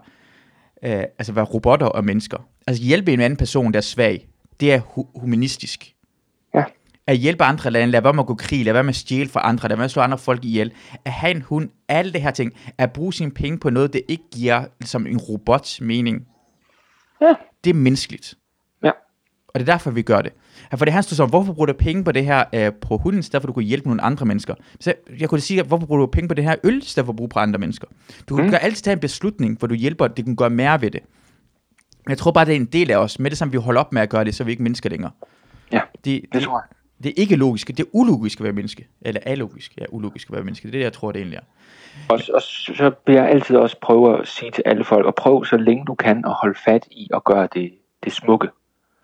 [0.84, 2.38] øh, altså være robotter og mennesker.
[2.68, 4.28] Altså hjælpe en anden person, der er svag,
[4.60, 5.94] det er hu- humanistisk.
[6.54, 6.64] Ja.
[7.08, 9.30] At hjælpe andre lande, lad være med at gå krig, lad være med at stjæle
[9.30, 10.72] fra andre, lad være med at slå andre folk ihjel.
[11.06, 14.02] At have en hund, alle det her ting, at bruge sine penge på noget, det
[14.08, 16.28] ikke giver som en robot mening.
[17.22, 17.34] Ja.
[17.64, 18.36] Det er menneskeligt.
[18.84, 18.92] Ja.
[19.48, 20.34] Og det er derfor, vi gør det.
[20.78, 23.20] For det handler så om, hvorfor bruger du penge på det her øh, på hunden,
[23.20, 24.56] i stedet for at du kunne hjælpe nogle andre mennesker?
[24.80, 27.14] Så jeg kunne sige, hvorfor bruger du penge på det her øl, i stedet for
[27.14, 27.88] at bruge på andre mennesker?
[28.30, 28.52] Du kan Mm.
[28.52, 28.58] mm.
[28.62, 31.02] altid tage en beslutning, hvor du hjælper, det kan gøre mere ved det.
[32.10, 33.20] Jeg tror bare, det er en del af os.
[33.20, 34.90] Med det samme, vi holder op med at gøre det, så er vi ikke mennesker
[34.90, 35.12] længere.
[35.72, 37.04] Ja, Det, det det, tror jeg.
[37.04, 38.88] det er ikke logisk, det er ulogisk at være menneske.
[39.02, 40.68] Eller alogisk, ja, ulogisk at være menneske.
[40.68, 41.42] Det er det, jeg tror, det egentlig er.
[42.10, 45.46] Og, og så vil jeg altid også prøve at sige til alle folk, og prøv
[45.46, 47.74] så længe du kan at holde fat i at gøre det,
[48.04, 48.48] det smukke.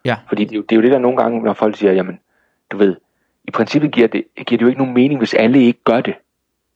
[0.05, 0.15] Ja.
[0.27, 2.19] Fordi det er, jo, det er jo det, der nogle gange, når folk siger, jamen,
[2.71, 2.95] du ved,
[3.43, 6.13] i princippet giver det, giver det jo ikke nogen mening, hvis alle ikke gør det.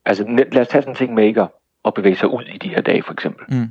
[0.04, 1.48] Altså, lad os tage sådan en ting med ikke at,
[1.84, 3.56] at bevæge sig ud i de her dage, for eksempel.
[3.56, 3.68] Mm.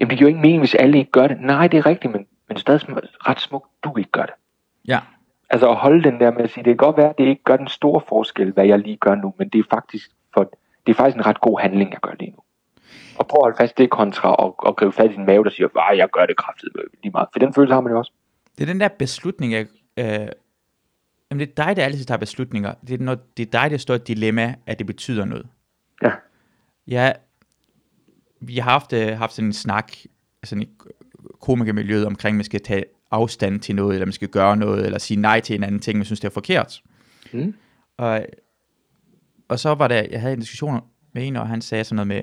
[0.00, 1.40] Jamen, det giver jo ikke mening, hvis alle ikke gør det.
[1.40, 2.80] Nej, det er rigtigt, men, men stadig
[3.28, 4.34] ret smukt, du ikke gør det.
[4.88, 5.00] Ja.
[5.50, 7.42] Altså at holde den der med at sige, det kan godt være, at det ikke
[7.44, 10.42] gør den store forskel, hvad jeg lige gør nu, men det er faktisk, for,
[10.86, 12.38] det er faktisk en ret god handling, jeg gør lige nu.
[13.18, 15.50] Og prøv at holde fast det kontra og, og gribe fat i din mave, der
[15.50, 16.72] siger, at jeg gør det kraftigt
[17.02, 17.28] lige meget.
[17.32, 18.12] For den følelse har man jo også.
[18.58, 19.66] Det er den der beslutning af...
[19.96, 20.28] Øh,
[21.30, 22.74] jamen det er dig, der altid tager beslutninger.
[22.86, 25.46] Det er, når det er dig, der står et dilemma, at det betyder noget.
[26.02, 26.12] Ja.
[26.86, 27.12] Ja,
[28.40, 29.92] vi har haft, øh, haft sådan en snak
[30.44, 30.68] sådan i
[31.40, 34.98] komikermiljøet omkring, at man skal tage afstand til noget, eller man skal gøre noget, eller
[34.98, 36.82] sige nej til en anden ting, man synes, det er forkert.
[37.32, 37.54] Mm.
[37.96, 38.26] Og,
[39.48, 40.80] og så var der, jeg havde en diskussion
[41.12, 42.22] med en, og han sagde sådan noget med,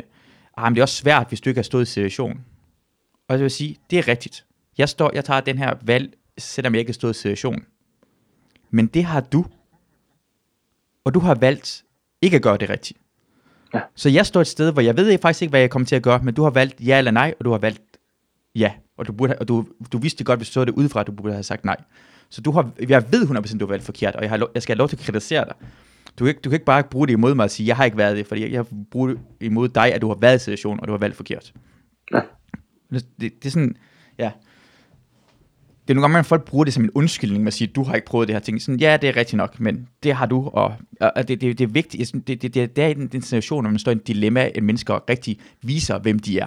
[0.57, 2.45] ah, men det er også svært, hvis du ikke har stået i situationen.
[3.27, 4.45] Og jeg vil sige, det er rigtigt.
[4.77, 7.65] Jeg, står, jeg tager den her valg, selvom jeg ikke har stået i situationen.
[8.69, 9.45] Men det har du.
[11.03, 11.85] Og du har valgt
[12.21, 12.99] ikke at gøre det rigtigt.
[13.73, 13.79] Ja.
[13.95, 16.03] Så jeg står et sted, hvor jeg ved faktisk ikke, hvad jeg kommer til at
[16.03, 17.81] gøre, men du har valgt ja eller nej, og du har valgt
[18.55, 18.71] ja.
[18.97, 21.07] Og du, burde, have- og du, du vidste godt, hvis du så det udefra, at
[21.07, 21.75] du burde have sagt nej.
[22.29, 24.63] Så du har, jeg ved 100% du har valgt forkert, og jeg, har lov, jeg
[24.63, 25.53] skal have lov til at kritisere dig.
[26.19, 27.85] Du kan, ikke, du kan ikke bare bruge det imod mig og sige, jeg har
[27.85, 30.39] ikke været det, fordi jeg, jeg bruger det imod dig, at du har været i
[30.39, 31.53] situationen, og du har valgt forkert.
[32.13, 32.19] Ja.
[32.91, 33.75] Det, det er sådan,
[34.17, 34.31] ja.
[35.87, 37.83] Det er nogle gange, at folk bruger det som en undskyldning med at sige, du
[37.83, 38.61] har ikke prøvet det her ting.
[38.61, 41.61] Sådan, ja, det er rigtigt nok, men det har du, og, og det, det, det
[41.63, 42.11] er vigtigt.
[42.13, 44.49] Det, det, det, det er i den, den situation, når man står i en dilemma,
[44.55, 46.45] at mennesker rigtig viser, hvem de er.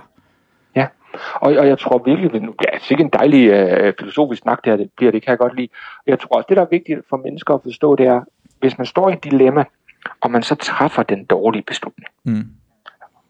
[0.76, 0.86] Ja,
[1.34, 4.76] og, og jeg tror virkelig, at ja, sikkert en dejlig øh, filosofisk snak, det her
[4.76, 5.68] det bliver, det kan jeg godt lide.
[6.06, 8.20] Jeg tror også, det der er vigtigt for mennesker at forstå, det er,
[8.60, 9.64] hvis man står i et dilemma,
[10.20, 12.44] og man så træffer den dårlige beslutning, Mm.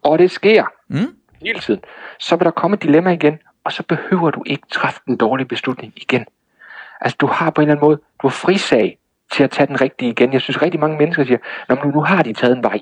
[0.03, 0.97] og det sker Mm?
[1.45, 1.79] hele tiden,
[2.19, 5.47] så vil der komme et dilemma igen, og så behøver du ikke træffe den dårlige
[5.47, 6.25] beslutning igen.
[7.01, 8.97] Altså du har på en eller anden måde, du har frisag
[9.31, 10.33] til at tage den rigtige igen.
[10.33, 11.37] Jeg synes rigtig mange mennesker siger,
[11.69, 12.79] Nå, men nu, har de taget en vej,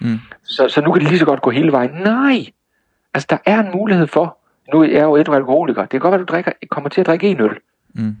[0.00, 0.18] Mm.
[0.42, 1.90] så, så nu kan de lige så godt gå hele vejen.
[1.90, 2.46] Nej!
[3.14, 4.38] Altså der er en mulighed for,
[4.72, 7.06] nu er jeg jo et alkoholiker, det kan godt være, du drikker, kommer til at
[7.06, 7.58] drikke en øl.
[7.94, 8.16] Mm.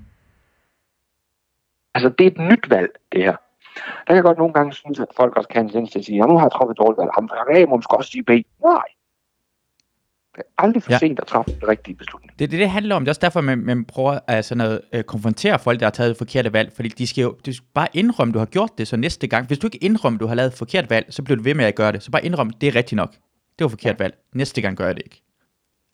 [1.94, 3.36] Altså det er et nyt valg, det her.
[3.74, 6.16] Der kan jeg godt nogle gange synes, at folk også kan en til at sige,
[6.16, 8.30] ja, nu har jeg truffet et dårligt valg, A må måske også sige B.
[8.64, 8.82] Nej.
[10.36, 10.94] Det er aldrig for Ja.
[10.94, 10.98] ja.
[10.98, 12.38] sent at træffe den rigtige beslutning.
[12.38, 13.02] Det er det, det handler om.
[13.04, 15.90] Det er også derfor, man, man prøver at sådan noget, øh, konfrontere folk, der har
[15.90, 16.72] taget et forkerte valg.
[16.72, 19.46] Fordi de skal jo de skal bare indrømme, du har gjort det, så næste gang.
[19.46, 21.64] Hvis du ikke indrømmer, du har lavet et forkert valg, så bliver du ved med
[21.64, 22.02] at gøre det.
[22.02, 23.12] Så bare indrømme, det er rigtigt nok.
[23.58, 24.14] Det var forkert valg.
[24.34, 25.22] Næste gang gør jeg det ikke.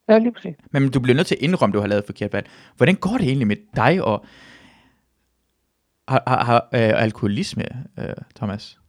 [0.09, 0.55] Ja, lige præcis.
[0.71, 2.47] Men du bliver nødt til at indrømme, du har lavet et forkert valg.
[2.77, 4.25] Hvordan går det egentlig med dig og
[6.09, 7.65] har, har, har, øh, alkoholisme,
[7.99, 8.05] øh,
[8.37, 8.80] Thomas?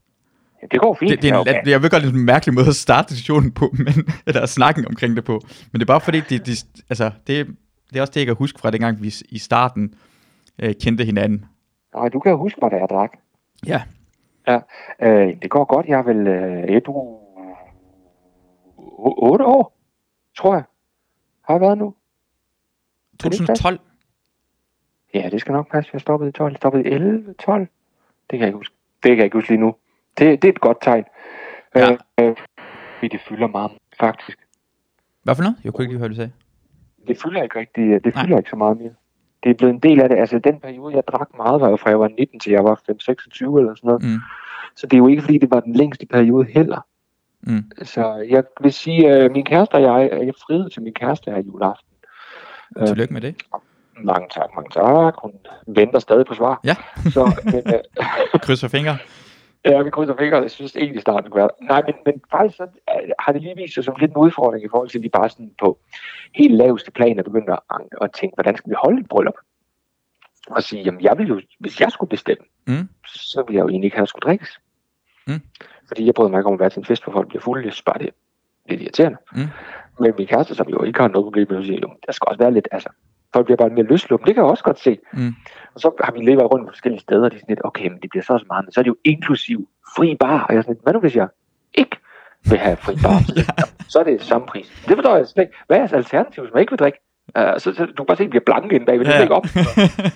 [0.71, 1.11] Det går fint.
[1.11, 1.67] Det, det er en, okay.
[1.67, 3.93] Jeg ved godt, det er en mærkelig måde at starte diskussionen på, men,
[4.27, 5.41] eller snakken omkring det på.
[5.71, 7.47] Men det er bare fordi, det, det, altså, det,
[7.89, 9.93] det er også det, jeg kan huske fra dengang, vi i starten
[10.59, 11.45] øh, kendte hinanden.
[11.95, 13.11] Nej, du kan huske mig, da jeg drak.
[13.67, 13.81] Ja.
[14.47, 14.59] Ja,
[15.01, 15.85] øh, det går godt.
[15.85, 17.17] Jeg er vel øh, et u...
[19.03, 19.77] 8 år,
[20.37, 20.63] tror jeg.
[21.41, 21.93] Har jeg været nu?
[23.23, 23.79] det ikke 2012.
[25.13, 25.89] Ja, det skal nok passe.
[25.93, 26.51] Jeg stoppede i 12.
[26.51, 27.61] Jeg stoppede i 11, 12.
[27.61, 27.69] Det
[28.29, 28.75] kan jeg ikke huske.
[29.03, 29.75] Det kan jeg ikke huske lige nu.
[30.17, 31.03] Det, det er et godt tegn.
[31.75, 31.91] Ja.
[31.91, 32.35] Øh, øh,
[32.95, 34.37] fordi det fylder meget, faktisk.
[35.23, 35.57] Hvad for noget?
[35.63, 36.31] Jeg kunne ikke lige høre, du sagde.
[37.07, 38.25] Det fylder ikke rigtig, øh, det Nej.
[38.25, 38.93] fylder ikke så meget mere.
[39.43, 40.17] Det er blevet en del af det.
[40.17, 42.75] Altså, den periode, jeg drak meget, var jo fra jeg var 19 til jeg var
[42.75, 44.03] 5-26 eller sådan noget.
[44.03, 44.19] Mm.
[44.75, 46.85] Så det er jo ikke, fordi det var den længste periode heller.
[47.41, 47.71] Mm.
[47.83, 51.41] Så jeg vil sige, at min kæreste og jeg, jeg friede til min kæreste her
[51.41, 51.87] juleaften.
[52.77, 52.87] Øh.
[52.87, 53.35] Tillykke med det.
[54.03, 55.13] Mange tak, mange tak.
[55.21, 55.31] Hun
[55.67, 56.59] venter stadig på svar.
[56.63, 56.75] Ja.
[57.11, 58.97] Så, men, øh, Krydser fingre.
[59.65, 60.37] Ja, vi krydser fingre.
[60.41, 61.49] Jeg synes egentlig starten kunne være.
[61.61, 64.65] Nej, men, men faktisk så, øh, har det lige vist sig som lidt en udfordring
[64.65, 65.79] i forhold til, at vi bare sådan på
[66.35, 67.59] helt laveste plan er begyndt at,
[68.01, 69.33] at tænke, hvordan skal vi holde et bryllup?
[70.47, 72.89] Og sige, jamen jeg vil jo, hvis jeg skulle bestemme, Mm.
[73.05, 74.59] så ville jeg jo egentlig ikke have, at skulle drikkes.
[75.27, 75.41] Mm.
[75.87, 77.65] Fordi jeg bryder mig ikke om at være til en fest, hvor folk bliver fulde.
[77.65, 78.11] Jeg synes bare, det er
[78.69, 79.17] lidt irriterende.
[79.35, 79.47] Mm.
[79.99, 82.25] Men min kæreste, som jo ikke har noget problem med, at sige, jo, der skal
[82.27, 82.89] også være lidt, altså,
[83.33, 84.27] folk bliver bare mere løsluppen.
[84.27, 84.97] Det kan jeg også godt se.
[85.13, 85.33] Mm.
[85.75, 87.87] Og så har vi levet rundt på forskellige steder, og det er sådan lidt, okay,
[87.87, 90.43] men det bliver så også meget, men så er det jo inklusiv fri bar.
[90.43, 91.27] Og jeg er sådan lidt, hvad nu hvis jeg
[91.73, 91.97] ikke
[92.49, 93.17] vil have fri bar?
[93.37, 93.63] ja.
[93.89, 94.67] Så er det samme pris.
[94.87, 95.55] Det forstår jeg slet ikke.
[95.67, 96.99] Hvad er jeres alternativ, hvis man ikke vil drikke?
[97.39, 99.05] Uh, så, så, du kan bare se, at vi bliver blanke inde bagved.
[99.05, 99.21] Det ja.
[99.21, 99.45] ikke op.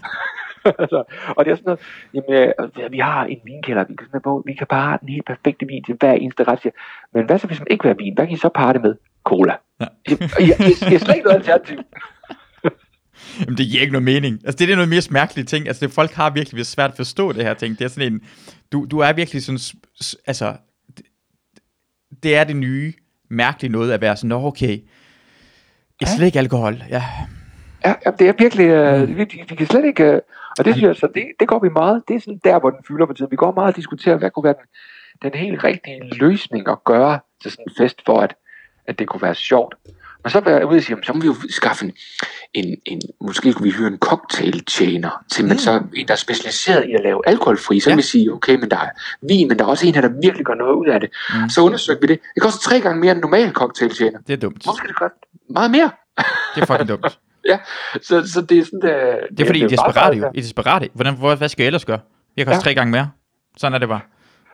[0.81, 1.03] altså,
[1.37, 1.79] og det er sådan noget,
[2.13, 2.53] jamen,
[2.83, 5.67] øh, vi har en vinkælder, vi kan, på, vi kan bare have den helt perfekte
[5.67, 6.65] vin til hver eneste ret.
[7.13, 8.15] Men hvad så, hvis man ikke vil have vin?
[8.15, 8.95] Hvad kan I så parre det med?
[9.23, 9.55] Cola.
[9.79, 9.85] Ja.
[10.09, 11.79] jeg, jeg, jeg, jeg, jeg slet ikke noget alternativ.
[13.39, 14.41] Jamen, det giver ikke noget mening.
[14.45, 15.67] Altså, det er noget mere mærkelige ting.
[15.67, 17.79] Altså, det, folk har virkelig svært at forstå det her ting.
[17.79, 18.21] Det er sådan en,
[18.71, 19.59] du, du er virkelig sådan,
[20.27, 20.55] altså,
[20.97, 21.05] det,
[22.23, 22.93] det er det nye,
[23.29, 24.79] mærkelige noget at være sådan, nå, okay, jeg
[26.01, 26.15] Ja.
[26.15, 26.83] slet ikke alkohol.
[26.89, 27.03] Ja.
[27.85, 30.21] Ja, ja det er virkelig, øh, vi, vi, vi kan slet ikke, øh,
[30.59, 32.69] og det synes jeg, så det, det går vi meget, det er sådan der, hvor
[32.69, 33.31] den fylder på tiden.
[33.31, 34.55] Vi går meget og diskuterer, hvad kunne være
[35.21, 38.35] den, den helt rigtige løsning at gøre til sådan en fest, for at,
[38.87, 39.75] at det kunne være sjovt.
[40.25, 41.91] Men så var jeg ude og sige, så må vi jo skaffe en,
[42.53, 45.57] en, en måske kunne vi hyre en cocktailtjener til, men Mm.
[45.57, 47.79] så en, der er specialiseret i at lave alkoholfri.
[47.79, 47.91] Så Ja.
[47.91, 48.89] kan vi sige, okay, men der er
[49.27, 51.09] vin, men der er også en her, der virkelig gør noget ud af det.
[51.43, 51.49] Mm.
[51.49, 52.19] Så undersøgte vi det.
[52.35, 54.19] Det koster tre gange mere end en normal cocktailtjener.
[54.27, 54.63] Det er dumt.
[54.63, 55.17] Hvorfor skal det koste
[55.49, 55.89] meget mere?
[56.55, 57.05] Det er fucking dumt.
[58.01, 60.23] Så, så det er sådan, der, Det er fordi, I er desperate jo.
[60.33, 60.89] I er desperate.
[60.93, 61.99] Hvordan, hvor, hvad skal jeg ellers gøre?
[62.37, 62.61] Jeg koster Ja.
[62.61, 63.09] tre gange mere.
[63.57, 63.99] Sådan er det bare.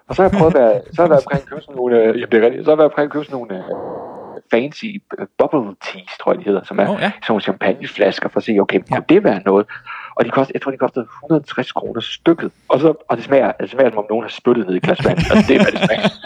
[0.10, 1.76] Og så har jeg prøvet at være, så har jeg været omkring at købe sådan
[1.76, 3.56] nogle, øh, jamen det er rigtigt, så har jeg været omkring at købe sådan nogle
[3.58, 3.64] øh,
[4.52, 4.86] fancy
[5.20, 7.10] øh, bubble teas, tror jeg de hedder, som er Åh, ja.
[7.10, 8.96] sådan nogle champagneflasker, for at se, okay, Ja.
[8.96, 9.66] kunne det være noget?
[10.16, 12.52] Og de koster, jeg tror, de kostede 160 kroner stykket.
[12.70, 15.06] Og, så, og det smager, det smager, som om nogen har spyttet ned i glas
[15.06, 15.18] vand.
[15.18, 16.10] Altså, det er, hvad det smager.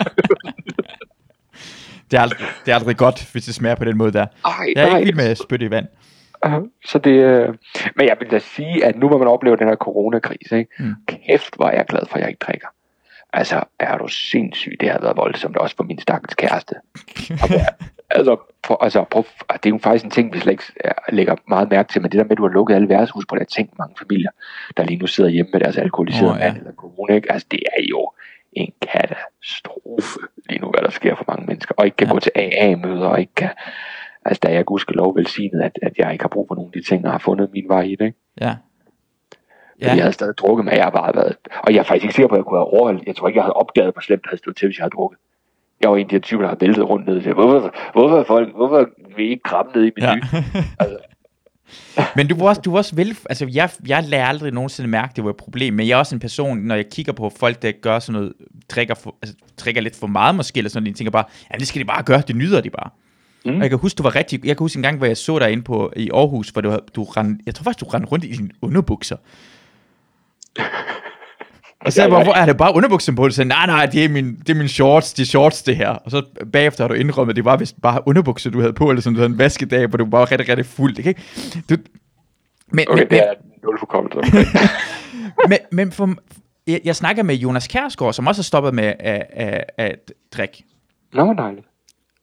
[2.12, 4.26] Det er, aldrig, det er aldrig godt, hvis det smager på den måde der.
[4.46, 4.98] Ej, Jeg er nej.
[5.00, 5.88] ikke vild med spyt i vand.
[6.86, 7.54] Så det, øh,
[7.96, 10.72] men jeg vil da sige, at nu hvor man oplever den her coronakrise, ikke?
[10.80, 10.94] Mm.
[11.08, 12.68] Kæft var jeg glad for, at jeg ikke drikker.
[13.34, 14.78] Altså, er du sindssyg?
[14.80, 16.74] Det har været voldsomt også for min stakkels kæreste.
[17.44, 17.50] Og
[18.10, 20.64] altså, for, altså prøv, og det er jo faktisk en ting, vi slet ikke
[21.10, 23.36] lægger meget mærke til, men det der med, at du har lukket alle værtshus på,
[23.36, 24.30] det har tænkt mange familier,
[24.78, 26.46] der lige nu sidder hjemme med deres alkoholiserede oh, ja.
[26.46, 27.32] mand eller corona, ikke?
[27.32, 28.12] Altså, det er jo
[28.54, 32.14] en katastrofe lige nu, hvad der sker for mange mennesker, og ikke kan ja.
[32.14, 33.50] gå til AA-møder, og ikke kan,
[34.26, 36.82] altså, der er jeg gudskelov velsignet, at, at jeg ikke har brug for nogle af
[36.82, 38.18] de ting, og har fundet min vej i det, ikke?
[38.42, 38.56] Ja.
[39.82, 39.88] Ja.
[39.88, 41.36] Jeg havde stadig drukket, men jeg har bare været...
[41.64, 43.08] Og jeg er faktisk ikke sikker på, at jeg kunne have overholdt...
[43.08, 44.96] Jeg tror ikke, jeg havde opdaget, hvor slemt det havde stået til, hvis jeg havde
[44.96, 45.20] drukket.
[45.82, 47.22] Jeg var en af de her typer, der har væltet rundt ned.
[47.22, 50.08] Hvorfor, hvorfor, folk, hvorfor vil I ikke krabbe ned i menu?
[50.08, 50.44] Ja.
[50.80, 50.98] Altså,
[52.16, 55.14] Men du var også, du var også vel, altså jeg, jeg lader aldrig nogensinde mærke,
[55.16, 57.62] det var et problem, men jeg er også en person, når jeg kigger på folk,
[57.62, 58.34] der gør sådan noget,
[58.70, 61.24] drikker, for, altså, drikker lidt for meget måske, eller sådan noget, de tænker bare,
[61.54, 62.90] ja, det skal de bare gøre, det nyder de bare.
[63.46, 63.56] Mm.
[63.56, 65.40] Og jeg kan huske, du var rigtig, jeg kan huske en gang, hvor jeg så
[65.40, 68.26] dig inde på, i Aarhus, hvor du, du rend, jeg tror faktisk, du rendte rundt
[68.26, 69.18] i dine underbukser.
[71.86, 72.24] Og så Ja, hvor, ja.
[72.24, 73.30] hvor er det bare underbukser på?
[73.30, 75.90] Sagde, nej, nej, det er, min, det er min shorts, det er shorts, det her.
[75.90, 76.24] Og så
[76.54, 79.22] bagefter har du indrømmet, at det var vist bare underbukser, du havde på, eller sådan,
[79.32, 81.00] en vaskedag, hvor du var rigtig, rigtig fuld.
[81.00, 81.22] Ikke?
[81.70, 81.76] Du,
[82.72, 83.34] men, okay, men, det er
[83.64, 84.14] nul for kommet.
[85.50, 86.16] men, men for,
[86.68, 90.64] jeg, jeg snakker med Jonas Kærsgaard, som også har stoppet med at, at, at drikke.
[91.14, 91.68] Nå, hvor dejligt.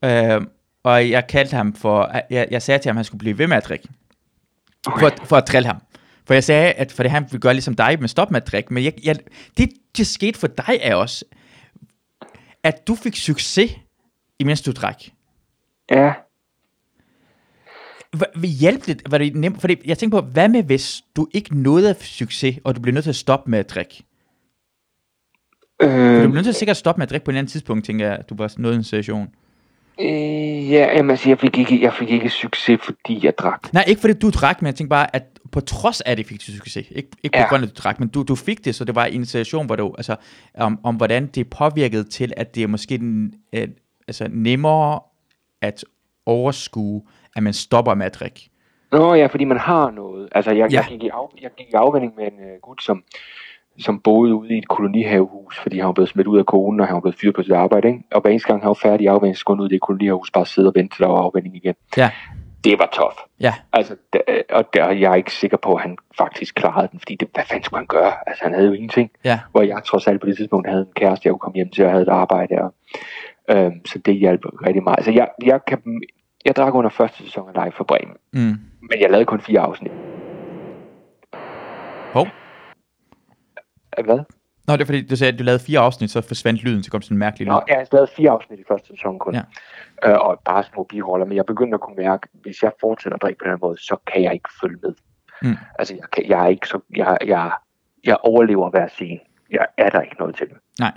[0.04, 0.46] Øh,
[0.84, 3.46] og jeg kaldte ham for, jeg, jeg sagde til ham, at han skulle blive ved
[3.46, 3.88] med at drikke.
[4.98, 5.76] For, at- for at drille ham.
[6.32, 8.46] For jeg sagde, at for det han vil gøre ligesom dig, men stop med at
[8.46, 8.74] drikke.
[8.74, 9.16] Men jeg, jeg,
[9.56, 11.24] det, der skete for dig er også,
[12.62, 13.70] at du fik succes,
[14.38, 15.02] imens du drak.
[15.90, 16.12] Ja.
[18.12, 19.02] Hvad hjalp det?
[19.10, 19.60] Var det nemt?
[19.60, 22.80] Fordi jeg tænker på, hvad med hvis du ikke nåede at få succes, og du
[22.80, 24.04] blev nødt til at stoppe med at drikke?
[25.82, 28.06] Øh, du bliver nødt til sikkert stoppe med at drikke på en anden tidspunkt, tænker
[28.06, 29.28] jeg, at du var nået en situation.
[30.00, 33.72] Øh, ja, jamen, altså, jeg, fik ikke, jeg fik ikke succes, fordi jeg drak.
[33.72, 35.22] Nej, ikke fordi du drak, men jeg tænkte bare, at
[35.52, 36.86] på trods af det fik du succes.
[36.90, 37.48] Ikke, ikke på ja.
[37.48, 39.66] grund af, at du drak, men du, du fik det, så det var en situation,
[39.66, 40.16] hvor du, altså,
[40.58, 43.68] om, om hvordan det påvirkede til, at det er måske den, øh,
[44.08, 45.00] altså, nemmere
[45.62, 45.84] at
[46.26, 47.02] overskue,
[47.36, 48.50] at man stopper med at drikke.
[48.92, 50.28] Nå ja, fordi man har noget.
[50.32, 50.76] Altså, jeg, ja.
[50.76, 53.02] jeg, gik, i af, jeg gik i afvending med en uh, gut, som,
[53.78, 56.86] som boede ude i et kolonihavehus, fordi han var blevet smidt ud af konen, og
[56.86, 57.88] han var blevet fyret på sit arbejde.
[57.88, 58.00] Ikke?
[58.10, 60.46] Og hver eneste gang han var færdig i afvending, så ud i det kolonihavehus, bare
[60.46, 61.74] sidde og vente til der var afvending igen.
[61.96, 62.10] Ja.
[62.64, 63.14] Det var tof.
[63.40, 63.54] Ja.
[63.72, 64.20] Altså, der,
[64.50, 67.44] og der, jeg er ikke sikker på, at han faktisk klarede den, fordi det, hvad
[67.48, 68.12] fanden skulle han gøre?
[68.26, 69.10] Altså, han havde jo ingenting.
[69.24, 69.40] Ja.
[69.50, 71.84] Hvor jeg trods alt på det tidspunkt havde en kæreste, jeg kunne komme hjem til,
[71.84, 72.54] og havde et arbejde.
[72.54, 72.74] Og,
[73.50, 74.96] øhm, så det hjalp rigtig meget.
[74.98, 75.82] Altså, jeg, jeg, kan,
[76.44, 78.16] jeg drak under første sæson af Live for Bremen.
[78.32, 78.56] Mm.
[78.90, 79.92] Men jeg lavede kun fire afsnit.
[82.12, 82.26] Hov.
[84.04, 84.18] Hvad?
[84.66, 86.90] Nå, det er fordi, du sagde, at du lavede fire afsnit, så forsvandt lyden, så
[86.90, 87.52] kom sådan en mærkelig lyd.
[87.52, 89.34] Nå, jeg har lavet fire afsnit i første sæson kun.
[89.34, 89.42] Ja.
[90.04, 93.22] Øh, og bare små biroller, men jeg begyndte at kunne mærke, hvis jeg fortsætter at
[93.22, 94.94] drikke på den måde, så kan jeg ikke følge med.
[95.42, 95.56] Mm.
[95.78, 97.52] Altså, jeg, kan, jeg er ikke så, jeg, jeg,
[98.04, 99.20] jeg overlever hver scene.
[99.50, 100.56] Jeg er der ikke noget til det.
[100.80, 100.92] Nej.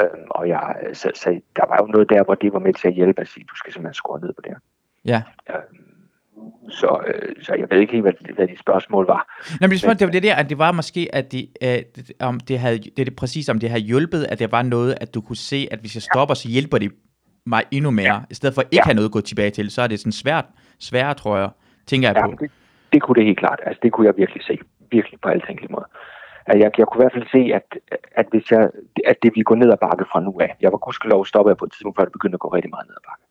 [0.00, 2.88] Øhm, og jeg, så, så, der var jo noget der, hvor det var med til
[2.88, 4.58] at hjælpe at sige, du skal simpelthen skrue ned på det her.
[5.04, 5.22] Ja.
[5.50, 5.87] Øhm,
[6.70, 9.42] så, øh, så jeg ved ikke helt, hvad, hvad de spørgsmål var.
[9.60, 11.68] Nå, men det, spørgsmål, det var det der, at det var måske, at de, øh,
[11.68, 14.62] det, om det havde, det er det præcis, om det havde hjulpet, at det var
[14.62, 16.92] noget, at du kunne se, at hvis jeg stopper, så hjælper det
[17.46, 18.14] mig endnu mere.
[18.14, 18.20] Ja.
[18.30, 18.82] I stedet for ikke ja.
[18.84, 20.44] have noget at gå tilbage til, så er det sådan svært,
[20.78, 21.50] sværere, tror jeg,
[21.86, 22.32] tænker jeg ja, på.
[22.40, 22.50] Det,
[22.92, 23.60] det kunne det helt klart.
[23.66, 24.58] Altså, det kunne jeg virkelig se.
[24.90, 25.88] Virkelig på alle tænkelige måder.
[26.46, 27.66] Jeg, jeg kunne i hvert fald se, at,
[28.20, 28.70] at, hvis jeg,
[29.06, 30.56] at det ville gå ned ad bakke fra nu af.
[30.60, 32.94] Jeg var gudskelov stoppet på et tidspunkt, før det begyndte at gå rigtig meget ned
[33.00, 33.24] ad bakke.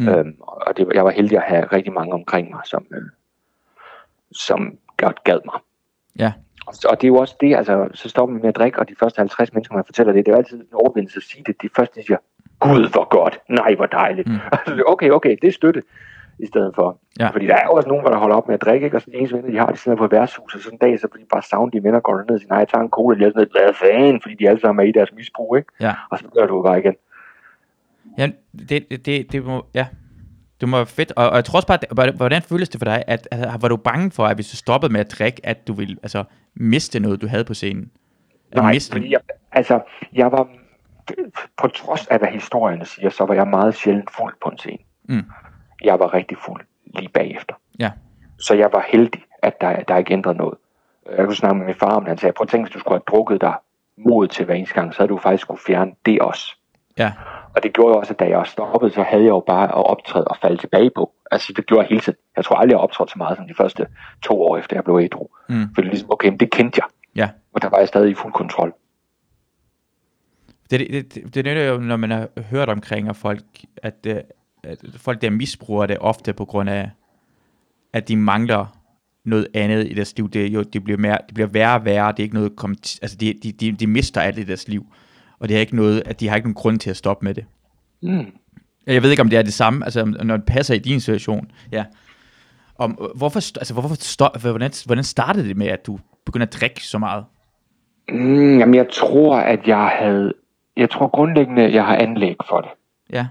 [0.00, 0.08] Mm.
[0.08, 3.02] Øhm, og det, jeg var heldig at have rigtig mange omkring mig, som, øh,
[4.32, 5.60] som godt gad mig.
[6.18, 6.32] Ja.
[6.66, 8.88] Og, og det er jo også det, altså, så stopper man med at drikke, og
[8.88, 11.62] de første 50 mennesker, man fortæller det, det er altid en overvindelse at sige det.
[11.62, 12.18] De første, siger,
[12.60, 14.28] Gud, hvor godt, nej, hvor dejligt.
[14.28, 14.38] Mm.
[14.92, 15.82] okay, okay, det er støtte
[16.38, 16.98] i stedet for.
[17.20, 17.28] Ja.
[17.28, 18.96] Fordi der er jo også nogen, der holder op med at drikke, ikke?
[18.96, 20.78] og så de eneste venner, de har, de sidder på et værtshus, og sådan en
[20.78, 22.82] dag, så bliver de bare savnet, de venner går ned og siger, nej, jeg tager
[22.82, 25.12] en cola, de er sådan lidt, hvad fanden, fordi de alle sammen er i deres
[25.12, 25.72] misbrug, ikke?
[25.80, 25.94] Ja.
[26.10, 26.96] Og så gør du bare igen.
[28.18, 28.28] Ja,
[28.68, 29.86] det, det, det, det må, ja,
[30.60, 31.12] det må være fedt.
[31.16, 33.76] Og, og jeg tror også bare, hvordan føles det for dig, at, at, var du
[33.76, 37.20] bange for, at hvis du stoppede med at drikke, at du ville altså, miste noget,
[37.20, 37.90] du havde på scenen?
[38.52, 39.20] At Nej, miste fordi jeg,
[39.52, 39.80] altså,
[40.12, 40.48] jeg var,
[41.56, 44.78] på trods af hvad historierne siger, så var jeg meget sjældent fuld på en scene.
[45.04, 45.24] Mm.
[45.84, 46.60] Jeg var rigtig fuld
[46.94, 47.54] lige bagefter.
[47.78, 47.90] Ja.
[48.38, 50.58] Så jeg var heldig, at der, der ikke ændrede noget.
[51.16, 52.78] Jeg kunne snakke med min far om det, han sagde, prøv at tænke, hvis du
[52.78, 53.54] skulle have drukket dig
[53.98, 56.56] mod til hver eneste gang, så havde du faktisk skulle fjerne det også.
[56.98, 57.12] Ja.
[57.54, 60.24] Og det gjorde også, at da jeg stoppede, så havde jeg jo bare at optræde
[60.24, 61.12] og falde tilbage på.
[61.30, 62.18] Altså det gjorde jeg hele tiden.
[62.36, 63.86] Jeg tror aldrig, jeg optrådte så meget som de første
[64.22, 65.26] to år efter jeg blev ædru.
[65.48, 65.74] Mm.
[65.74, 66.88] For det er ligesom, okay, men det kendte jeg.
[67.16, 67.30] Ja.
[67.52, 68.74] Og der var jeg stadig i fuld kontrol.
[70.70, 73.44] Det, det, det, det er jo, når man har hørt omkring at folk,
[73.76, 74.16] at, øh,
[74.64, 76.90] at folk der misbruger det ofte på grund af,
[77.92, 78.66] at de mangler
[79.24, 80.30] noget andet i deres liv.
[80.30, 82.12] Det, jo, det, bliver, mere, det bliver værre og værre.
[82.12, 82.70] Det er ikke noget, kom,
[83.02, 84.86] altså de, de, de, de mister alt i deres liv.
[85.40, 87.34] Og det er ikke noget, at de har ikke nogen grund til at stoppe med
[87.34, 87.44] det.
[88.02, 88.26] Mm.
[88.86, 91.50] Jeg ved ikke, om det er det samme, altså når det passer i din situation.
[91.72, 91.84] Ja.
[92.78, 96.84] Om, hvorfor, altså, hvorfor stop, hvordan, hvordan startede det med, at du begyndte at drikke
[96.84, 97.24] så meget?
[98.08, 100.32] Mm, jamen, jeg tror, at jeg havde...
[100.76, 102.70] Jeg tror grundlæggende, jeg har anlæg for det.
[103.12, 103.26] Ja.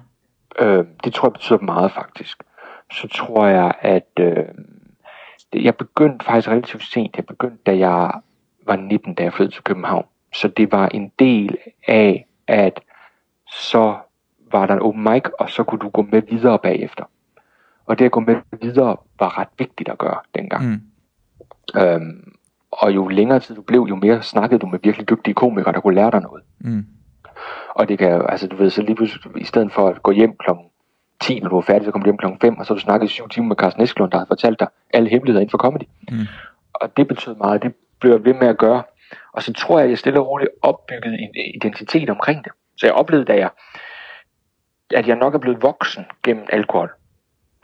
[0.60, 2.44] Øh, det tror jeg betyder meget, faktisk.
[2.92, 4.10] Så tror jeg, at...
[4.20, 4.46] Øh,
[5.54, 7.16] jeg begyndte faktisk relativt sent.
[7.18, 8.12] Jeg begyndte, da jeg
[8.66, 10.06] var 19, da jeg flyttede til København.
[10.34, 11.58] Så det var en del
[11.88, 12.80] af, at
[13.52, 13.96] så
[14.52, 17.04] var der en open mic, og så kunne du gå med videre bagefter.
[17.86, 20.66] Og det at gå med videre var ret vigtigt at gøre dengang.
[20.66, 20.82] Mm.
[21.82, 22.34] Øhm,
[22.72, 25.80] og jo længere tid du blev, jo mere snakkede du med virkelig dygtige komikere, der
[25.80, 26.44] kunne lære dig noget.
[26.60, 26.86] Mm.
[27.70, 30.38] Og det kan altså du ved, så lige pludselig, i stedet for at gå hjem
[30.38, 30.66] klokken
[31.20, 33.08] 10, når du er færdig, så kommer du hjem klokken 5, og så du snakket
[33.08, 35.84] i syv timer med Carsten Eskelund, der har fortalt dig alle hemmeligheder inden for comedy.
[36.12, 36.18] Mm.
[36.74, 38.84] Og det betød meget, det blev jeg ved med at gøre.
[39.32, 42.52] Og så tror jeg, at jeg stille og roligt opbyggede en identitet omkring det.
[42.78, 43.50] Så jeg oplevede, da jeg,
[44.96, 46.92] at jeg nok er blevet voksen gennem alkohol.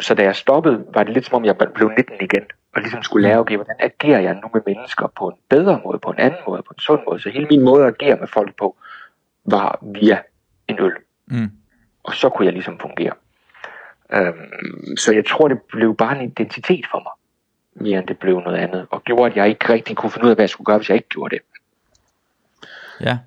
[0.01, 2.43] Så da jeg stoppede, var det lidt som om, jeg blev 19 igen.
[2.75, 5.99] Og ligesom skulle lære, okay, hvordan agerer jeg nu med mennesker på en bedre måde,
[5.99, 7.19] på en anden måde, på en sund måde.
[7.19, 8.77] Så hele min måde at agere med folk på,
[9.45, 10.19] var via
[10.67, 10.93] en øl.
[11.27, 11.51] Mm.
[12.03, 13.13] Og så kunne jeg ligesom fungere.
[14.13, 17.11] Øhm, så jeg tror, det blev bare en identitet for mig
[17.75, 20.29] mere end det blev noget andet, og gjorde, at jeg ikke rigtig kunne finde ud
[20.29, 21.43] af, hvad jeg skulle gøre, hvis jeg ikke gjorde det.
[23.01, 23.17] Ja.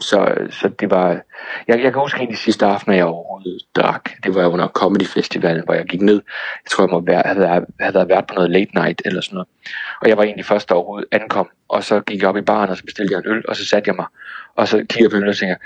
[0.00, 1.08] så, så det var...
[1.68, 4.10] Jeg, jeg kan huske en af de sidste aftener, jeg overhovedet drak.
[4.24, 6.22] Det var under Comedy Festival, hvor jeg gik ned.
[6.64, 9.48] Jeg tror, jeg må være, havde, havde været på noget late night eller sådan noget.
[10.00, 11.48] Og jeg var egentlig først, der overhovedet ankom.
[11.68, 13.66] Og så gik jeg op i baren, og så bestilte jeg en øl, og så
[13.66, 14.06] satte jeg mig.
[14.56, 15.58] Og så kiggede jeg på øl og tænkte,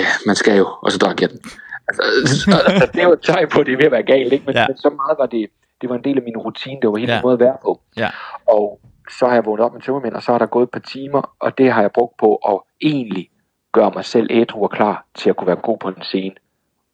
[0.00, 0.68] ja, man skal jo.
[0.82, 1.40] Og så drak jeg den.
[1.88, 2.02] Altså,
[2.66, 4.44] altså, det var et tegn på, at det er ved at være galt, ikke?
[4.46, 4.66] Men, ja.
[4.68, 5.46] men så meget var det,
[5.82, 7.22] det var en del af min rutine, det var helt ja.
[7.22, 7.80] måde at være på.
[7.96, 8.10] Ja.
[8.48, 8.80] Og
[9.10, 11.34] så har jeg vågnet op med tømmermænd, og så har der gået et par timer,
[11.40, 13.28] og det har jeg brugt på at egentlig
[13.72, 16.34] gøre mig selv ædru og klar til at kunne være god på den scene.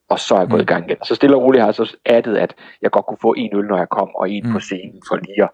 [0.09, 0.62] Og så er jeg gået mm.
[0.62, 1.05] i gang igen.
[1.05, 3.65] Så stille og roligt har jeg så addet, at jeg godt kunne få en øl,
[3.65, 4.52] når jeg kom, og en mm.
[4.52, 5.51] på scenen for lige at,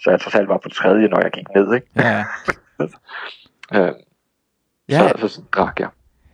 [0.00, 1.74] så jeg trods alt var på tredje, når jeg gik ned.
[1.74, 1.86] Ikke?
[1.96, 2.24] Ja.
[3.78, 3.94] øh,
[4.88, 5.08] ja.
[5.08, 5.88] Så, så, så drak jeg.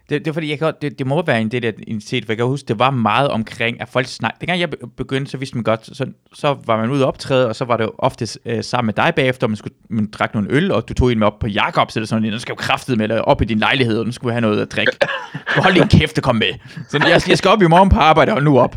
[0.08, 2.32] Det, det er fordi, jeg kan, det, det må være en del af identitet, for
[2.32, 4.40] jeg kan huske, det var meget omkring, at folk snakkede.
[4.40, 7.56] Dengang jeg begyndte, så vidste man godt, så, så var man ude og optræde, og
[7.56, 10.72] så var det ofte øh, sammen med dig bagefter, man skulle man drak nogle øl,
[10.72, 12.98] og du tog en med op på Jacobs, eller sådan noget, nu skal jo kraftet
[12.98, 14.92] med dig op i din lejlighed, og nu skulle have noget at drikke.
[15.56, 16.52] Du hold lige kæft kom med.
[16.88, 18.76] Så jeg, jeg skal op i morgen på arbejde, og nu op.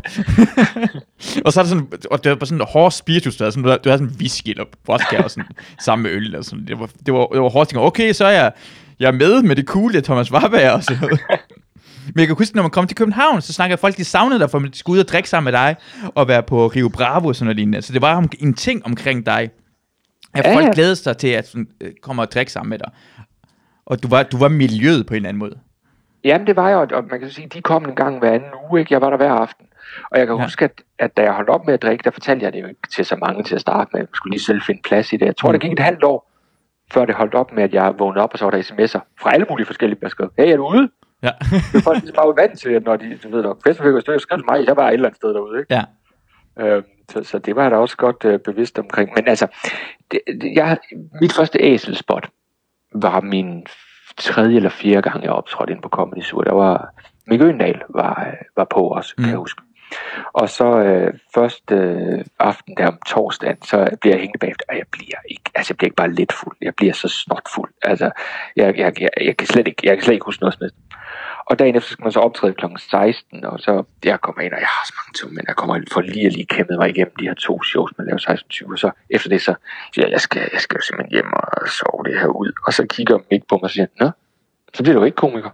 [1.44, 3.68] og så er der sådan, og det var sådan en hård spiritus, der sådan, du,
[3.68, 5.48] havde, du havde sådan en whisky eller vodka og sådan,
[5.80, 6.66] sammen med øl, og sådan.
[6.66, 8.52] Det var, det var, det var hårdt, okay, så er jeg
[9.00, 11.20] jeg er med med det coole Thomas Warberg og sådan noget.
[12.14, 14.50] Men jeg kan huske, når man kom til København, så snakkede folk, de savnede dig,
[14.50, 15.76] for at de skulle ud og drikke sammen med dig,
[16.14, 17.82] og være på Rio Bravo og sådan noget lignende.
[17.82, 19.50] Så det var en ting omkring dig.
[20.34, 20.70] At ja, folk ja.
[20.74, 22.90] glædede sig til at sådan, øh, komme og drikke sammen med dig.
[23.86, 25.58] Og du var, du var miljøet på en eller anden måde.
[26.24, 28.80] Jamen, det var jeg, og man kan sige, de kom en gang hver anden uge,
[28.80, 28.94] ikke?
[28.94, 29.66] Jeg var der hver aften.
[30.10, 30.42] Og jeg kan ja.
[30.42, 32.66] huske, at, at da jeg holdt op med at drikke, der fortalte jeg det jo
[32.66, 34.00] ikke til så mange til at starte med.
[34.00, 35.26] Jeg skulle lige selv finde plads i det.
[35.26, 35.52] Jeg tror, mm.
[35.52, 36.30] det gik et halvt år,
[36.92, 39.34] før det holdt op med, at jeg vågnede op, og så var der sms'er fra
[39.34, 40.28] alle mulige forskellige beskeder.
[40.38, 40.88] Hey, er du ude?
[41.22, 41.30] Ja.
[41.72, 44.02] det er folk ligesom bare vant til, at når de, du ved nok, Facebook og
[44.02, 45.74] skriver til mig, jeg var et eller andet sted derude, ikke?
[45.74, 45.84] Ja.
[46.58, 49.10] Øhm, så, så det var jeg da også godt øh, bevidst omkring.
[49.16, 49.46] Men altså,
[50.10, 50.78] det, det, jeg,
[51.20, 52.28] mit første æselspot
[52.94, 53.66] var min
[54.16, 56.42] tredje eller fjerde gang, jeg optrådte ind på Comedy Sur.
[56.42, 56.94] Der var,
[57.26, 59.24] Mikke Øndal var, var på os, mm.
[59.24, 59.62] kan jeg huske.
[60.32, 64.76] Og så øh, første øh, aften der om torsdagen, så bliver jeg hængende bagefter, og
[64.76, 67.70] jeg bliver ikke, altså jeg bliver ikke bare lidt fuld, jeg bliver så snot fuld.
[67.82, 68.10] Altså,
[68.56, 70.76] jeg, jeg, jeg, jeg, kan slet ikke, jeg kan slet ikke huske noget som helst.
[71.50, 72.64] Og dagen efter skal man så optræde kl.
[72.78, 75.80] 16, og så jeg kommer ind, og jeg har så mange ting, men jeg kommer
[75.92, 78.78] for lige at lige kæmpe mig igennem de her to shows, man laver 16-20, og
[78.78, 79.54] så efter det så
[79.94, 82.52] siger jeg, jeg skal, jeg skal jo simpelthen hjem og sove det her ud.
[82.66, 84.10] Og så kigger Mik på mig og siger, nå,
[84.74, 85.50] så bliver du ikke komiker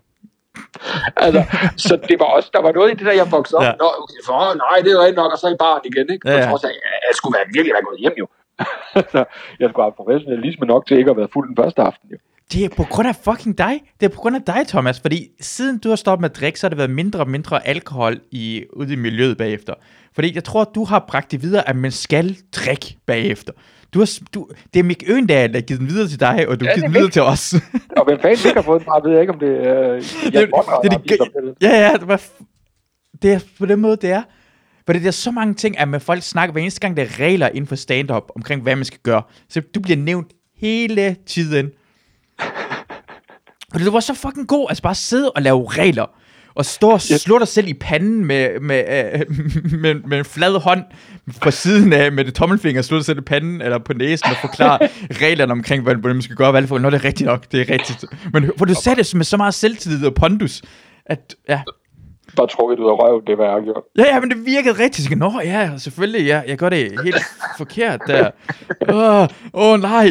[1.25, 1.41] altså,
[1.87, 3.65] så det var også, der var noget i det der, jeg voksede op.
[3.65, 3.73] Ja.
[3.83, 6.31] Nå, okay, for, nej, det er jo nok, og så i barn igen, ikke?
[6.31, 6.47] Ja, ja.
[6.49, 6.73] trods af,
[7.09, 8.27] jeg skulle være, virkelig være gået hjem, jo.
[9.13, 9.21] så
[9.61, 12.19] jeg skulle have professionalisme nok til ikke at være fuld den første aften, jo.
[12.53, 13.81] Det er på grund af fucking dig.
[14.01, 15.01] Det er på grund af dig, Thomas.
[15.01, 17.67] Fordi siden du har stoppet med at drikke, så har det været mindre og mindre
[17.67, 19.75] alkohol i, ude i miljøet bagefter.
[20.15, 23.53] Fordi jeg tror, du har bragt det videre, at man skal drikke bagefter.
[23.95, 26.61] Du har, du, det er Mik Øendal, der har givet den videre til dig, og
[26.61, 27.55] du har ja, givet den videre til os.
[27.97, 30.33] og hvem fanden ikke har fået den, jeg ved ikke, om det er uh, det,
[30.33, 32.23] det, det, det, Ja, ja, det, var,
[33.23, 34.23] det er på den måde, det er.
[34.87, 37.21] For det er så mange ting, at med folk snakker hver eneste gang, der er
[37.21, 39.23] regler inden for stand-up, omkring hvad man skal gøre.
[39.49, 41.71] Så du bliver nævnt hele tiden.
[43.75, 46.07] Og du var så fucking god, altså bare sidde og lave regler
[46.55, 49.21] og stå og slå dig selv i panden med, med, øh,
[49.83, 50.83] med, med en flad hånd
[51.43, 54.37] på siden af, med det tommelfinger, slå dig selv i panden eller på næsen og
[54.41, 54.79] forklare
[55.25, 57.75] reglerne omkring, hvordan man skal gøre, hvad for, når det er rigtigt nok, det er
[57.75, 58.05] rigtigt.
[58.33, 60.63] Men hvor du sagde det med så meget selvtillid og pondus,
[61.07, 61.61] at ja,
[62.37, 63.83] bare trukket ud af røven, det var jeg gjort.
[63.99, 65.09] Ja, ja, men det virkede rigtigt.
[65.09, 67.23] Så, Nå, ja, selvfølgelig, ja, jeg gør det helt
[67.59, 68.31] forkert der.
[68.89, 70.09] Åh, oh, oh, nej.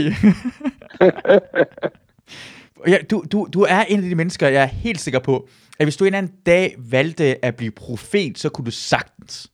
[2.88, 5.48] Ja, du, du, du er en af de mennesker, jeg er helt sikker på,
[5.80, 9.48] at hvis du en anden dag valgte at blive profet, så kunne du sagtens.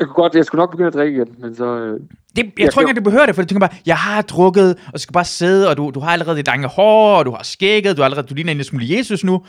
[0.00, 1.64] Jeg kunne godt, jeg skulle nok begynde at drikke igen, men så...
[1.64, 2.00] Øh,
[2.36, 4.22] det, jeg, jeg tror ikke, at du behøver det, for du tænker bare, jeg har
[4.22, 7.26] drukket, og så skal bare sidde, og du, du har allerede det lange hår, og
[7.26, 9.42] du har skægget, du har allerede, du ligner en smule Jesus nu.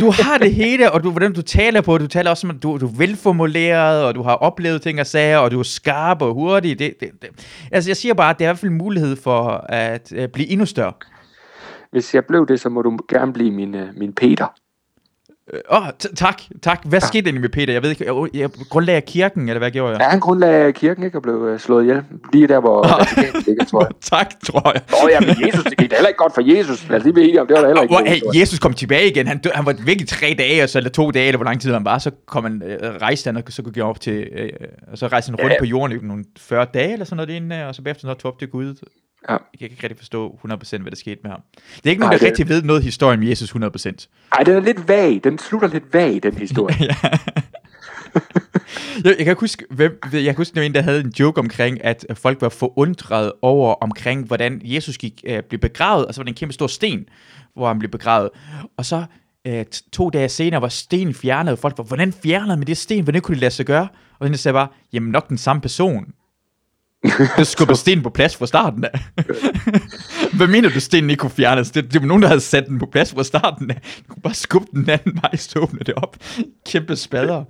[0.00, 2.78] Du har det hele, og du, hvordan du taler på, du taler også som, du,
[2.78, 6.34] du er velformuleret, og du har oplevet ting og sager, og du er skarp og
[6.34, 6.78] hurtig.
[6.78, 7.28] Det, det, det.
[7.72, 10.32] Altså, jeg siger bare, at det er i hvert fald en mulighed for at, at
[10.32, 10.92] blive endnu større.
[11.90, 14.46] Hvis jeg blev det, så må du gerne blive min, uh, min Peter.
[15.70, 16.80] Åh, oh, tak, tak.
[16.84, 17.06] Hvad ja.
[17.06, 17.72] skete egentlig med Peter?
[17.72, 20.00] Jeg ved ikke, jeg, jeg grundlagde kirken, eller hvad gjorde jeg?
[20.00, 22.02] Ja, han grundlagde kirken, ikke, og blev uh, slået ihjel.
[22.32, 23.44] Lige der, hvor oh.
[23.46, 23.90] ligger, tror jeg.
[24.12, 24.82] tak, tror jeg.
[24.90, 26.88] Nå ja, men Jesus, det gik da heller ikke godt for Jesus.
[26.88, 29.10] Lad os lige blive om, det var da heller ikke oh, hey, Jesus kom tilbage
[29.10, 29.26] igen.
[29.26, 31.60] Han, død, han var væk i tre dage, så, eller to dage, eller hvor lang
[31.60, 31.98] tid han var.
[31.98, 34.50] Så kom han, øh, rejste han, og så gik han op til, øh,
[34.92, 35.58] og så rejste han rundt ja.
[35.58, 38.36] på jorden i nogle 40 dage, eller sådan noget inden, og så bagefter så tog
[38.40, 38.74] det Gud.
[39.28, 39.32] Ja.
[39.32, 41.40] Jeg kan ikke rigtig forstå 100% hvad der skete med ham.
[41.76, 43.56] Det er ikke nogen, der rigtig ved noget historie om Jesus 100%.
[43.56, 45.20] Nej, den er lidt vag.
[45.24, 46.76] Den slutter lidt vag, den historie.
[49.04, 51.38] jeg, jeg kan huske, hvem, jeg kan huske, der var en, der havde en joke
[51.38, 56.20] omkring, at folk var forundret over omkring, hvordan Jesus gik, øh, blev begravet, og så
[56.20, 57.04] var det en kæmpe stor sten,
[57.54, 58.30] hvor han blev begravet.
[58.76, 59.04] Og så
[59.46, 63.02] øh, to dage senere var stenen fjernet, og folk var, hvordan fjernede man det sten?
[63.04, 63.88] Hvordan kunne det lade sig gøre?
[64.18, 66.12] Og så sagde bare, jamen nok den samme person.
[67.38, 69.00] Du skubber stenen på plads fra starten af.
[70.38, 71.70] Hvad mener du, stenen ikke kunne fjernes?
[71.70, 74.02] Det, det var nogen, der havde sat den på plads fra starten af.
[74.08, 76.16] Du kunne bare skubbe den anden vej, så åbne det op.
[76.66, 77.44] Kæmpe spader.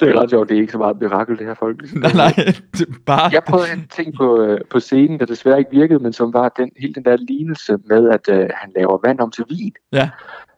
[0.00, 1.94] Det er ret sjovt, det er ikke så meget et mirakel, det her folk.
[1.94, 2.32] Nej, nej,
[2.72, 3.30] det er bare...
[3.32, 6.48] Jeg prøvede en ting på, øh, på scenen, der desværre ikke virkede, men som var
[6.48, 9.72] den, hele den der lignelse med, at øh, han laver vand om til vin.
[9.92, 10.10] Ja.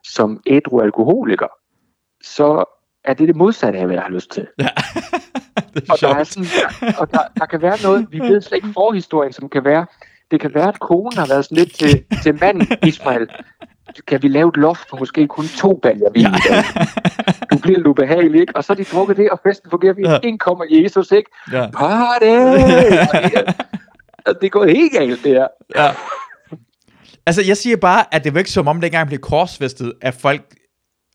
[0.03, 1.47] Som ædru alkoholiker,
[2.23, 2.63] så
[3.03, 4.47] er det det modsatte af, hvad jeg har lyst til.
[4.59, 4.69] Ja.
[5.75, 6.27] det er Og, der, er sjovt.
[6.27, 9.85] sådan, og der, der kan være noget, vi ved slet ikke forhistorien, som kan være,
[10.31, 13.27] det kan være, at konen har været sådan lidt til, til manden, Ismail.
[14.07, 16.63] Kan vi lave et loft på måske kun to baljer vin i dag?
[17.51, 18.55] Du bliver lidt ubehagelig, ikke?
[18.55, 20.07] Og så er de drukket det, og festen fungerer fint.
[20.07, 20.19] Ja.
[20.23, 21.29] Ind kommer Jesus, ikke?
[21.51, 21.67] Ja.
[21.71, 22.25] Party!
[24.27, 25.47] Det, det gået helt galt, det her.
[25.75, 25.91] Ja.
[27.25, 30.13] Altså, jeg siger bare, at det var ikke som om, dengang han blev korsfæstet, at
[30.13, 30.41] folk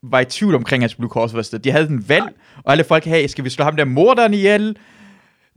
[0.03, 1.63] var i tvivl omkring, at han skulle blive korsfæstet.
[1.63, 2.25] De havde en valg,
[2.63, 4.77] og alle folk, hey, skal vi slå ham der morderen ihjel?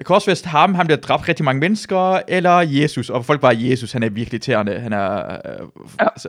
[0.03, 3.11] Korsfæst ham, ham der dræbt rigtig mange mennesker, eller Jesus?
[3.11, 4.81] Og folk var Jesus, han er virkelig irriterende.
[4.81, 5.67] Han er, øh,
[6.01, 6.05] Ja.
[6.13, 6.29] altså,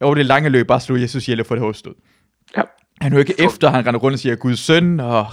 [0.00, 1.94] over det lange løb, bare slå Jesus ihjel og få det hovedstød.
[2.56, 2.62] Ja.
[3.00, 5.26] Han hører ikke efter, han render rundt og siger, Guds søn, og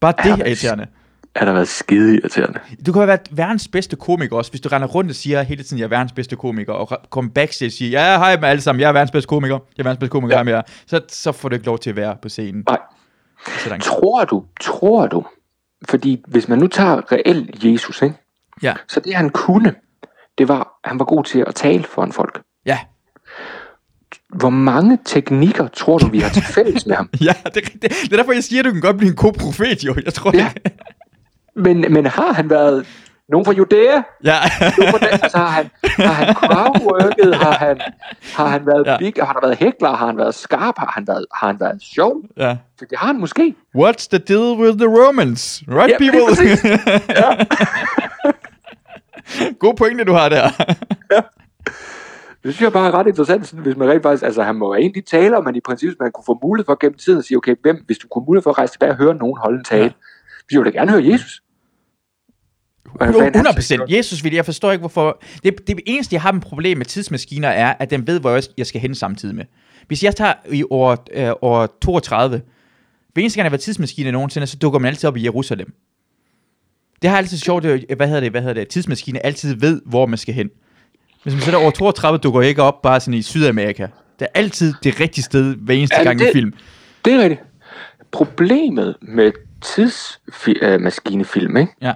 [0.00, 0.86] bare det Ja, er irriterende.
[1.34, 2.60] Er der været skide irriterende?
[2.86, 5.78] Du kan være verdens bedste komiker også, hvis du render rundt og siger hele tiden,
[5.78, 8.80] jeg er verdens bedste komiker, og kommer backstage og siger, ja, hej med alle sammen,
[8.80, 10.38] jeg er verdens bedste komiker, jeg er verdens bedste komiker, Ja.
[10.38, 10.44] ja.
[10.44, 10.62] med jer.
[10.86, 12.64] Så, så får du ikke lov til at være på scenen.
[12.68, 12.78] Nej.
[13.58, 13.84] Så langt.
[13.84, 15.24] Tror du, tror du,
[15.88, 18.14] fordi hvis man nu tager reelt Jesus, ikke?
[18.62, 19.74] Ja, så det han kunne,
[20.38, 22.42] det var, han var god til at tale for en folk.
[22.66, 22.78] ja,
[24.28, 27.08] Hvor mange teknikker tror du, vi har til fælles med ham?
[27.20, 27.82] ja, det, rigtigt.
[27.82, 29.94] det er derfor, jeg siger, at du kan godt blive en god profet, jo.
[30.04, 30.48] Jeg tror Ja.
[30.56, 30.70] ikke.
[31.56, 32.86] Men, men har han været
[33.28, 34.02] nogen fra Judæa?
[34.24, 34.34] Ja,
[34.76, 37.34] den, altså har han, har han crowdworket?
[37.36, 37.80] Har han,
[38.34, 38.92] har han været Ja.
[38.92, 38.98] ja.
[38.98, 39.12] big?
[39.22, 39.88] Har der været hækler?
[39.90, 40.74] Har han været skarp?
[40.78, 42.16] Har han været, har han været sjov?
[42.36, 42.56] ja.
[42.78, 43.54] For det har han måske.
[43.76, 45.62] What's the deal with the Romans?
[45.68, 46.20] Right, Ja, people?
[47.22, 47.44] Ja.
[49.58, 50.48] God pointe, du har der.
[52.42, 54.74] Det synes jeg bare er ret interessant, sådan, hvis man rent faktisk, altså han må
[54.74, 57.36] af de taler, man i princippet, man kunne få mulighed for gennem tiden at sige,
[57.36, 59.64] okay, hvem, hvis du kunne mulighed for at rejse tilbage og høre nogen holde en
[59.64, 59.84] tale, Ja.
[59.86, 59.90] ja.
[60.50, 61.40] vi vil da gerne høre Jesus.
[61.40, 61.42] Hvad Jo, fanden
[62.52, 63.86] han 100 siger.
[63.88, 65.22] Jesus vil jeg forstår ikke, hvorfor...
[65.44, 68.42] Det, det eneste, jeg har et problem med tidsmaskiner, er, at den ved, hvor jeg-
[68.58, 69.44] jeg skal hen samtidig med.
[69.88, 72.40] Hvis jeg tager i år, øh, år 32,
[73.12, 75.74] hver eneste gang, der var tidsmaskiner nogensinde, så dukker man altid op i Jerusalem.
[77.02, 80.06] Det har altid sjovt, er- hvad hedder det, hvad hedder det, tidsmaskiner altid ved, hvor
[80.06, 80.50] man skal hen.
[81.22, 83.82] Hvis man sætter over 32, dukker jeg ikke op bare sådan i Sydamerika.
[84.18, 86.52] Det er altid det rigtige sted, hver eneste Ja, gang i det- film.
[87.04, 87.40] Det er rigtigt.
[88.12, 89.32] Problemet med
[89.62, 91.72] tidsmaskinefilm, ikke?
[91.82, 91.92] Ja.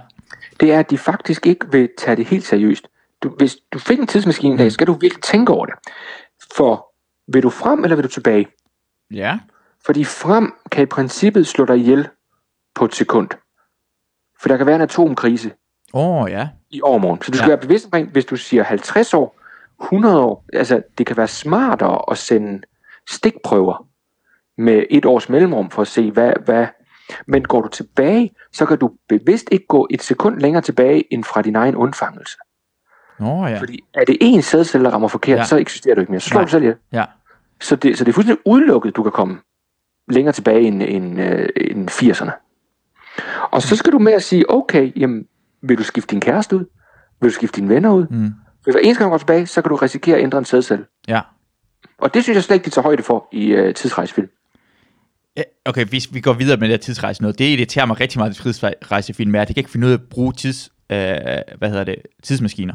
[0.59, 2.87] Det er, at de faktisk ikke vil tage det helt seriøst.
[3.23, 5.75] Du, hvis du fik en tidsmaskine i dag, skal du virkelig tænke over det.
[6.55, 6.91] For
[7.27, 8.47] vil du frem, eller vil du tilbage?
[9.11, 9.39] Ja.
[9.85, 12.07] Fordi frem kan i princippet slå dig ihjel
[12.75, 13.29] på et sekund.
[14.41, 15.51] For der kan være en atomkrise
[15.93, 16.47] Åh, oh, ja.
[16.69, 17.21] i overmorgen.
[17.21, 17.51] Så du skal Ja.
[17.51, 17.55] ja.
[17.55, 19.35] være bevidst omkring, hvis du siger 50 år,
[19.83, 22.61] 100 år, altså det kan være smartere at sende
[23.09, 23.87] stikprøver
[24.57, 26.67] med et års mellemrum for at se, hvad, hvad...
[27.27, 31.23] Men går du tilbage, så kan du bevidst ikke gå et sekund længere tilbage end
[31.23, 32.37] fra din egen undfangelse.
[33.19, 33.59] Oh, ja.
[33.59, 35.43] Fordi er det en sædcelle, der rammer forkert, Ja.
[35.43, 36.19] så eksisterer du ikke mere.
[36.19, 36.75] Så slår du selv.
[36.91, 37.05] Ja.
[37.61, 39.37] Så det, så det er fuldstændig udelukket, du kan komme
[40.07, 42.31] længere tilbage end, end, øh, end 80'erne.
[43.51, 45.25] Og så skal du med at sige, okay, jamen,
[45.61, 46.65] vil du skifte din kæreste ud?
[47.21, 48.07] Vil du skifte dine venner ud?
[48.09, 48.31] Mm.
[48.63, 50.85] For hver eneste gang du går tilbage, så kan du risikere at ændre en sædcelle.
[51.07, 51.21] Ja.
[51.97, 54.29] Og det synes jeg slet ikke, de tager højde for i øh, tidsrejsefilm.
[55.37, 58.19] Ja, Okay, hvis vi går videre med det her tidsrejse noget, det irriterer mig rigtig
[58.19, 60.97] meget i tidsrejsefilm, er, at de kan ikke finde ud af at bruge tids, øh,
[61.57, 62.73] hvad hedder det, tidsmaskiner.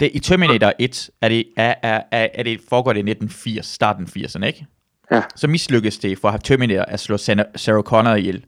[0.00, 3.66] Det, I Terminator 1 er det, er, er, er, er det foregår det i 1980,
[3.66, 4.66] starten af 80'erne, ikke?
[5.10, 5.22] Ja.
[5.36, 8.44] Så mislykkes det for at have Terminator at slå Sarah Connor ihjel.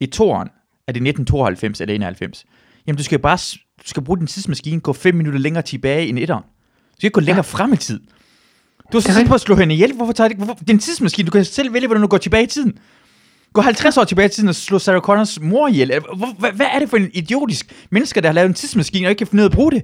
[0.00, 0.48] I toren
[0.86, 2.44] er det 1992 eller 91.
[2.86, 3.38] Jamen, du skal bare
[3.82, 6.42] du skal bruge din tidsmaskine, gå 5 minutter længere tilbage end etteren.
[6.42, 8.00] Du skal ikke gå længere frem i tid.
[8.92, 9.96] Du har er tid på at slå hende ihjel.
[9.96, 10.44] Hvorfor tager det ikke?
[10.44, 10.58] Hvorfor?
[10.60, 11.26] Det er en tidsmaskine.
[11.26, 12.78] Du kan selv vælge, hvordan du går tilbage i tiden.
[13.52, 16.00] Gå 50 år tilbage i tiden og slå Sarah Connors mor ihjel.
[16.16, 19.10] Hvor, hvad, hvad er det for en idiotisk mennesker, der har lavet en tidsmaskine og
[19.10, 19.82] ikke kan finde ud af at bruge det?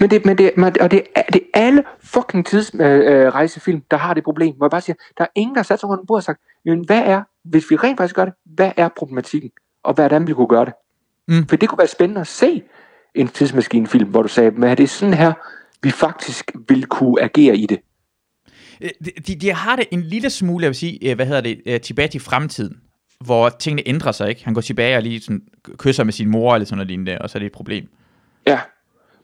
[0.00, 3.82] Men det, men det, men, og det, er, det er alle fucking tidsrejsefilm, øh, rejsefilm,
[3.90, 4.54] der har det problem.
[4.56, 6.24] Hvor jeg bare siger, der er ingen, der har sat sig rundt om bordet og
[6.24, 9.50] sagt, men hvad er, hvis vi rent faktisk gør det, hvad er problematikken?
[9.84, 10.74] Og hvordan vi kunne gøre det?
[11.28, 11.48] Mm.
[11.48, 12.62] For det kunne være spændende at se
[13.14, 15.32] en tidsmaskinefilm, hvor du sagde, men er det sådan her,
[15.82, 17.78] vi faktisk vil kunne agere i det?
[18.84, 18.90] Øh,
[19.26, 21.80] De, de, har det en lille smule, jeg vil sige, øh, hvad hedder det, øh,
[21.80, 22.76] tilbage til fremtiden,
[23.20, 24.44] hvor tingene ændrer sig, ikke?
[24.44, 25.42] Han går tilbage og lige sådan
[25.78, 27.88] kysser med sin mor eller sådan noget lignende, og så er det et problem.
[28.46, 28.58] Ja,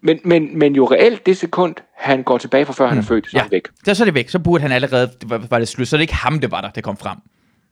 [0.03, 3.31] Men, men, men jo reelt det sekund, han går tilbage fra før han er født,
[3.31, 3.69] så er Ja, han væk.
[3.85, 4.28] så, så er det væk.
[4.28, 5.89] Så burde han allerede, var, var det slut.
[5.89, 7.19] Så er det ikke ham, det var der, det kom frem.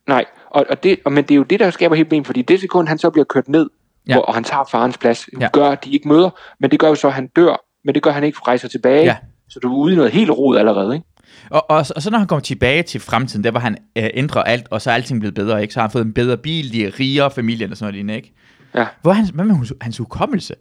[0.07, 2.41] Nej, og, og det, og, men det er jo det, der skaber helt problem, fordi
[2.41, 3.69] det sekund, han så bliver kørt ned,
[4.07, 4.13] Ja.
[4.13, 5.39] hvor, og han tager farens plads, Ja.
[5.39, 5.49] ja.
[5.53, 6.29] gør, at de ikke møder,
[6.59, 8.67] men det gør jo så, at han dør, men det gør, at han ikke rejser
[8.67, 9.03] tilbage.
[9.03, 9.15] Ja.
[9.49, 11.05] Så du er ude i noget helt rod allerede, ikke?
[11.49, 14.43] Og, og, og så når han kommer tilbage til fremtiden, der var han øh, ændrer
[14.43, 15.73] alt, og så er alting blevet bedre, ikke?
[15.73, 18.15] Så har han fået en bedre bil, de er rigere, familien og sådan noget, lignende,
[18.15, 18.33] ikke?
[18.75, 18.85] Ja.
[19.01, 20.53] Hvor er hans, hvad med hans, hans hukommelse?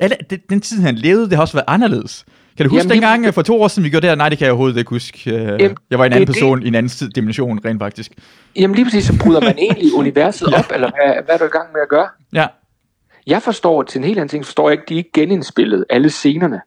[0.00, 2.24] Eller, den, den tid, han levede, det har også været anderledes.
[2.56, 4.14] Kan du huske Jamen, dengang, øh, for to år siden, vi gjorde det her?
[4.16, 5.30] Nej, det kan jeg overhovedet ikke huske.
[5.30, 6.26] Øh, Jamen, jeg var en det anden er det.
[6.26, 8.12] person, i en anden tid- dimension, rent faktisk.
[8.56, 10.58] Jamen lige præcis, så bryder man egentlig universet Ja.
[10.58, 12.08] op, eller hvad, hvad er du i gang med at gøre?
[12.32, 12.46] Ja.
[13.26, 16.60] Jeg forstår til en helt anden ting, forstår jeg ikke, de ikke genindspillede alle scenerne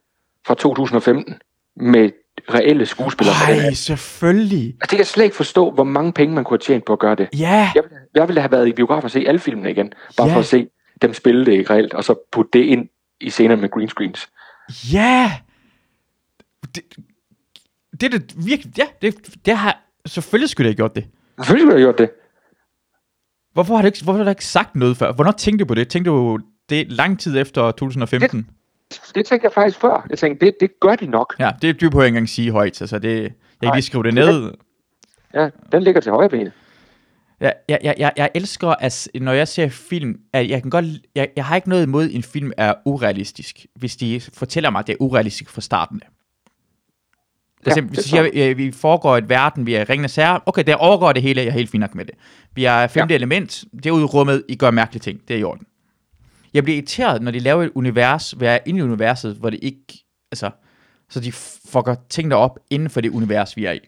[0.48, 1.36] fra 2015
[1.82, 2.10] med
[2.54, 3.36] reelle skuespillere.
[3.36, 3.72] fra den Ej, her.
[3.74, 4.66] selvfølgelig.
[4.66, 6.94] Altså, det kan jeg slet ikke forstå, hvor mange penge man kunne have tjent på
[6.94, 7.30] at gøre det.
[7.40, 7.72] Ja.
[7.76, 10.34] Jeg, ville- jeg ville have været i biografen og se alle filmene igen, bare Ja.
[10.36, 10.68] for at se
[11.02, 12.90] dem spille det ikke reelt, og så putte det ind
[13.22, 14.30] i scener med green screens.
[14.94, 15.32] Ja!
[16.76, 16.84] Det,
[18.02, 19.16] det er det virkelig, ja, det,
[19.46, 21.04] det har, selvfølgelig skulle jeg have gjort det.
[21.38, 22.10] Selvfølgelig skulle jeg have gjort det.
[23.54, 25.12] Hvorfor har du ikke, hvorfor har du ikke sagt noget før?
[25.14, 25.88] Hvornår tænkte du på det?
[25.88, 28.40] Tænkte du det lang tid efter 2015?
[28.40, 28.48] Det
[28.92, 30.06] tænkte jeg faktisk før.
[30.10, 31.36] Jeg tænkte, det, det gør de nok.
[31.40, 33.32] Ja, det du på ikke engang sige højt, altså det, jeg
[33.62, 34.54] kan lige skrive det det er ned.
[35.34, 36.52] Ja, den ligger til højre benet.
[37.40, 40.86] Jeg, jeg, jeg, jeg, jeg elsker, at når jeg ser film, at jeg kan godt,
[41.16, 44.80] jeg, jeg har ikke noget imod, at en film er urealistisk, hvis de fortæller mig,
[44.80, 46.02] at det er urealistisk fra starten.
[46.04, 46.10] For
[47.66, 50.40] Ja, eksempel, det hvis tror siger, øh, vi foregår et verden, vi er ringende sager,
[50.46, 52.16] okay, der overgår det hele, jeg er helt fint nok med det.
[52.56, 53.16] Vi er femte ja.
[53.16, 55.66] element, det er ude i rummet, I gør mærkelige ting, det er i orden.
[56.58, 59.50] Jeg bliver irriteret, når de laver et univers, hvor jeg er inde i universet, hvor
[59.50, 60.52] det ikke, altså,
[61.10, 61.32] så de
[61.72, 63.80] fucker tingene op inden for det univers, vi er i.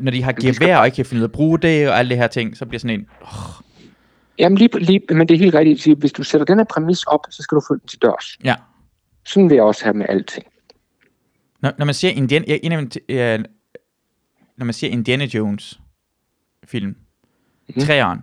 [0.00, 1.88] Når de har de skal gevær og ikke kan finde ud af at bruge det,
[1.88, 3.06] og alle det her ting, så bliver sådan en,
[4.38, 7.20] Jamen lige, lige, men det er helt rigtigt hvis du sætter den her præmis op,
[7.30, 8.38] så skal du følge den til dørs.
[8.44, 8.54] ja,
[9.26, 10.46] Sådan vil jeg også have med alting.
[11.60, 13.38] Når, når man ser Indiana, mine- øh,
[14.56, 15.80] når man ser Indiana Jones
[16.64, 16.96] film,
[17.68, 17.82] mm.
[17.82, 18.18] træeren,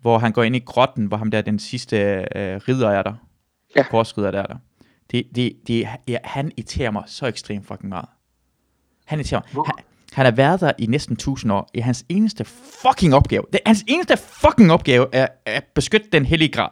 [0.00, 1.96] hvor han går ind i grotten, hvor ham der den sidste
[2.36, 3.14] øh, ridder er der,
[3.76, 3.82] Ja.
[3.82, 4.56] korsridder der er der.
[5.10, 8.08] Det, det, det, ja, han irriterer mig så ekstremt fucking meget.
[9.06, 9.52] Han irriterer mig.
[9.52, 9.64] Hvor?
[9.64, 9.74] Han,
[10.12, 11.70] han har været der i næsten 1000 år.
[11.74, 12.44] I hans eneste
[12.82, 16.68] fucking opgave, det, hans eneste fucking opgave er at beskytte den hellige grad.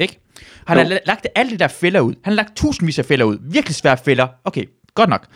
[0.00, 0.20] Ikke?
[0.66, 0.82] Han Jo.
[0.82, 2.14] har la- lagt alle de der fælder ud.
[2.24, 3.38] Han har lagt tusindvis af fælder ud.
[3.42, 4.28] Virkelig svære fælder.
[4.44, 5.26] Okay, godt nok.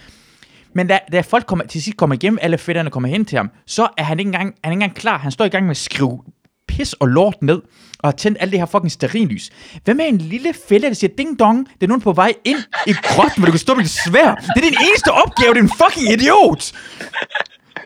[0.73, 3.51] Men da, da folk kommer, til sidst kommer igennem, alle fætterne kommer hen til ham,
[3.67, 5.19] så er han ikke engang, han er ikke engang klar.
[5.19, 6.23] Han står i gang med at skrive
[6.71, 7.61] pis og lort ned,
[7.99, 9.51] og har tændt alle det her fucking sterillys.
[9.85, 12.59] Hvad med en lille fælde, der siger ding dong, det er nogen på vej ind
[12.87, 14.35] i grotten, hvor du kan stå med dit svær.
[14.35, 16.73] Det er din eneste opgave, din fucking idiot!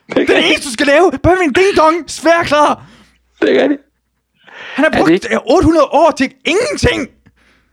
[0.08, 1.10] Det er det eneste, du skal lave.
[1.22, 2.86] Bare med en ding dong, svær klar.
[3.42, 3.80] Det er rigtigt.
[4.74, 7.08] Han har det brugt øh, 800 år til ingenting.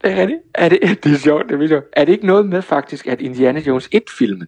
[0.02, 0.40] Det er rigtigt.
[0.56, 1.86] Er det, det er sjovt, det er sjovt.
[1.94, 4.48] Er det ikke noget med faktisk, at Indiana Jones 1-filmen,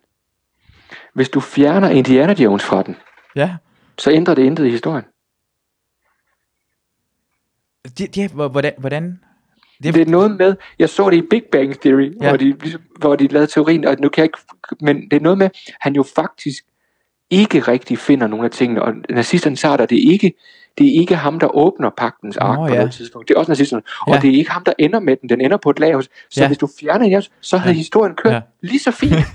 [1.14, 2.96] hvis du fjerner Indiana Jones fra den,
[3.36, 3.50] Ja.
[3.98, 5.04] så ændrer det intet i historien.
[7.98, 9.20] Det, det, hvor- hvordan, hvordan?
[9.84, 12.28] Det er noget med, jeg så det i Big Bang Theory, Ja.
[12.30, 14.38] hvor, de, ligesom, hvor de lavede teorien, og nu kan jeg ikke,
[14.82, 15.50] men det er noget med,
[15.82, 16.64] han jo faktisk
[17.30, 20.34] ikke rigtig finder nogle af tingene, og nazisterne at det ikke,
[20.78, 22.78] det er ikke ham, der åbner pagtens ark Nå, på ja.
[22.80, 23.28] noget tidspunkt.
[23.28, 23.82] Det er også nazisterne.
[24.08, 24.14] Ja.
[24.16, 25.30] Og det er ikke ham, der ender med den.
[25.30, 26.04] Den ender på et lag.
[26.04, 26.48] Så Ja.
[26.48, 27.78] hvis du fjerner Jens, så havde Ja.
[27.78, 28.40] historien kørt Ja.
[28.62, 29.16] lige så fint.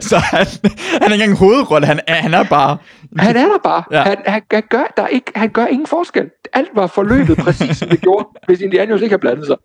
[0.10, 0.46] så han,
[0.92, 2.78] han er ikke engang hovedrolle, han er, han er bare...
[3.18, 3.82] Han er der bare.
[3.90, 3.96] Ja.
[3.98, 4.02] Ja.
[4.04, 6.30] Han, han, han, gør, der er ikke, han gør ingen forskel.
[6.52, 9.56] Alt var forløbet præcis, som det gjorde, hvis Indiana Jones ikke har blandet sig.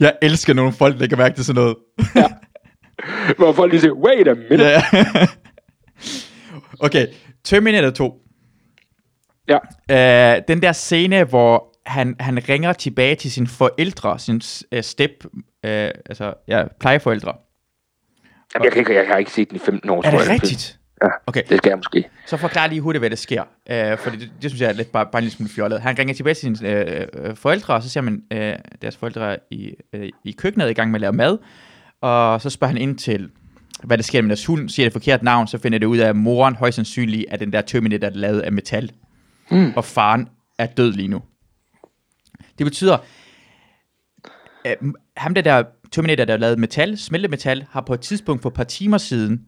[0.00, 1.76] Jeg elsker nogle folk, der kan mærke til sådan noget.
[3.36, 4.64] Hvor folk lige siger, wait a minute.
[4.64, 4.82] Ja.
[6.80, 7.06] okay,
[7.44, 8.14] Terminator 2.
[9.48, 9.58] Ja.
[10.36, 14.40] Uh, den der scene, hvor han, han ringer tilbage til sine forældre, sin
[14.76, 15.30] uh, step, uh,
[15.62, 17.32] altså ja, plejeforældre.
[18.54, 20.28] Jamen, jeg, kan ikke, jeg har ikke set den i 15 år, Er det jeg.
[20.30, 20.78] rigtigt?
[21.02, 22.04] Ja, Okay, det skal jeg måske.
[22.26, 23.42] så forklar lige hurtigt, hvad der sker.
[23.42, 25.80] Uh, for det, det, synes jeg er lidt bare, bare en lille smule fjollet.
[25.80, 28.38] Han ringer tilbage til sine uh, forældre, og så ser man uh,
[28.82, 31.38] deres forældre i, uh, i køkkenet i gang med at lave mad.
[32.00, 33.30] Og så spørger han ind til,
[33.84, 36.08] hvad der sker med deres hund, siger det forkert navn, så finder det ud af,
[36.08, 38.90] at moren højst sandsynligt er den der Terminator, der er lavet af metal.
[39.50, 39.72] Mm.
[39.76, 40.28] Og faren
[40.58, 41.22] er død lige nu.
[42.58, 42.98] Det betyder,
[44.64, 44.78] at
[45.16, 48.64] ham der, der Terminator, der lavede metal, smeltemetal, har på et tidspunkt for et par
[48.64, 49.46] timer siden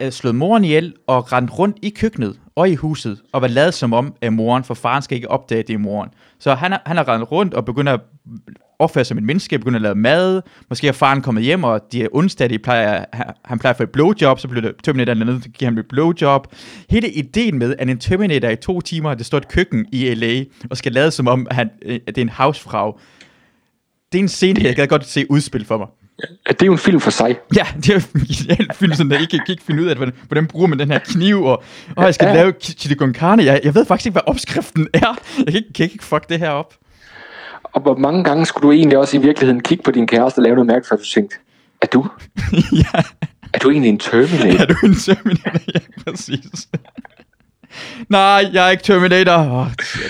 [0.00, 3.74] øh, slået moren ihjel og rendt rundt i køkkenet og i huset og var lavet
[3.74, 6.10] som om af moren, for faren skal ikke opdage, at det er moren.
[6.38, 8.00] Så han har, han har rendt rundt og begynder at
[8.78, 10.42] opføre sig som et menneske, begynder at lave mad.
[10.68, 13.04] Måske er faren kommet hjem, og de er onsdag, de plejer,
[13.44, 15.86] han plejer at få et blowjob, så bliver det Terminator nede, så giver han et
[15.88, 16.46] blowjob.
[16.90, 20.44] Hele ideen med, at en Terminator i to timer, det står et køkken i LA,
[20.70, 22.92] og skal lade som om, at, han, øh, at det er en housefrag,
[24.12, 25.86] det er en scene, jeg gad godt se udspil for mig.
[26.22, 27.36] Ja, det er jo en film for sig.
[27.56, 27.94] Ja, det er
[28.60, 30.90] en film, sådan, der ikke kan ikke finde ud af, hvordan, hvordan bruger man den
[30.90, 31.62] her kniv, og,
[31.96, 32.34] og jeg skal ja.
[32.34, 33.44] lave chili con carne.
[33.44, 35.18] Jeg, jeg ved faktisk ikke, hvad opskriften er.
[35.38, 36.74] Jeg kan ikke, kan ikke fuck det her op.
[37.74, 40.42] Og hvor mange gange skulle du egentlig også i virkeligheden kigge på din kæreste og
[40.42, 41.36] lave noget mærke, for du tænkte,
[41.82, 42.06] er du?
[42.84, 43.00] ja.
[43.54, 44.60] Er du egentlig en Terminator?
[44.62, 45.60] Er du en Terminator?
[45.74, 46.68] Ja, præcis.
[48.08, 49.32] Nej, jeg er ikke Terminator.
[49.32, 49.66] Oh,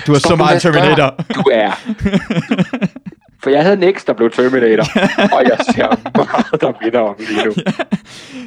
[0.06, 1.24] du er Stop så meget Terminator.
[1.34, 1.70] Du er.
[3.42, 4.84] For jeg havde en eks, der blev Terminator,
[5.32, 7.52] og jeg ser meget, der minder om lige nu.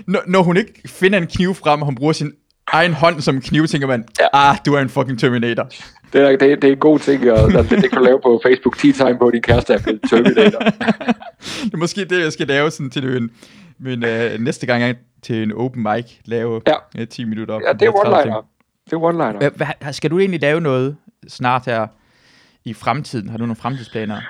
[0.07, 2.31] Når, når hun ikke finder en kniv frem, og hun bruger sin
[2.67, 4.25] egen hånd som kniv, tænker man, ja.
[4.33, 5.69] ah, du er en fucking Terminator.
[6.13, 8.41] Det er, det, det er en god ting, og det, det kan du lave på
[8.43, 10.59] Facebook 10 tegn på, din kæreste er blevet Terminator.
[11.63, 13.31] det er måske det, jeg skal lave sådan til en,
[13.79, 16.61] min, uh, næste gang jeg til en open mic, lave
[16.97, 17.05] ja.
[17.05, 17.59] 10 minutter.
[17.67, 18.45] Ja, det er one-liner.
[18.85, 19.49] Det er one-liner.
[19.79, 21.87] Hvad, skal du egentlig lave noget snart her
[22.65, 23.29] i fremtiden?
[23.29, 24.21] Har du nogle fremtidsplaner?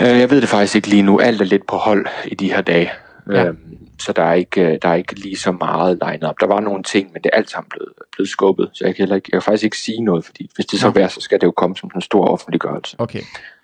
[0.00, 1.18] Uh, jeg ved det faktisk ikke lige nu.
[1.18, 2.90] Alt er lidt på hold i de her dage.
[3.32, 3.50] Ja.
[3.50, 3.56] Uh,
[3.98, 6.34] så der er, ikke, der er ikke lige så meget line up.
[6.40, 9.04] Der var nogle ting, men det er alt sammen blevet, blevet skubbet, så jeg kan,
[9.04, 11.02] ikke, jeg kan faktisk ikke sige noget, fordi hvis det så ja.
[11.02, 12.96] er, så skal det jo komme som en stor offentliggørelse.
[12.98, 13.22] Okay.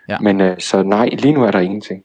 [0.08, 0.18] Ja.
[0.18, 2.02] Men uh, så nej, lige nu er der ingenting.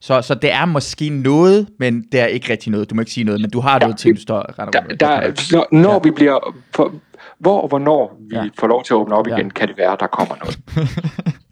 [0.00, 2.90] Så, så det er måske noget, men det er ikke rigtig noget.
[2.90, 4.80] Du må ikke sige noget, men du har ja, noget til, du står ret der,
[4.80, 5.98] der, Når, når ja.
[6.04, 6.54] vi bliver...
[6.74, 6.94] For,
[7.38, 8.48] hvor og hvornår vi ja.
[8.58, 9.36] får lov til at åbne op ja.
[9.36, 10.58] igen, kan det være, der kommer noget.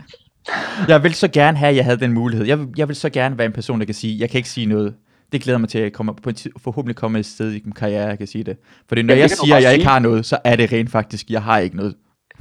[0.88, 2.46] jeg vil så gerne have, at jeg havde den mulighed.
[2.46, 4.48] Jeg vil, jeg vil så gerne være en person, der kan sige, jeg kan ikke
[4.48, 4.94] sige noget.
[5.32, 7.72] Det glæder mig til, at jeg kommer på et, forhåbentlig komme et sted i min
[7.72, 8.56] karriere, jeg kan sige det.
[8.88, 9.78] Fordi når ja, jeg siger, at jeg sige.
[9.78, 11.94] ikke har noget, så er det rent faktisk, jeg har ikke noget.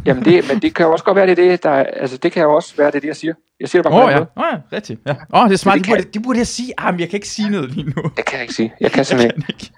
[0.05, 2.43] Jamen det, men det kan jo også godt være, det det, der, altså det kan
[2.43, 3.33] jo også være, det det, jeg siger.
[3.59, 4.19] Jeg siger det bare på oh, ja.
[4.19, 4.99] Åh oh, ja, rigtigt.
[5.05, 5.11] Ja.
[5.11, 5.77] Åh, oh, det er smart.
[5.77, 6.73] Det, det, burde, det burde jeg sige.
[6.77, 8.01] Ah, men jeg kan ikke sige noget lige nu.
[8.17, 8.73] Det kan jeg ikke sige.
[8.79, 9.71] Jeg kan simpelthen jeg kan ikke.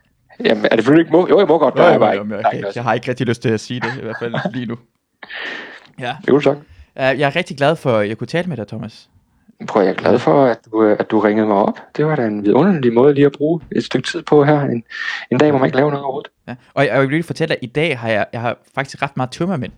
[0.46, 1.28] Jamen, er det selvfølgelig ikke må?
[1.30, 2.36] Jo, jeg må godt, jo, jeg, bare ikke.
[2.36, 4.66] Jeg, jeg, jeg, har ikke rigtig lyst til at sige det, i hvert fald lige
[4.66, 4.78] nu.
[6.00, 6.16] Ja.
[6.30, 6.58] Jo, tak.
[6.98, 9.10] Jeg er rigtig glad for, at jeg kunne tale med dig, Thomas.
[9.68, 11.80] Prøv, jeg er glad for, at du, at du ringede mig op.
[11.98, 14.62] Det var da en vidunderlig måde lige at bruge et stykke tid på her.
[14.62, 14.84] En,
[15.32, 16.32] en dag, hvor man ikke laver noget overhovedet.
[16.48, 16.56] Ja.
[16.74, 19.02] Og jeg, jeg vil lige fortælle dig, at i dag har jeg, jeg har faktisk
[19.02, 19.72] ret meget tømmermænd.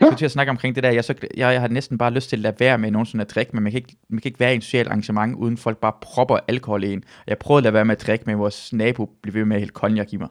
[0.00, 0.90] Jeg skulle til at snakke omkring det der.
[0.90, 3.20] Jeg, så, jeg, jeg har næsten bare lyst til at lade være med nogen sådan
[3.20, 5.56] at drikke, men man kan, ikke, man kan ikke være i en social arrangement, uden
[5.56, 7.04] folk bare propper alkohol i en.
[7.26, 9.60] Jeg prøvede at lade være med at drikke, men vores nabo blev ved med at
[9.60, 10.28] hælde cognac i mig.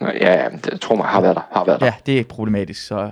[0.00, 1.42] Ja, det tror mig har været der.
[1.52, 1.86] Har været der.
[1.86, 3.10] Ja, det er problematisk, så...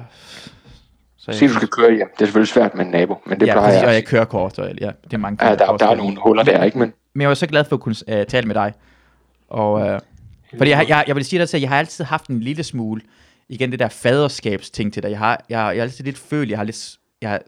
[1.33, 2.09] så Sig, du skal køre hjem.
[2.15, 3.89] Det er selvfølgelig svært med en nabo, men det ja, plejer præcis, jeg.
[3.89, 6.43] og jeg kører kort, og ja, det er mange ja, der, der er nogle huller
[6.43, 6.79] der, ikke?
[6.79, 6.93] Men...
[7.15, 8.73] men jeg var så glad for at kunne uh, tale med dig.
[9.49, 9.99] Og, uh,
[10.59, 12.63] fordi jeg, jeg, jeg vil sige dig til, at jeg har altid haft en lille
[12.63, 13.01] smule
[13.49, 15.11] igen det der faderskabsting til dig.
[15.11, 17.41] Jeg har, jeg, jeg har altid lidt følt, jeg har lidt, jeg har,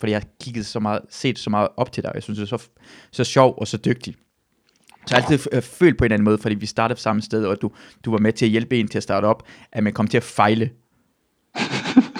[0.00, 2.42] fordi jeg har kigget så meget, set så meget op til dig, jeg synes, du
[2.42, 2.68] er så,
[3.10, 4.14] så sjov og så dygtig.
[5.06, 7.00] Så jeg har altid øh, følt på en eller anden måde, fordi vi startede på
[7.00, 7.70] samme sted, og du,
[8.04, 9.42] du var med til at hjælpe en til at starte op,
[9.72, 10.70] at man kom til at fejle.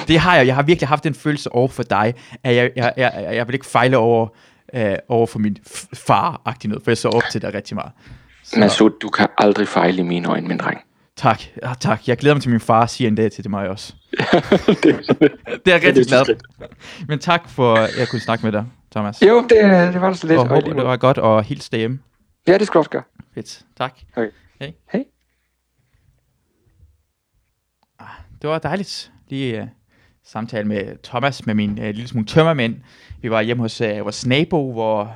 [0.08, 0.46] Det har jeg.
[0.46, 2.14] Jeg har virkelig haft en følelse over for dig,
[2.44, 4.28] at jeg, jeg, jeg, jeg vil ikke fejle over,
[4.74, 5.56] øh, over for min
[5.94, 7.92] far-agtig noget, for jeg så op til dig rigtig meget.
[8.44, 8.68] Så.
[8.68, 10.80] Så du kan aldrig fejle i mine øjne, min dreng.
[11.16, 12.08] Tak, ja, tak.
[12.08, 13.94] Jeg glæder mig til, min far siger en dag til det mig også.
[14.82, 15.02] det, er,
[15.64, 16.36] det er jeg rigtig glad
[17.08, 19.22] Men tak for, at jeg kunne snakke med dig, Thomas.
[19.22, 20.38] Jo, det, det var det så lidt.
[20.38, 21.98] Og håber, det var godt, og hils derhjemme.
[22.46, 23.02] Ja, det skal også gøre.
[23.34, 23.98] Fedt, tak.
[24.16, 24.30] Okay.
[24.60, 24.72] Hej.
[24.92, 25.04] Hej.
[27.98, 28.06] Ah,
[28.42, 29.12] det var dejligt.
[29.28, 29.68] Lige uh,
[30.28, 32.76] samtale med Thomas, med min øh, lille smule tømmermænd.
[33.22, 35.14] Vi var hjemme hos øh, vores nabo, hvor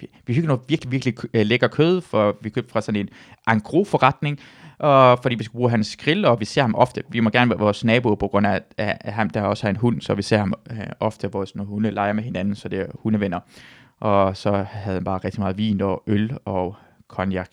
[0.00, 3.08] vi, vi hyggede noget virkelig, virkelig øh, lækker kød, for vi købte fra sådan en
[3.46, 4.40] angro-forretning,
[4.78, 7.02] og fordi vi skulle bruge hans grill, og vi ser ham ofte.
[7.08, 9.76] Vi må gerne være vores nabo på grund af, at, ham der også har en
[9.76, 12.80] hund, så vi ser ham øh, ofte, vores, når hunde leger med hinanden, så det
[12.80, 13.40] er hundevenner.
[14.00, 16.76] Og så havde han bare rigtig meget vin og øl og
[17.08, 17.48] cognac.